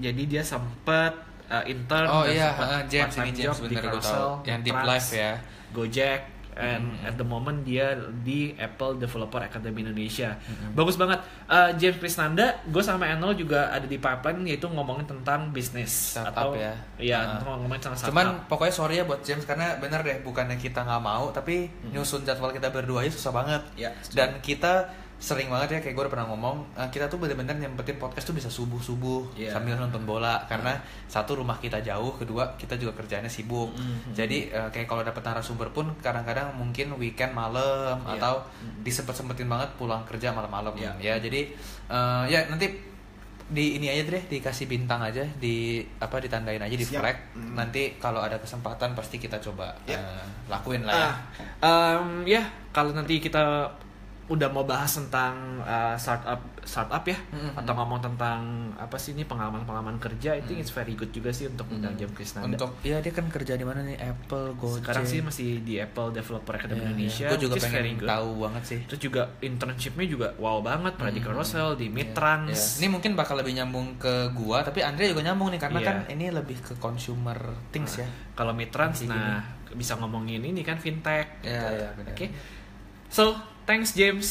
[0.01, 1.13] Jadi dia sempat
[1.45, 4.25] eh, intern Oh dan iya, sempat uh, James part-time ini James job di bener Carousel.
[4.49, 5.33] Yang Deep Life ya.
[5.71, 6.19] Gojek
[6.53, 7.07] and Mm-hmm.
[7.07, 10.35] at the moment dia di Apple Developer Academy Indonesia.
[10.71, 11.19] Bagus banget.
[11.45, 16.51] Uh, James Krisnanda, gue sama Enol juga ada di pipeline yaitu ngomongin tentang bisnis Startup
[16.51, 16.73] atau ya.
[16.97, 17.57] Iya, Uh.
[17.61, 18.11] ngomongin tentang startup.
[18.11, 22.23] Cuman pokoknya sorry ya buat James karena bener deh bukannya kita nggak mau tapi nyusun
[22.23, 23.61] jadwal kita berdua aja susah banget.
[23.75, 24.91] Ya, Dan kita
[25.21, 28.33] sering banget ya kayak gue udah pernah ngomong eh, kita tuh bener-bener nyempetin podcast tuh
[28.33, 29.53] bisa subuh subuh Iya.
[29.53, 30.73] sambil nonton bola karena
[31.05, 34.11] satu rumah kita jauh kedua kita juga kerjanya sibuk Mhm.
[34.11, 38.17] jadi eh, kayak kalau dapet narasumber pun kadang-kadang mungkin weekend malam Iya.
[38.17, 38.41] atau
[38.79, 40.91] disempet-sempetin banget pulang kerja malam-malam Iya.
[40.97, 41.53] ya jadi
[41.87, 42.89] eh, ya nanti
[43.45, 46.97] di ini aja deh dikasih bintang aja di apa ditandain aja di Siap.
[46.97, 47.53] flag Hmm.
[47.53, 49.99] nanti kalau ada kesempatan pasti kita coba Ya.
[49.99, 51.09] eh, lakuin lah ya
[51.59, 52.41] em, ya
[52.71, 53.67] kalau nanti kita
[54.31, 57.51] udah mau bahas tentang uh, startup startup ya Mm-mm.
[57.53, 58.39] atau ngomong tentang
[58.73, 62.47] apa sih ini pengalaman-pengalaman kerja itu it's very good juga sih untuk undang James Krisnanda.
[62.47, 66.09] untuk ya dia kan kerja di mana nih Apple Gojek Sekarang sih masih di Apple
[66.11, 67.27] Developer Academy Iya, Indonesia.
[67.27, 68.09] gue juga is very pengen good.
[68.09, 71.27] tahu banget sih Terus juga internshipnya juga wow banget, pernah di Hmm.
[71.29, 72.49] Carousel, di Iya, Mitrans.
[72.53, 72.79] iya.
[72.79, 75.87] Ini mungkin bakal lebih nyambung ke gua, tapi Andre juga nyambung nih karena Iya.
[75.87, 77.35] kan ini lebih ke consumer
[77.69, 78.07] things ya.
[78.31, 81.41] Kalau Mitrans, nah bisa ngomongin ini kan fintech.
[81.41, 81.67] Iya, gitu.
[81.75, 82.11] iya, benar.
[82.11, 82.25] Oke.
[83.07, 83.35] So,
[83.71, 84.27] thanks James.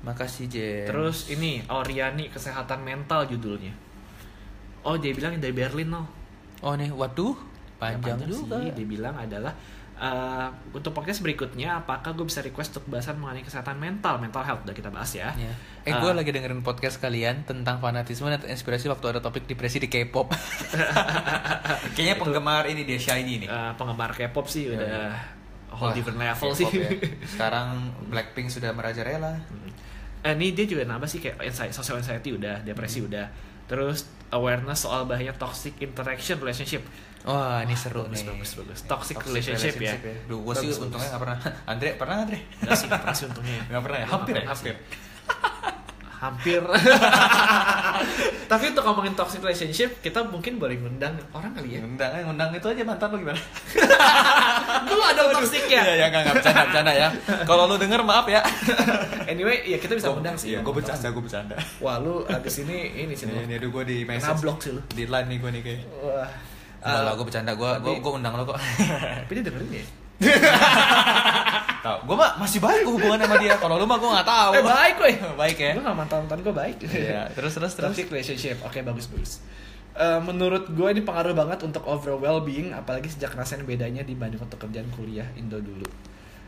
[0.00, 0.86] Makasih James.
[0.86, 3.74] Terus ini Oriani kesehatan mental judulnya.
[4.86, 6.06] Oh dia bilang dari Berlin no.
[6.62, 7.34] oh nih, waduh,
[7.76, 8.62] Ya, panjang, juga.
[8.62, 8.70] sih.
[8.72, 9.50] Dia bilang adalah
[9.96, 14.62] eh, untuk podcast berikutnya apakah gue bisa request untuk bahasan mengenai kesehatan mental, mental health
[14.62, 15.34] udah kita bahas ya.
[15.34, 15.50] Ya.
[15.82, 15.98] Eh, Ah.
[15.98, 20.30] gue lagi dengerin podcast kalian tentang fanatisme dan inspirasi waktu ada topik depresi di K-pop.
[21.98, 23.48] Kayaknya penggemar ini dia Shiny nih.
[23.50, 25.10] Eh, penggemar K-pop sih Iya, udah.
[25.68, 26.66] Whole Wah, different level sih.
[26.68, 26.90] ya.
[27.32, 27.68] Sekarang
[28.06, 29.36] Blackpink sudah merajalela.
[30.22, 33.08] Eh, ini dia juga nambah sih kayak anxiety, social anxiety udah, depresi Hmm.
[33.08, 33.26] udah.
[33.66, 33.98] Terus
[34.28, 36.82] awareness soal bahaya toxic interaction relationship.
[37.26, 38.30] Wah, ini seru bagus, nih.
[38.30, 38.78] bagus, bagus.
[38.86, 39.94] Toxic relationship ya.
[40.26, 41.14] Duh, gue sih Bagus, untungnya bagus.
[41.14, 41.38] gak pernah.
[41.74, 42.38] Andre, pernah gak, Andre?
[42.62, 43.60] Enggak sih, pernah sih untungnya.
[43.66, 44.06] Gak pernah ya?
[44.06, 44.44] Hampir ya?
[44.46, 44.74] Hampir.
[46.26, 46.62] Hampir.
[48.50, 51.80] Tapi untuk ngomongin toxic relationship, kita mungkin boleh ngundang orang kali ya.
[51.82, 53.40] Ngundang, eh, ngundang itu aja mantan lu gimana?
[54.90, 55.94] Lu ada toxic Iya, ya?
[55.98, 57.08] ya, gak, gak bercanda, bercanda ya.
[57.42, 58.40] Kalau lu denger maaf ya.
[59.32, 60.54] Anyway, ya kita bisa undang sih.
[60.54, 61.56] Iya, gue bercanda, gue bercanda.
[61.82, 63.26] Wah, lu abis ini ini sih.
[63.26, 64.38] Ini, aduh gue di message.
[64.38, 64.78] blok sih lu.
[64.86, 65.80] Di line nih gue nih kayak.
[66.06, 66.28] Wah.
[66.86, 67.50] Enggak lah, Ah, gue bercanda.
[67.58, 68.58] Gue undang lo kok.
[68.62, 69.84] Tapi dia dengerin ya?
[71.86, 71.98] Tahu.
[72.10, 73.54] Gue mah masih baik hubungan sama dia.
[73.54, 74.50] Kalau lu mah gue gak tahu.
[74.58, 75.14] Eh, baik weh.
[75.46, 75.72] baik ya.
[75.78, 76.76] Gue gak mantan-mantan gue baik.
[76.82, 77.94] Iya, terus terus terus.
[77.94, 78.56] Toxic relationship.
[78.66, 79.38] Oke, bagus bagus.
[79.96, 84.60] Eh, menurut gue ini pengaruh banget untuk overall well-being, apalagi sejak ngerasain bedanya dibanding untuk
[84.60, 85.88] kerjaan kuliah Indo dulu.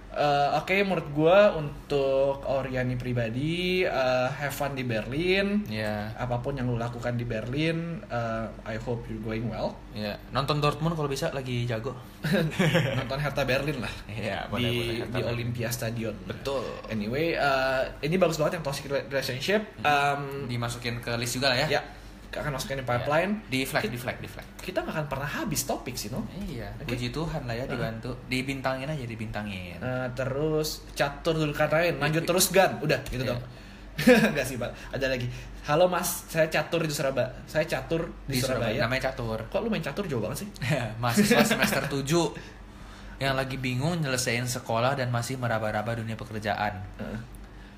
[0.08, 5.68] Eh, Oke, menurut gue untuk Oriani pribadi, eh, have fun di Berlin.
[5.68, 6.16] Iya.
[6.16, 9.76] Apa pun yang lu lakukan di Berlin, eh, I hope you're going well.
[9.92, 10.16] Iya.
[10.32, 11.92] Nonton Dortmund kalau bisa lagi jago.
[12.98, 13.94] Nonton Hertha Berlin lah.
[14.08, 15.12] Iya, boleh, di, boleh.
[15.12, 16.16] di Olympia Stadion.
[16.24, 16.64] Betul.
[16.88, 19.60] Anyway, eh, ini bagus banget yang toxic relationship.
[19.84, 21.78] Um, Dimasukin ke list juga lah ya.
[21.78, 21.82] ya,
[22.30, 23.32] akan masukin di pipeline.
[23.48, 24.44] Di flag, di flag, di flag.
[24.60, 26.28] Kita nggak akan pernah habis topik sih, no?
[26.28, 26.92] Iya, Oke.
[26.92, 28.12] puji Tuhan lah ya dibantu.
[28.28, 29.80] Dibintangin aja, dibintangin.
[29.80, 33.32] Eh, terus catur dulu katain, lanjut terus gan, udah gitu Iya.
[33.32, 33.42] dong.
[34.30, 34.70] Enggak sih, Pak.
[34.92, 35.26] Ada lagi.
[35.66, 37.34] Halo Mas, saya catur di Surabaya.
[37.44, 38.70] Saya catur di, di Surabaya.
[38.70, 38.80] Surabaya.
[38.86, 39.38] Namanya catur.
[39.50, 40.48] Kok lu main catur jauh banget sih?
[41.02, 42.04] Mahasiswa semester 7
[43.18, 46.78] yang lagi bingung nyelesain sekolah dan masih meraba-raba dunia pekerjaan.
[47.02, 47.18] Heeh.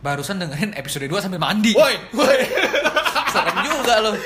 [0.05, 1.72] Barusan dengerin episode 2 sambil mandi.
[1.72, 2.38] Woi, woi.
[3.31, 4.16] Serem juga loh.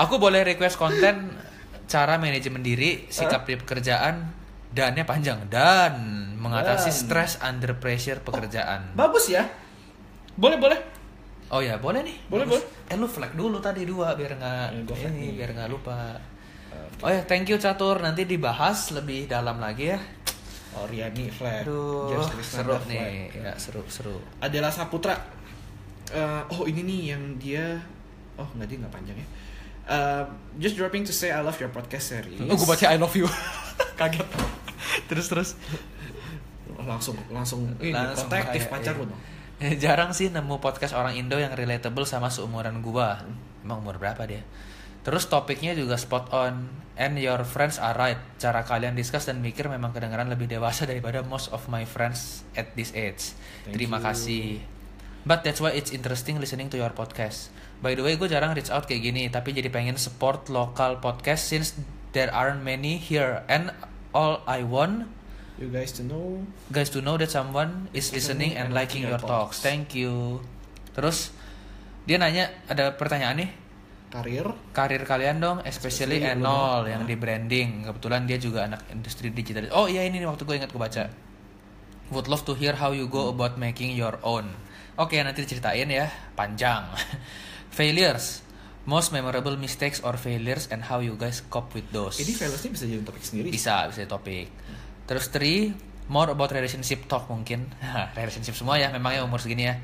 [0.00, 1.32] Aku boleh request konten
[1.88, 4.32] cara manajemen diri, sikap di pekerjaan,
[4.72, 5.92] dannya panjang dan
[6.40, 6.96] mengatasi Dan.
[6.96, 8.96] stres under pressure pekerjaan.
[8.96, 9.44] Bagus ya.
[10.32, 10.80] Boleh, boleh.
[11.52, 12.16] Oh ya, boleh nih.
[12.32, 12.64] Boleh, Bagus.
[12.88, 16.16] Eh lu flag dulu tadi dua biar nggak Ya, flag ini biar nggak lupa.
[17.04, 18.00] Oh ya, thank you Catur.
[18.00, 20.00] Nanti dibahas lebih dalam lagi ya.
[20.72, 21.68] Oriani flag.
[21.68, 22.88] Aduh, seru flag.
[22.88, 23.28] nih.
[23.36, 24.16] Ya, seru, seru.
[24.40, 25.12] Adalah Saputra.
[26.08, 27.76] Eh, oh ini nih yang dia.
[28.42, 29.26] Oh nggak dia nggak panjang ya.
[29.82, 30.24] Eh,
[30.58, 32.38] just dropping to say I love your podcast series.
[32.42, 33.26] Oh, gue baca I love you.
[34.00, 34.26] Kaget.
[35.06, 35.50] terus terus.
[36.82, 39.06] langsung langsung ini Langsung kayak, pacar iya.
[39.06, 39.20] dong.
[39.62, 43.22] Eh, Jarang sih nemu podcast orang Indo yang relatable sama seumuran gua.
[43.62, 44.42] Emang umur berapa dia?
[45.06, 46.66] Terus topiknya juga spot on
[46.98, 48.18] and your friends are right.
[48.42, 52.74] Cara kalian discuss dan mikir memang kedengaran lebih dewasa daripada most of my friends at
[52.74, 53.34] this age.
[53.66, 54.06] Thank Terima you.
[54.06, 54.46] kasih.
[55.22, 57.54] But that's why it's interesting listening to your podcast.
[57.82, 61.50] By the way, gue jarang reach out kayak gini, tapi jadi pengen support local podcast
[61.50, 61.74] since
[62.14, 63.42] there aren't many here.
[63.50, 63.74] And
[64.14, 65.10] all I want
[65.60, 69.60] You guys to know guys to know that someone is listening and liking your talks.
[69.60, 70.40] Thank you.
[70.96, 71.30] Terus
[72.08, 73.50] dia nanya ada pertanyaan nih
[74.10, 74.46] karir.
[74.74, 77.86] karir kalian dong, especially Especially Enol yang di branding.
[77.86, 79.68] Kebetulan dia juga anak industri digital.
[79.76, 81.06] Oh iya ini nih waktu gue ingat gue baca.
[82.10, 84.50] Would love to hear how you go about making your own.
[84.98, 86.90] Oke nanti diceritain ya, panjang.
[87.72, 88.44] failures,
[88.84, 92.20] most memorable mistakes or failures and how you guys cope with those.
[92.20, 93.48] Ini failures bisa jadi topik sendiri.
[93.48, 94.46] Bisa, bisa jadi topik.
[95.08, 95.72] Terus three,
[96.12, 97.66] more about relationship talk mungkin.
[98.20, 99.80] relationship semua ya, memangnya umur segini ya.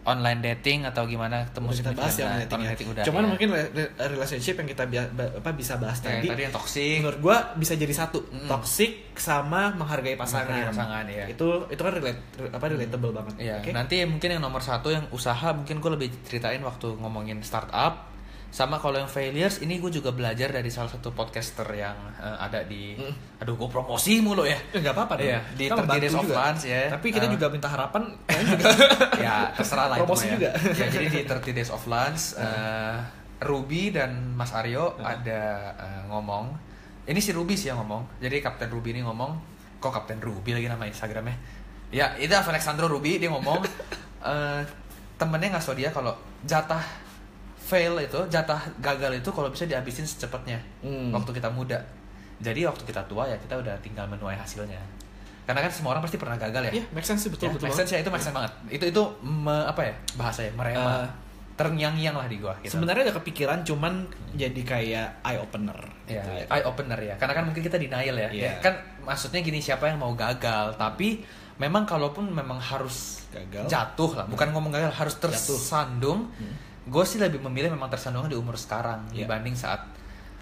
[0.00, 2.68] Online dating atau gimana ketemu kita bahas ya online dating, ya.
[2.72, 3.04] dating udah.
[3.04, 3.28] Cuman ya.
[3.28, 6.26] mungkin re- re- relationship yang kita bia- apa bisa bahas Ya, tadi.
[6.26, 6.98] tadi yang toxic.
[7.00, 8.48] Menurut gua bisa jadi satu, Mm-mm.
[8.48, 10.48] toxic sama menghargai pasangan.
[10.48, 11.24] Menghargai pasangan, iya.
[11.28, 13.34] Itu itu kan relate apa relatable banget.
[13.38, 13.70] Iya, Oke?
[13.70, 18.09] nanti mungkin yang nomor satu yang usaha mungkin gue lebih ceritain waktu ngomongin startup.
[18.50, 22.60] Sama kalau yang failures ini gue juga belajar dari salah satu podcaster yang eh, ada
[22.62, 23.14] di, Mm.
[23.38, 24.58] aduh gue promosi mulu ya.
[24.70, 25.26] Ya, nggak apa-apa dong.
[25.26, 26.26] Iya, di Kita 30 membantu Days of.
[26.28, 26.82] Lunch ya.
[26.90, 28.02] Tapi kita Eh, juga minta harapan
[28.50, 28.66] juga
[29.16, 30.34] ya terserah lah itu Promosi mah ya.
[30.34, 30.50] juga.
[30.72, 32.96] ya jadi di 30 Days of Lunch eh,
[33.40, 35.42] Ruby dan Mas Aryo ada
[35.72, 36.50] eh, ngomong
[37.06, 39.30] ini si Ruby sih yang ngomong jadi Kapten Ruby ini ngomong
[39.78, 41.38] kok Kapten Ruby lagi nama Instagramnya
[41.88, 43.62] ya itu Alexandro Ruby dia ngomong
[44.28, 44.60] eh,
[45.16, 46.82] temennya tau dia kalau jatah
[47.70, 51.08] fail itu jatah gagal itu kalau bisa dihabisin secepatnya Hmm.
[51.10, 51.78] waktu kita muda
[52.38, 54.80] jadi waktu kita tua ya kita udah tinggal menuai hasilnya
[55.40, 57.64] karena kan semua orang pasti pernah gagal ya Iya, make sense sih betul Ya, betul.
[57.64, 58.52] make sense ya itu make sense banget.
[58.68, 61.02] Itu itu me- apa ya bahasa ya merema.
[61.02, 61.08] Eh,
[61.52, 62.72] Terngiang-ngiang lah di gua gitu.
[62.72, 65.76] Sebenarnya ada kepikiran cuman jadi kayak eye opener.
[66.06, 66.44] ya, gitu ya.
[66.48, 67.14] eye opener ya.
[67.16, 68.28] Karena kan mungkin kita denial ya.
[68.30, 68.44] Iya.
[68.46, 71.20] Ya, Kan maksudnya gini siapa yang mau gagal, tapi
[71.56, 73.66] memang kalaupun memang harus Gagal.
[73.66, 75.28] jatuh lah, bukan ngomong gagal harus Jatuh.
[75.28, 76.32] tersandung.
[76.32, 76.54] Hmm.
[76.88, 79.24] Gue sih lebih memilih memang tersandungnya di umur sekarang Iya.
[79.26, 79.84] dibanding saat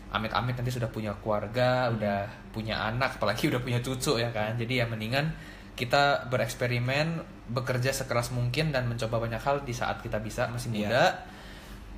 [0.08, 2.00] amit-amit nanti sudah punya keluarga, Hmm.
[2.00, 2.18] udah
[2.54, 4.56] punya anak, apalagi udah punya cucu ya kan.
[4.56, 5.34] Jadi ya mendingan
[5.76, 7.22] kita bereksperimen,
[7.52, 10.78] bekerja sekeras mungkin dan mencoba banyak hal di saat kita bisa masih Iya.
[10.88, 11.04] muda.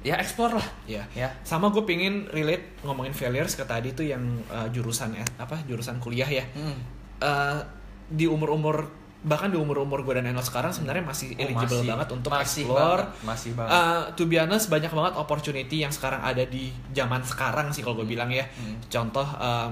[0.01, 0.69] Ya explore lah.
[0.89, 1.05] Iya.
[1.13, 1.29] Ya.
[1.45, 6.01] Sama gue pingin relate ngomongin failures ke tadi tuh yang uh, jurusan eh, apa jurusan
[6.01, 6.45] kuliah ya.
[6.57, 6.77] Mm.
[7.21, 7.61] Uh,
[8.09, 8.89] di umur-umur
[9.23, 11.91] bahkan di umur-umur gue dan Enol sekarang sebenarnya masih Oh, eligible masih.
[11.93, 13.03] banget untuk Masih explore.
[13.05, 13.71] banget, masih banget.
[13.71, 17.99] Uh, to be honest banyak banget opportunity yang sekarang ada di zaman sekarang sih kalau
[17.99, 18.49] gue bilang ya.
[18.49, 18.81] Hmm.
[18.87, 19.71] Contoh um,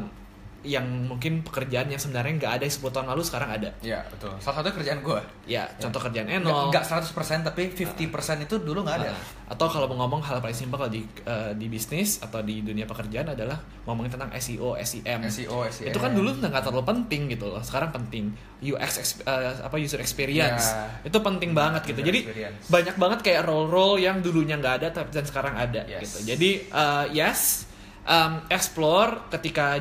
[0.69, 3.71] yang mungkin pekerjaan yang sebenarnya nggak ada 10 tahun lalu sekarang ada.
[3.81, 4.37] Ya, betul.
[4.37, 5.21] Salah satu kerjaan gue.
[5.49, 6.53] Ya, contoh kerjaan Enol.
[6.53, 6.65] Enol.
[6.69, 7.09] Enggak 100%
[7.41, 9.11] tapi 50% itu dulu nggak ada.
[9.11, 12.61] Nah, atau kalau mau ngomong hal paling simpel kalau di eh, di bisnis atau di
[12.61, 13.57] dunia pekerjaan adalah
[13.89, 15.25] ngomongin tentang SEO, SEM.
[15.25, 15.89] SEO, SEM.
[15.89, 17.65] Itu kan dulu nggak terlalu penting gitu loh.
[17.65, 18.29] Sekarang penting.
[18.61, 20.69] UX ex- eh, apa user experience.
[20.69, 21.09] Ya.
[21.09, 22.05] Itu penting banget gitu.
[22.05, 22.69] Jadi experience.
[22.69, 26.05] banyak banget kayak role-role yang dulunya nggak ada tapi dan sekarang ada Yes.
[26.05, 26.37] gitu.
[26.37, 27.65] Jadi eh, yes,
[28.05, 29.77] um, explore ketika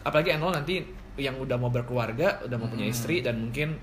[0.00, 0.82] apalagi Enol nanti
[1.16, 2.94] yang udah mau berkeluarga, udah mau punya Hmm.
[2.94, 3.74] istri dan mungkin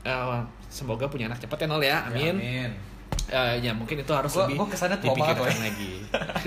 [0.00, 2.06] eh, semoga punya anak cepat Enol ya.
[2.06, 2.34] Amin.
[2.34, 2.72] amin.
[3.26, 5.58] Eh, ya mungkin itu harus Gua- lebih gua banget, dipikirkan woy.
[5.60, 5.92] lagi.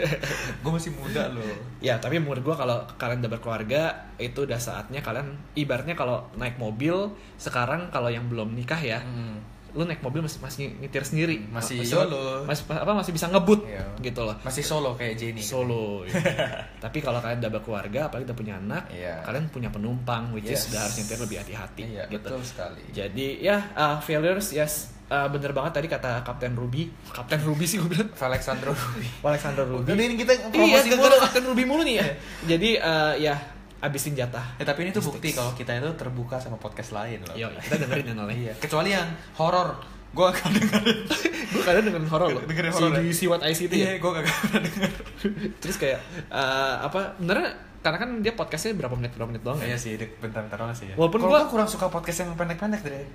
[0.64, 1.54] gue masih muda loh.
[1.80, 3.82] ya tapi menurut gua kalau kalian udah berkeluarga
[4.18, 7.08] itu udah saatnya kalian ibaratnya kalau naik mobil
[7.38, 9.40] sekarang kalau yang belum nikah ya Hmm.
[9.74, 12.46] Lu naik mobil masih masih nyetir sendiri Masih masih YOLO.
[12.46, 13.84] masih apa masih bisa ngebut Iya.
[14.00, 15.42] gitu loh Masih solo kayak Jenny.
[15.42, 16.22] solo gitu.
[16.84, 19.22] tapi kalau kalian udah berkeluarga apalagi udah punya anak Iya.
[19.22, 20.70] kalian punya penumpang which is Yes.
[20.70, 22.82] udah harus nyetir lebih hati-hati Iya, gitu betul sekali.
[22.90, 24.74] jadi ya uh, failures yes
[25.08, 29.08] uh, bener banget tadi kata Kapten Ruby Kapten Ruby sih gue bilang Alexandro Ruby.
[29.22, 31.16] Alexander Ruby Udah ini kita Iya, promosi gara-gara mulu.
[31.20, 32.06] Kapten Ruby mulu nih ya.
[32.48, 33.36] Jadi eh, ya
[33.84, 34.56] abisin jatah.
[34.56, 37.36] Ya, tapi ini tuh bukti kalau kita itu terbuka sama podcast lain loh.
[37.36, 38.36] Yo, kita dengerin ya Nol, ya.
[38.40, 38.54] Iya.
[38.56, 39.76] Kecuali yang horor,
[40.10, 40.98] gue akan dengerin.
[41.54, 42.42] Gue kadang dengerin horor loh.
[42.42, 42.98] Dengerin si horor, ya?
[42.98, 44.02] Do You See What I See itu Iya, ya.
[44.02, 44.92] gue gak pernah denger.
[45.62, 46.00] Terus kayak
[46.32, 47.14] eh, apa?
[47.20, 47.50] Benernya
[47.84, 49.78] karena kan dia podcastnya berapa menit berapa menit doang Iya ya.
[49.78, 50.96] sih, dek- bentar-bentar doang sih ya.
[50.96, 53.06] Walaupun gua kurang suka podcast yang pendek-pendek deh.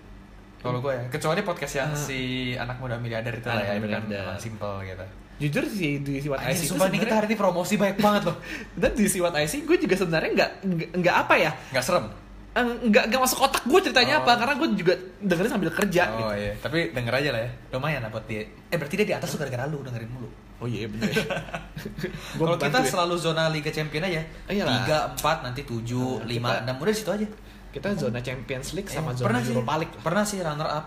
[0.58, 1.96] Kalau gue ya, kecuali podcast yang Ah.
[1.96, 2.18] si
[2.52, 5.06] anak muda miliarder itu lah ya, kan simple gitu.
[5.38, 7.36] Jujur si Do You See What I Anjing, See itu sumpah nih kita hari ini
[7.36, 8.36] promosi banyak banget loh.
[8.74, 11.50] dan Do You See What I See gue juga sebenarnya nggak nggak- nggak apa ya
[11.70, 12.06] Gak serem.
[12.50, 14.20] eh, nggak nggak masuk otak gue ceritanya Oh.
[14.20, 16.30] apa karena gue juga dengerin sambil kerja oh gitu.
[16.36, 17.50] iya, tapi denger aja lah ya.
[17.70, 18.42] Lumayan lah buat dia.
[18.64, 20.26] Eh berarti dia di atas tuh gara-gara lu dengerin mulu.
[20.58, 21.06] Oh iya bener
[22.34, 22.88] Kalau kita ya.
[22.88, 24.26] selalu zona Liga Champion aja.
[24.44, 25.14] Iyalah.
[25.14, 27.28] 3, 4, nanti 7, Nah, 5, kita- 6 udah di situ aja.
[27.68, 29.94] kita zona Champions League sama Iya, zona pernah sih, Europa League.
[30.00, 30.84] Pernah sih runner up.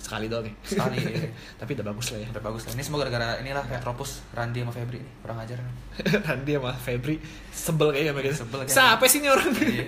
[0.00, 1.28] Sekali doang nih Sekali, iya.
[1.60, 2.72] tapi udah bagus lah ya Udah bagus lah.
[2.72, 5.58] Ini semua gara-gara inilah Retropus, Randy sama Febri nih, kurang ajar.
[6.26, 7.16] Randy sama Febri
[7.50, 8.74] sebel kayaknya gitu Sebel kayaknya.
[8.74, 9.84] siapa sih ini orang Iya.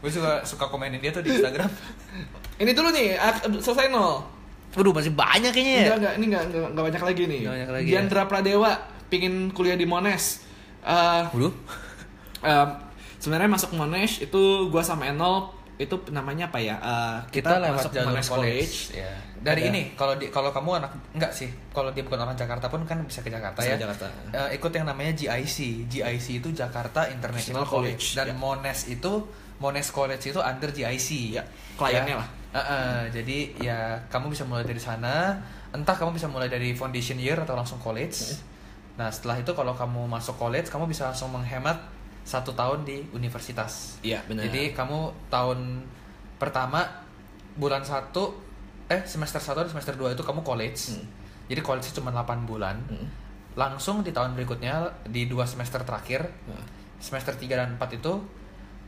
[0.00, 1.68] Gue suka suka komenin dia tuh di Instagram.
[2.62, 4.24] ini dulu nih ak- selesai nol
[4.70, 5.82] Waduh, masih banyak kayaknya ya.
[5.82, 7.38] Enggak, enggak, ini enggak, enggak, enggak banyak lagi nih.
[7.38, 8.70] Enggak banyak lagi Diandra Pradewa
[9.06, 10.40] pingin kuliah di Monash.
[10.80, 11.52] Eh, Waduh.
[12.40, 12.68] em,
[13.18, 15.50] sebenarnya masuk Monash itu gua sama Enol
[15.80, 16.76] itu namanya apa ya?
[16.76, 18.76] Eh, Kita, lewat masuk jalur Monash college.
[18.92, 19.08] Ya.
[19.40, 22.68] Dari Ada- ini kalau di kalau kamu anak enggak sih, kalau dia bukan orang Jakarta
[22.68, 23.74] pun kan bisa ke Jakarta Bisa ya.
[23.74, 24.04] ke Jakarta.
[24.30, 25.88] Eh, ikut yang namanya GIC.
[25.88, 28.34] GIC itu Jakarta International College, College dan ya.
[28.36, 29.12] Monash itu
[29.56, 31.08] Monash College itu under GIC.
[31.32, 31.42] Ya,
[31.74, 32.20] kliennya Ya.
[32.20, 32.28] lah.
[32.50, 35.40] Eh, eh, jadi ya kamu bisa mulai dari sana.
[35.70, 38.36] Entah kamu bisa mulai dari foundation year atau langsung college.
[38.94, 41.78] Nah setelah itu kalau kamu masuk college, kamu bisa langsung menghemat
[42.24, 43.98] satu tahun di universitas.
[44.04, 44.46] Iya, benar.
[44.48, 45.84] Jadi kamu tahun
[46.40, 46.84] pertama
[47.56, 48.32] bulan satu
[48.90, 50.96] eh semester 1 dan semester 2 itu kamu college.
[50.96, 51.06] Hmm.
[51.50, 52.76] Jadi college cuma 8 bulan.
[52.90, 53.06] Hmm.
[53.58, 56.62] Langsung di tahun berikutnya di dua semester terakhir, Nah.
[57.02, 58.12] semester 3 dan 4 itu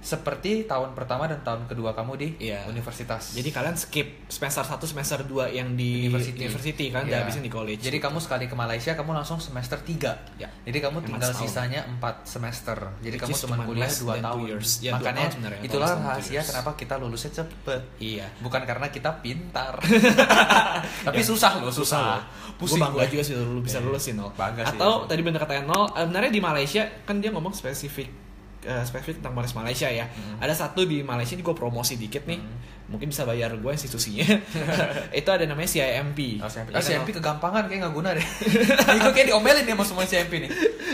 [0.03, 2.66] seperti tahun pertama dan tahun kedua kamu di Iya.
[2.66, 3.33] universitas.
[3.33, 7.09] Jadi kalian skip semester 1 semester 2 yang di university, kan Iya.
[7.09, 7.81] udah habisin di college.
[7.81, 10.19] Jadi kamu sekali ke Malaysia kamu langsung semester 3.
[10.37, 10.51] Ya.
[10.61, 11.47] Jadi kamu tinggal setahun.
[11.47, 12.79] sisanya 4 semester.
[12.99, 14.43] Jadi Which kamu cuma kuliah less 2 than two tahun.
[14.45, 14.69] years.
[14.77, 17.83] Dua Makanya tahun sebenarnya, itulah rahasia kenapa kita lulusnya cepet.
[17.97, 18.27] Iya.
[18.39, 19.79] Bukan karena kita pintar.
[21.07, 22.19] Tapi susah loh, susah.
[22.53, 23.12] Gue Pusing bangga gue.
[23.12, 23.87] juga sih lu bisa Iya.
[23.87, 24.31] lulus sih nol.
[24.33, 24.77] Bangga sih.
[24.77, 28.11] Atau tadi bener kata nol, sebenarnya di Malaysia kan dia ngomong spesifik
[28.62, 30.06] eh, spesifik tentang Monash Malaysia ya.
[30.06, 30.39] Hmm.
[30.39, 32.40] Ada satu di Malaysia ini gue promosi dikit nih.
[32.90, 34.26] Mungkin bisa bayar gue institusinya.
[35.20, 36.44] itu ada namanya CIMP.
[36.44, 36.76] Oh, CMP.
[36.76, 38.26] Ya Ah, kegampangan kayak nggak guna deh.
[39.01, 40.51] Gue kayak diomelin ya sama semua CMP nih.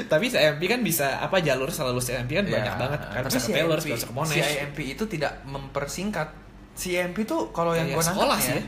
[0.07, 3.01] Tapi CIMP kan bisa apa jalur selalu CIMP kan banyak Ya, banget.
[3.03, 4.37] Kan bisa ke Taylor, bisa ke Monash.
[4.39, 6.29] CIMP itu tidak mempersingkat.
[6.79, 8.63] CIMP itu kalau yang gue nangkep ya, ya.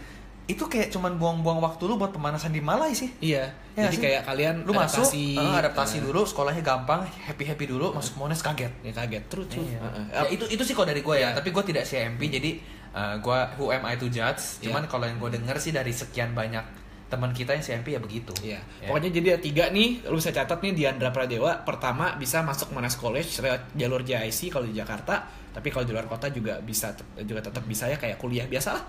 [0.50, 3.14] itu kayak cuman buang-buang waktu lu buat pemanasan di Malai sih.
[3.22, 3.54] Iya.
[3.78, 4.02] Ya Jadi sih?
[4.02, 8.18] kayak kalian lu masuk adaptasi, eh, adaptasi eh, dulu, sekolahnya gampang, happy happy dulu, masuk
[8.18, 8.72] Monash kaget.
[8.82, 9.46] Ya kaget true.
[9.46, 9.78] Iya.
[9.78, 10.04] Heeh.
[10.10, 11.38] Ya, itu itu sih kalau dari gue ya, Iya.
[11.38, 12.50] tapi gue tidak CMP jadi
[12.90, 14.58] eh, gue who am I to judge.
[14.60, 14.90] Cuman Iya.
[14.90, 16.66] kalau yang gue denger sih dari sekian banyak
[17.06, 18.34] teman kita yang CMP ya begitu.
[18.42, 18.58] Iya.
[18.78, 18.86] Ya.
[18.86, 21.62] Pokoknya jadi tiga nih, lu bisa catat nih Diandra Pradewa.
[21.62, 26.06] Pertama bisa masuk Monash College lewat jalur JIC kalau di Jakarta, tapi kalau di luar
[26.06, 28.84] kota juga bisa juga tetap bisa ya kayak kuliah biasa lah.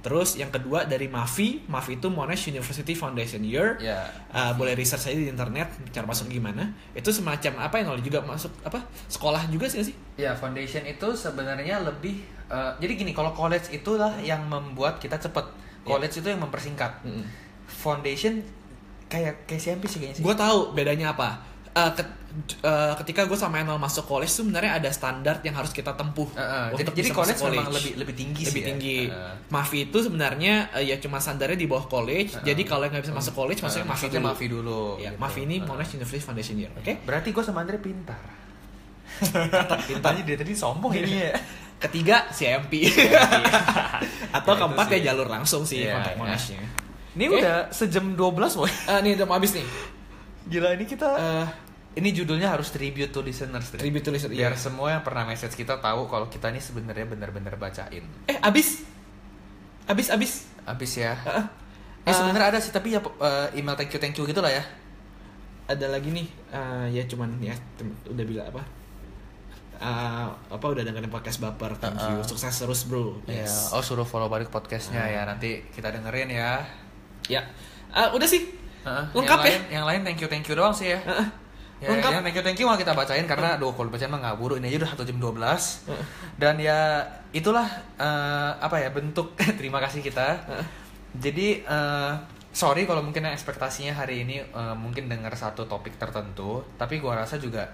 [0.00, 3.76] Terus yang kedua dari MAFI, MAFI itu Monash University Foundation Year.
[3.76, 4.08] Ya.
[4.32, 6.72] Uh, boleh research aja di internet cara masuk gimana.
[6.96, 8.80] Itu semacam apa yang juga masuk apa?
[9.12, 9.96] Sekolah juga sih sih?
[10.16, 15.44] Ya, foundation itu sebenarnya lebih eh, jadi gini, kalau college itulah yang membuat kita cepet.
[15.84, 17.04] College itu yang mempersingkat.
[17.04, 17.24] Mm-mm.
[17.68, 18.44] Foundation
[19.10, 20.24] kayak kayak CMP sih kayaknya sih.
[20.24, 21.49] Gue tahu bedanya apa.
[21.70, 22.18] Uh, ket-
[22.60, 26.26] uh, ketika gue sama Enol masuk college tuh sebenarnya ada standar yang harus kita tempuh
[26.32, 26.42] eh,
[26.72, 28.58] jadi untuk jadi college, masuk memang lebih lebih tinggi lebih sih.
[28.58, 28.68] ya.
[28.68, 28.98] tinggi.
[29.06, 32.34] Eh, Mafi itu sebenarnya uh, ya cuma standarnya di bawah college.
[32.34, 32.42] Uh-uh.
[32.42, 34.28] Jadi kalau yang nggak bisa masuk college, masuknya eh, Mafi maksudnya dulu.
[34.28, 34.80] Mafi dulu.
[34.96, 35.20] Ya, gitu.
[35.20, 35.60] Mafi ini Eh.
[35.62, 36.72] Monash University Foundation Year.
[36.74, 36.92] Oke.
[37.00, 38.18] Berarti gue sama Andre pintar.
[39.20, 39.78] Pintar.
[40.02, 41.32] Tadi dia tadi sombong ini ya.
[41.78, 42.72] Ketiga CMP.
[44.36, 46.20] Atau Ya, keempat ya jalur langsung sih Iya, kontak iya.
[46.20, 46.60] Monashnya.
[47.10, 47.38] Ini Oke.
[47.38, 48.70] udah sejam 12 boy.
[48.86, 49.66] Eh, nih udah mau habis nih.
[50.46, 51.46] Gila ini kita Eh,
[51.96, 53.68] ini judulnya harus tribute to listeners.
[53.70, 54.32] Tribute to listener.
[54.32, 54.60] Biar Iya.
[54.62, 58.04] semua yang pernah message kita tahu kalau kita ini sebenarnya benar-benar bacain.
[58.24, 58.86] Eh, habis.
[59.84, 60.32] Habis, habis.
[60.62, 61.12] Abis ya.
[61.14, 61.44] Heeh.
[62.00, 64.64] Eh sebenarnya ada sih tapi ya eh, email thank you thank you gitu lah ya.
[65.66, 67.54] ada lagi nih eh, ya cuman ya
[68.04, 68.62] udah bilang apa
[69.78, 73.70] Eh, apa udah dengerin podcast baper thank you sukses terus bro Ya, yes.
[73.70, 75.14] oh suruh follow balik podcastnya Hmm.
[75.14, 76.60] ya nanti kita dengerin ya.
[77.24, 77.40] ya
[77.88, 78.50] Eh, udah sih
[78.80, 79.50] Heeh, Lengkap yang ya?
[79.50, 81.00] lain, Yang lain thank you thank you doang sih ya.
[81.00, 81.26] Heeh.
[81.80, 82.10] Ya, Lengkap.
[82.10, 84.56] yang thank you thank you mau kita bacain karena aduh kalau bacain mah nggak buru
[84.56, 86.04] ini aja udah satu jam 12 Heeh.
[86.36, 86.78] dan ya
[87.30, 87.64] itulah
[87.96, 90.64] eh, apa ya bentuk terima kasih kita Heeh.
[91.16, 92.12] jadi eh,
[92.50, 97.36] sorry kalau mungkin ekspektasinya hari ini eh, mungkin dengar satu topik tertentu tapi gua rasa
[97.36, 97.64] juga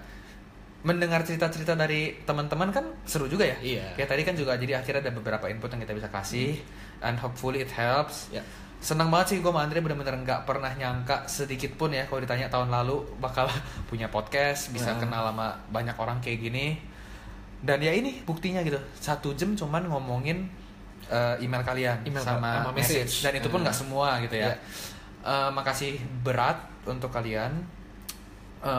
[0.77, 3.85] mendengar cerita-cerita dari teman-teman kan seru juga ya Iya.
[3.97, 6.55] kayak tadi kan juga jadi akhirnya ada beberapa input yang kita bisa kasih
[7.01, 8.39] and hopefully it helps Ya.
[8.79, 12.45] Senang banget sih gue sama Andre bener-bener nggak pernah nyangka sedikit pun ya kalau ditanya
[12.47, 13.49] tahun lalu bakal
[13.89, 14.99] punya podcast bisa Nah.
[14.99, 16.77] kenal sama banyak orang kayak gini
[17.59, 20.45] dan ya ini buktinya gitu satu jam cuman ngomongin
[21.05, 23.01] eh, email kalian Email sama, sama message.
[23.01, 23.15] message.
[23.23, 23.81] dan itu pun nggak Nah.
[23.81, 24.55] semua gitu ya Ya.
[25.23, 26.55] Eh, makasih berat
[26.85, 27.51] untuk kalian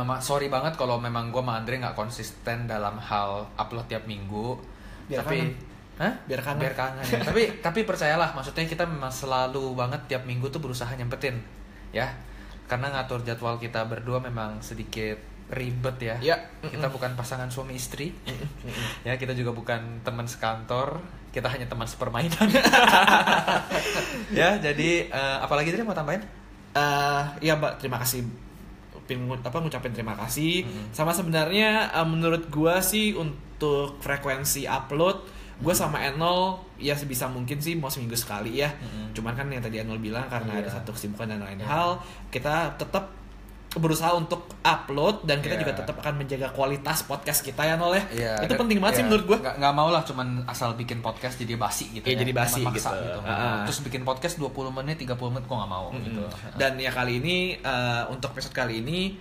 [0.00, 4.58] ma- sorry banget kalau memang gue sama Andre nggak konsisten dalam hal upload tiap minggu
[5.06, 5.48] Biar tapi.
[5.98, 6.14] Hah?
[6.30, 6.62] Biar kangen.
[6.62, 7.20] Biar kangen ya.
[7.26, 11.42] tapi tapi percayalah, maksudnya kita memang selalu banget tiap minggu tuh berusaha nyempetin,
[11.90, 12.14] ya.
[12.70, 15.18] Karena ngatur jadwal kita berdua memang sedikit
[15.48, 16.16] ribet ya.
[16.20, 16.36] Ya.
[16.62, 18.12] Kita bukan pasangan suami istri.
[19.08, 21.00] ya, kita juga bukan teman sekantor.
[21.32, 22.48] Kita hanya teman sepermainan.
[24.38, 26.38] ya, jadi eh, apalagi tadi mau tambahin?
[26.78, 28.22] eh ya mbak terima kasih
[29.40, 35.98] apa ngucapin terima kasih sama sebenarnya eh, menurut gua sih untuk frekuensi upload gua sama
[36.00, 39.10] Enol ya sebisa mungkin sih mau seminggu sekali ya Mm-mm.
[39.10, 40.74] cuman kan yang tadi Enol bilang karena ada Iya.
[40.76, 41.66] satu kesibukan dan lain Iya.
[41.66, 41.88] hal
[42.28, 43.10] kita tetap
[43.70, 45.60] berusaha untuk upload dan kita Iya.
[45.60, 48.94] juga tetap akan menjaga kualitas podcast kita ya Nol ya Iya, itu dan- penting banget
[48.94, 52.02] sih iya, menurut gua Nggak, nggak mau lah cuman asal bikin podcast jadi basi gitu
[52.02, 52.18] Iya, ya.
[52.18, 53.04] jadi basi Cuman maksa gitu.
[53.04, 53.20] gitu.
[53.24, 53.62] Ah.
[53.66, 56.22] Terus bikin podcast 20 menit, 30 menit gua nggak mau gitu.
[56.54, 59.18] dan ya kali ini eh, untuk episode kali ini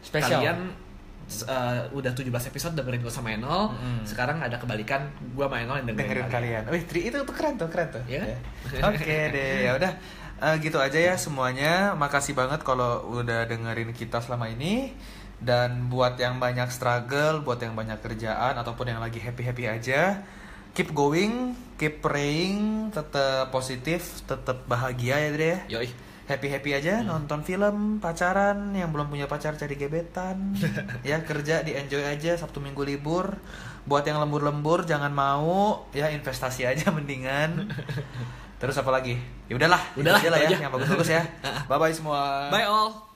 [0.00, 0.42] Spesial.
[0.42, 0.58] kalian
[1.48, 4.04] uh, udah 17 episode dengerin gue sama Enol Mm-mm.
[4.04, 6.62] sekarang ada kebalikan gue sama Enol yang dengerin, dengerin kalian.
[6.70, 8.04] Wih, Tri, itu tuh keren tuh, keren tuh.
[8.06, 8.36] Iya.
[8.36, 8.38] Ya.
[8.92, 9.92] Oke deh, ya udah.
[10.44, 11.94] Eh, gitu aja ya semuanya.
[11.96, 14.92] Makasih banget kalau udah dengerin kita selama ini.
[15.44, 20.24] Dan buat yang banyak struggle, buat yang banyak kerjaan ataupun yang lagi happy-happy aja,
[20.72, 25.58] keep going, keep praying, tetap positif, tetap bahagia ya Dre ya.
[26.24, 26.30] Yoi.
[26.30, 30.56] Happy-happy aja nonton film, pacaran, yang belum punya pacar cari gebetan.
[31.08, 33.36] ya kerja di enjoy aja Sabtu Minggu libur.
[33.84, 37.68] Buat yang lembur-lembur jangan mau, ya investasi aja mendingan.
[38.60, 39.20] Terus apa lagi?
[39.44, 40.56] Ya udahlah, Udahlah, lah ya aja.
[40.56, 41.22] yang bagus-bagus ya.
[41.68, 42.48] Bye bye semua.
[42.48, 43.13] Bye all.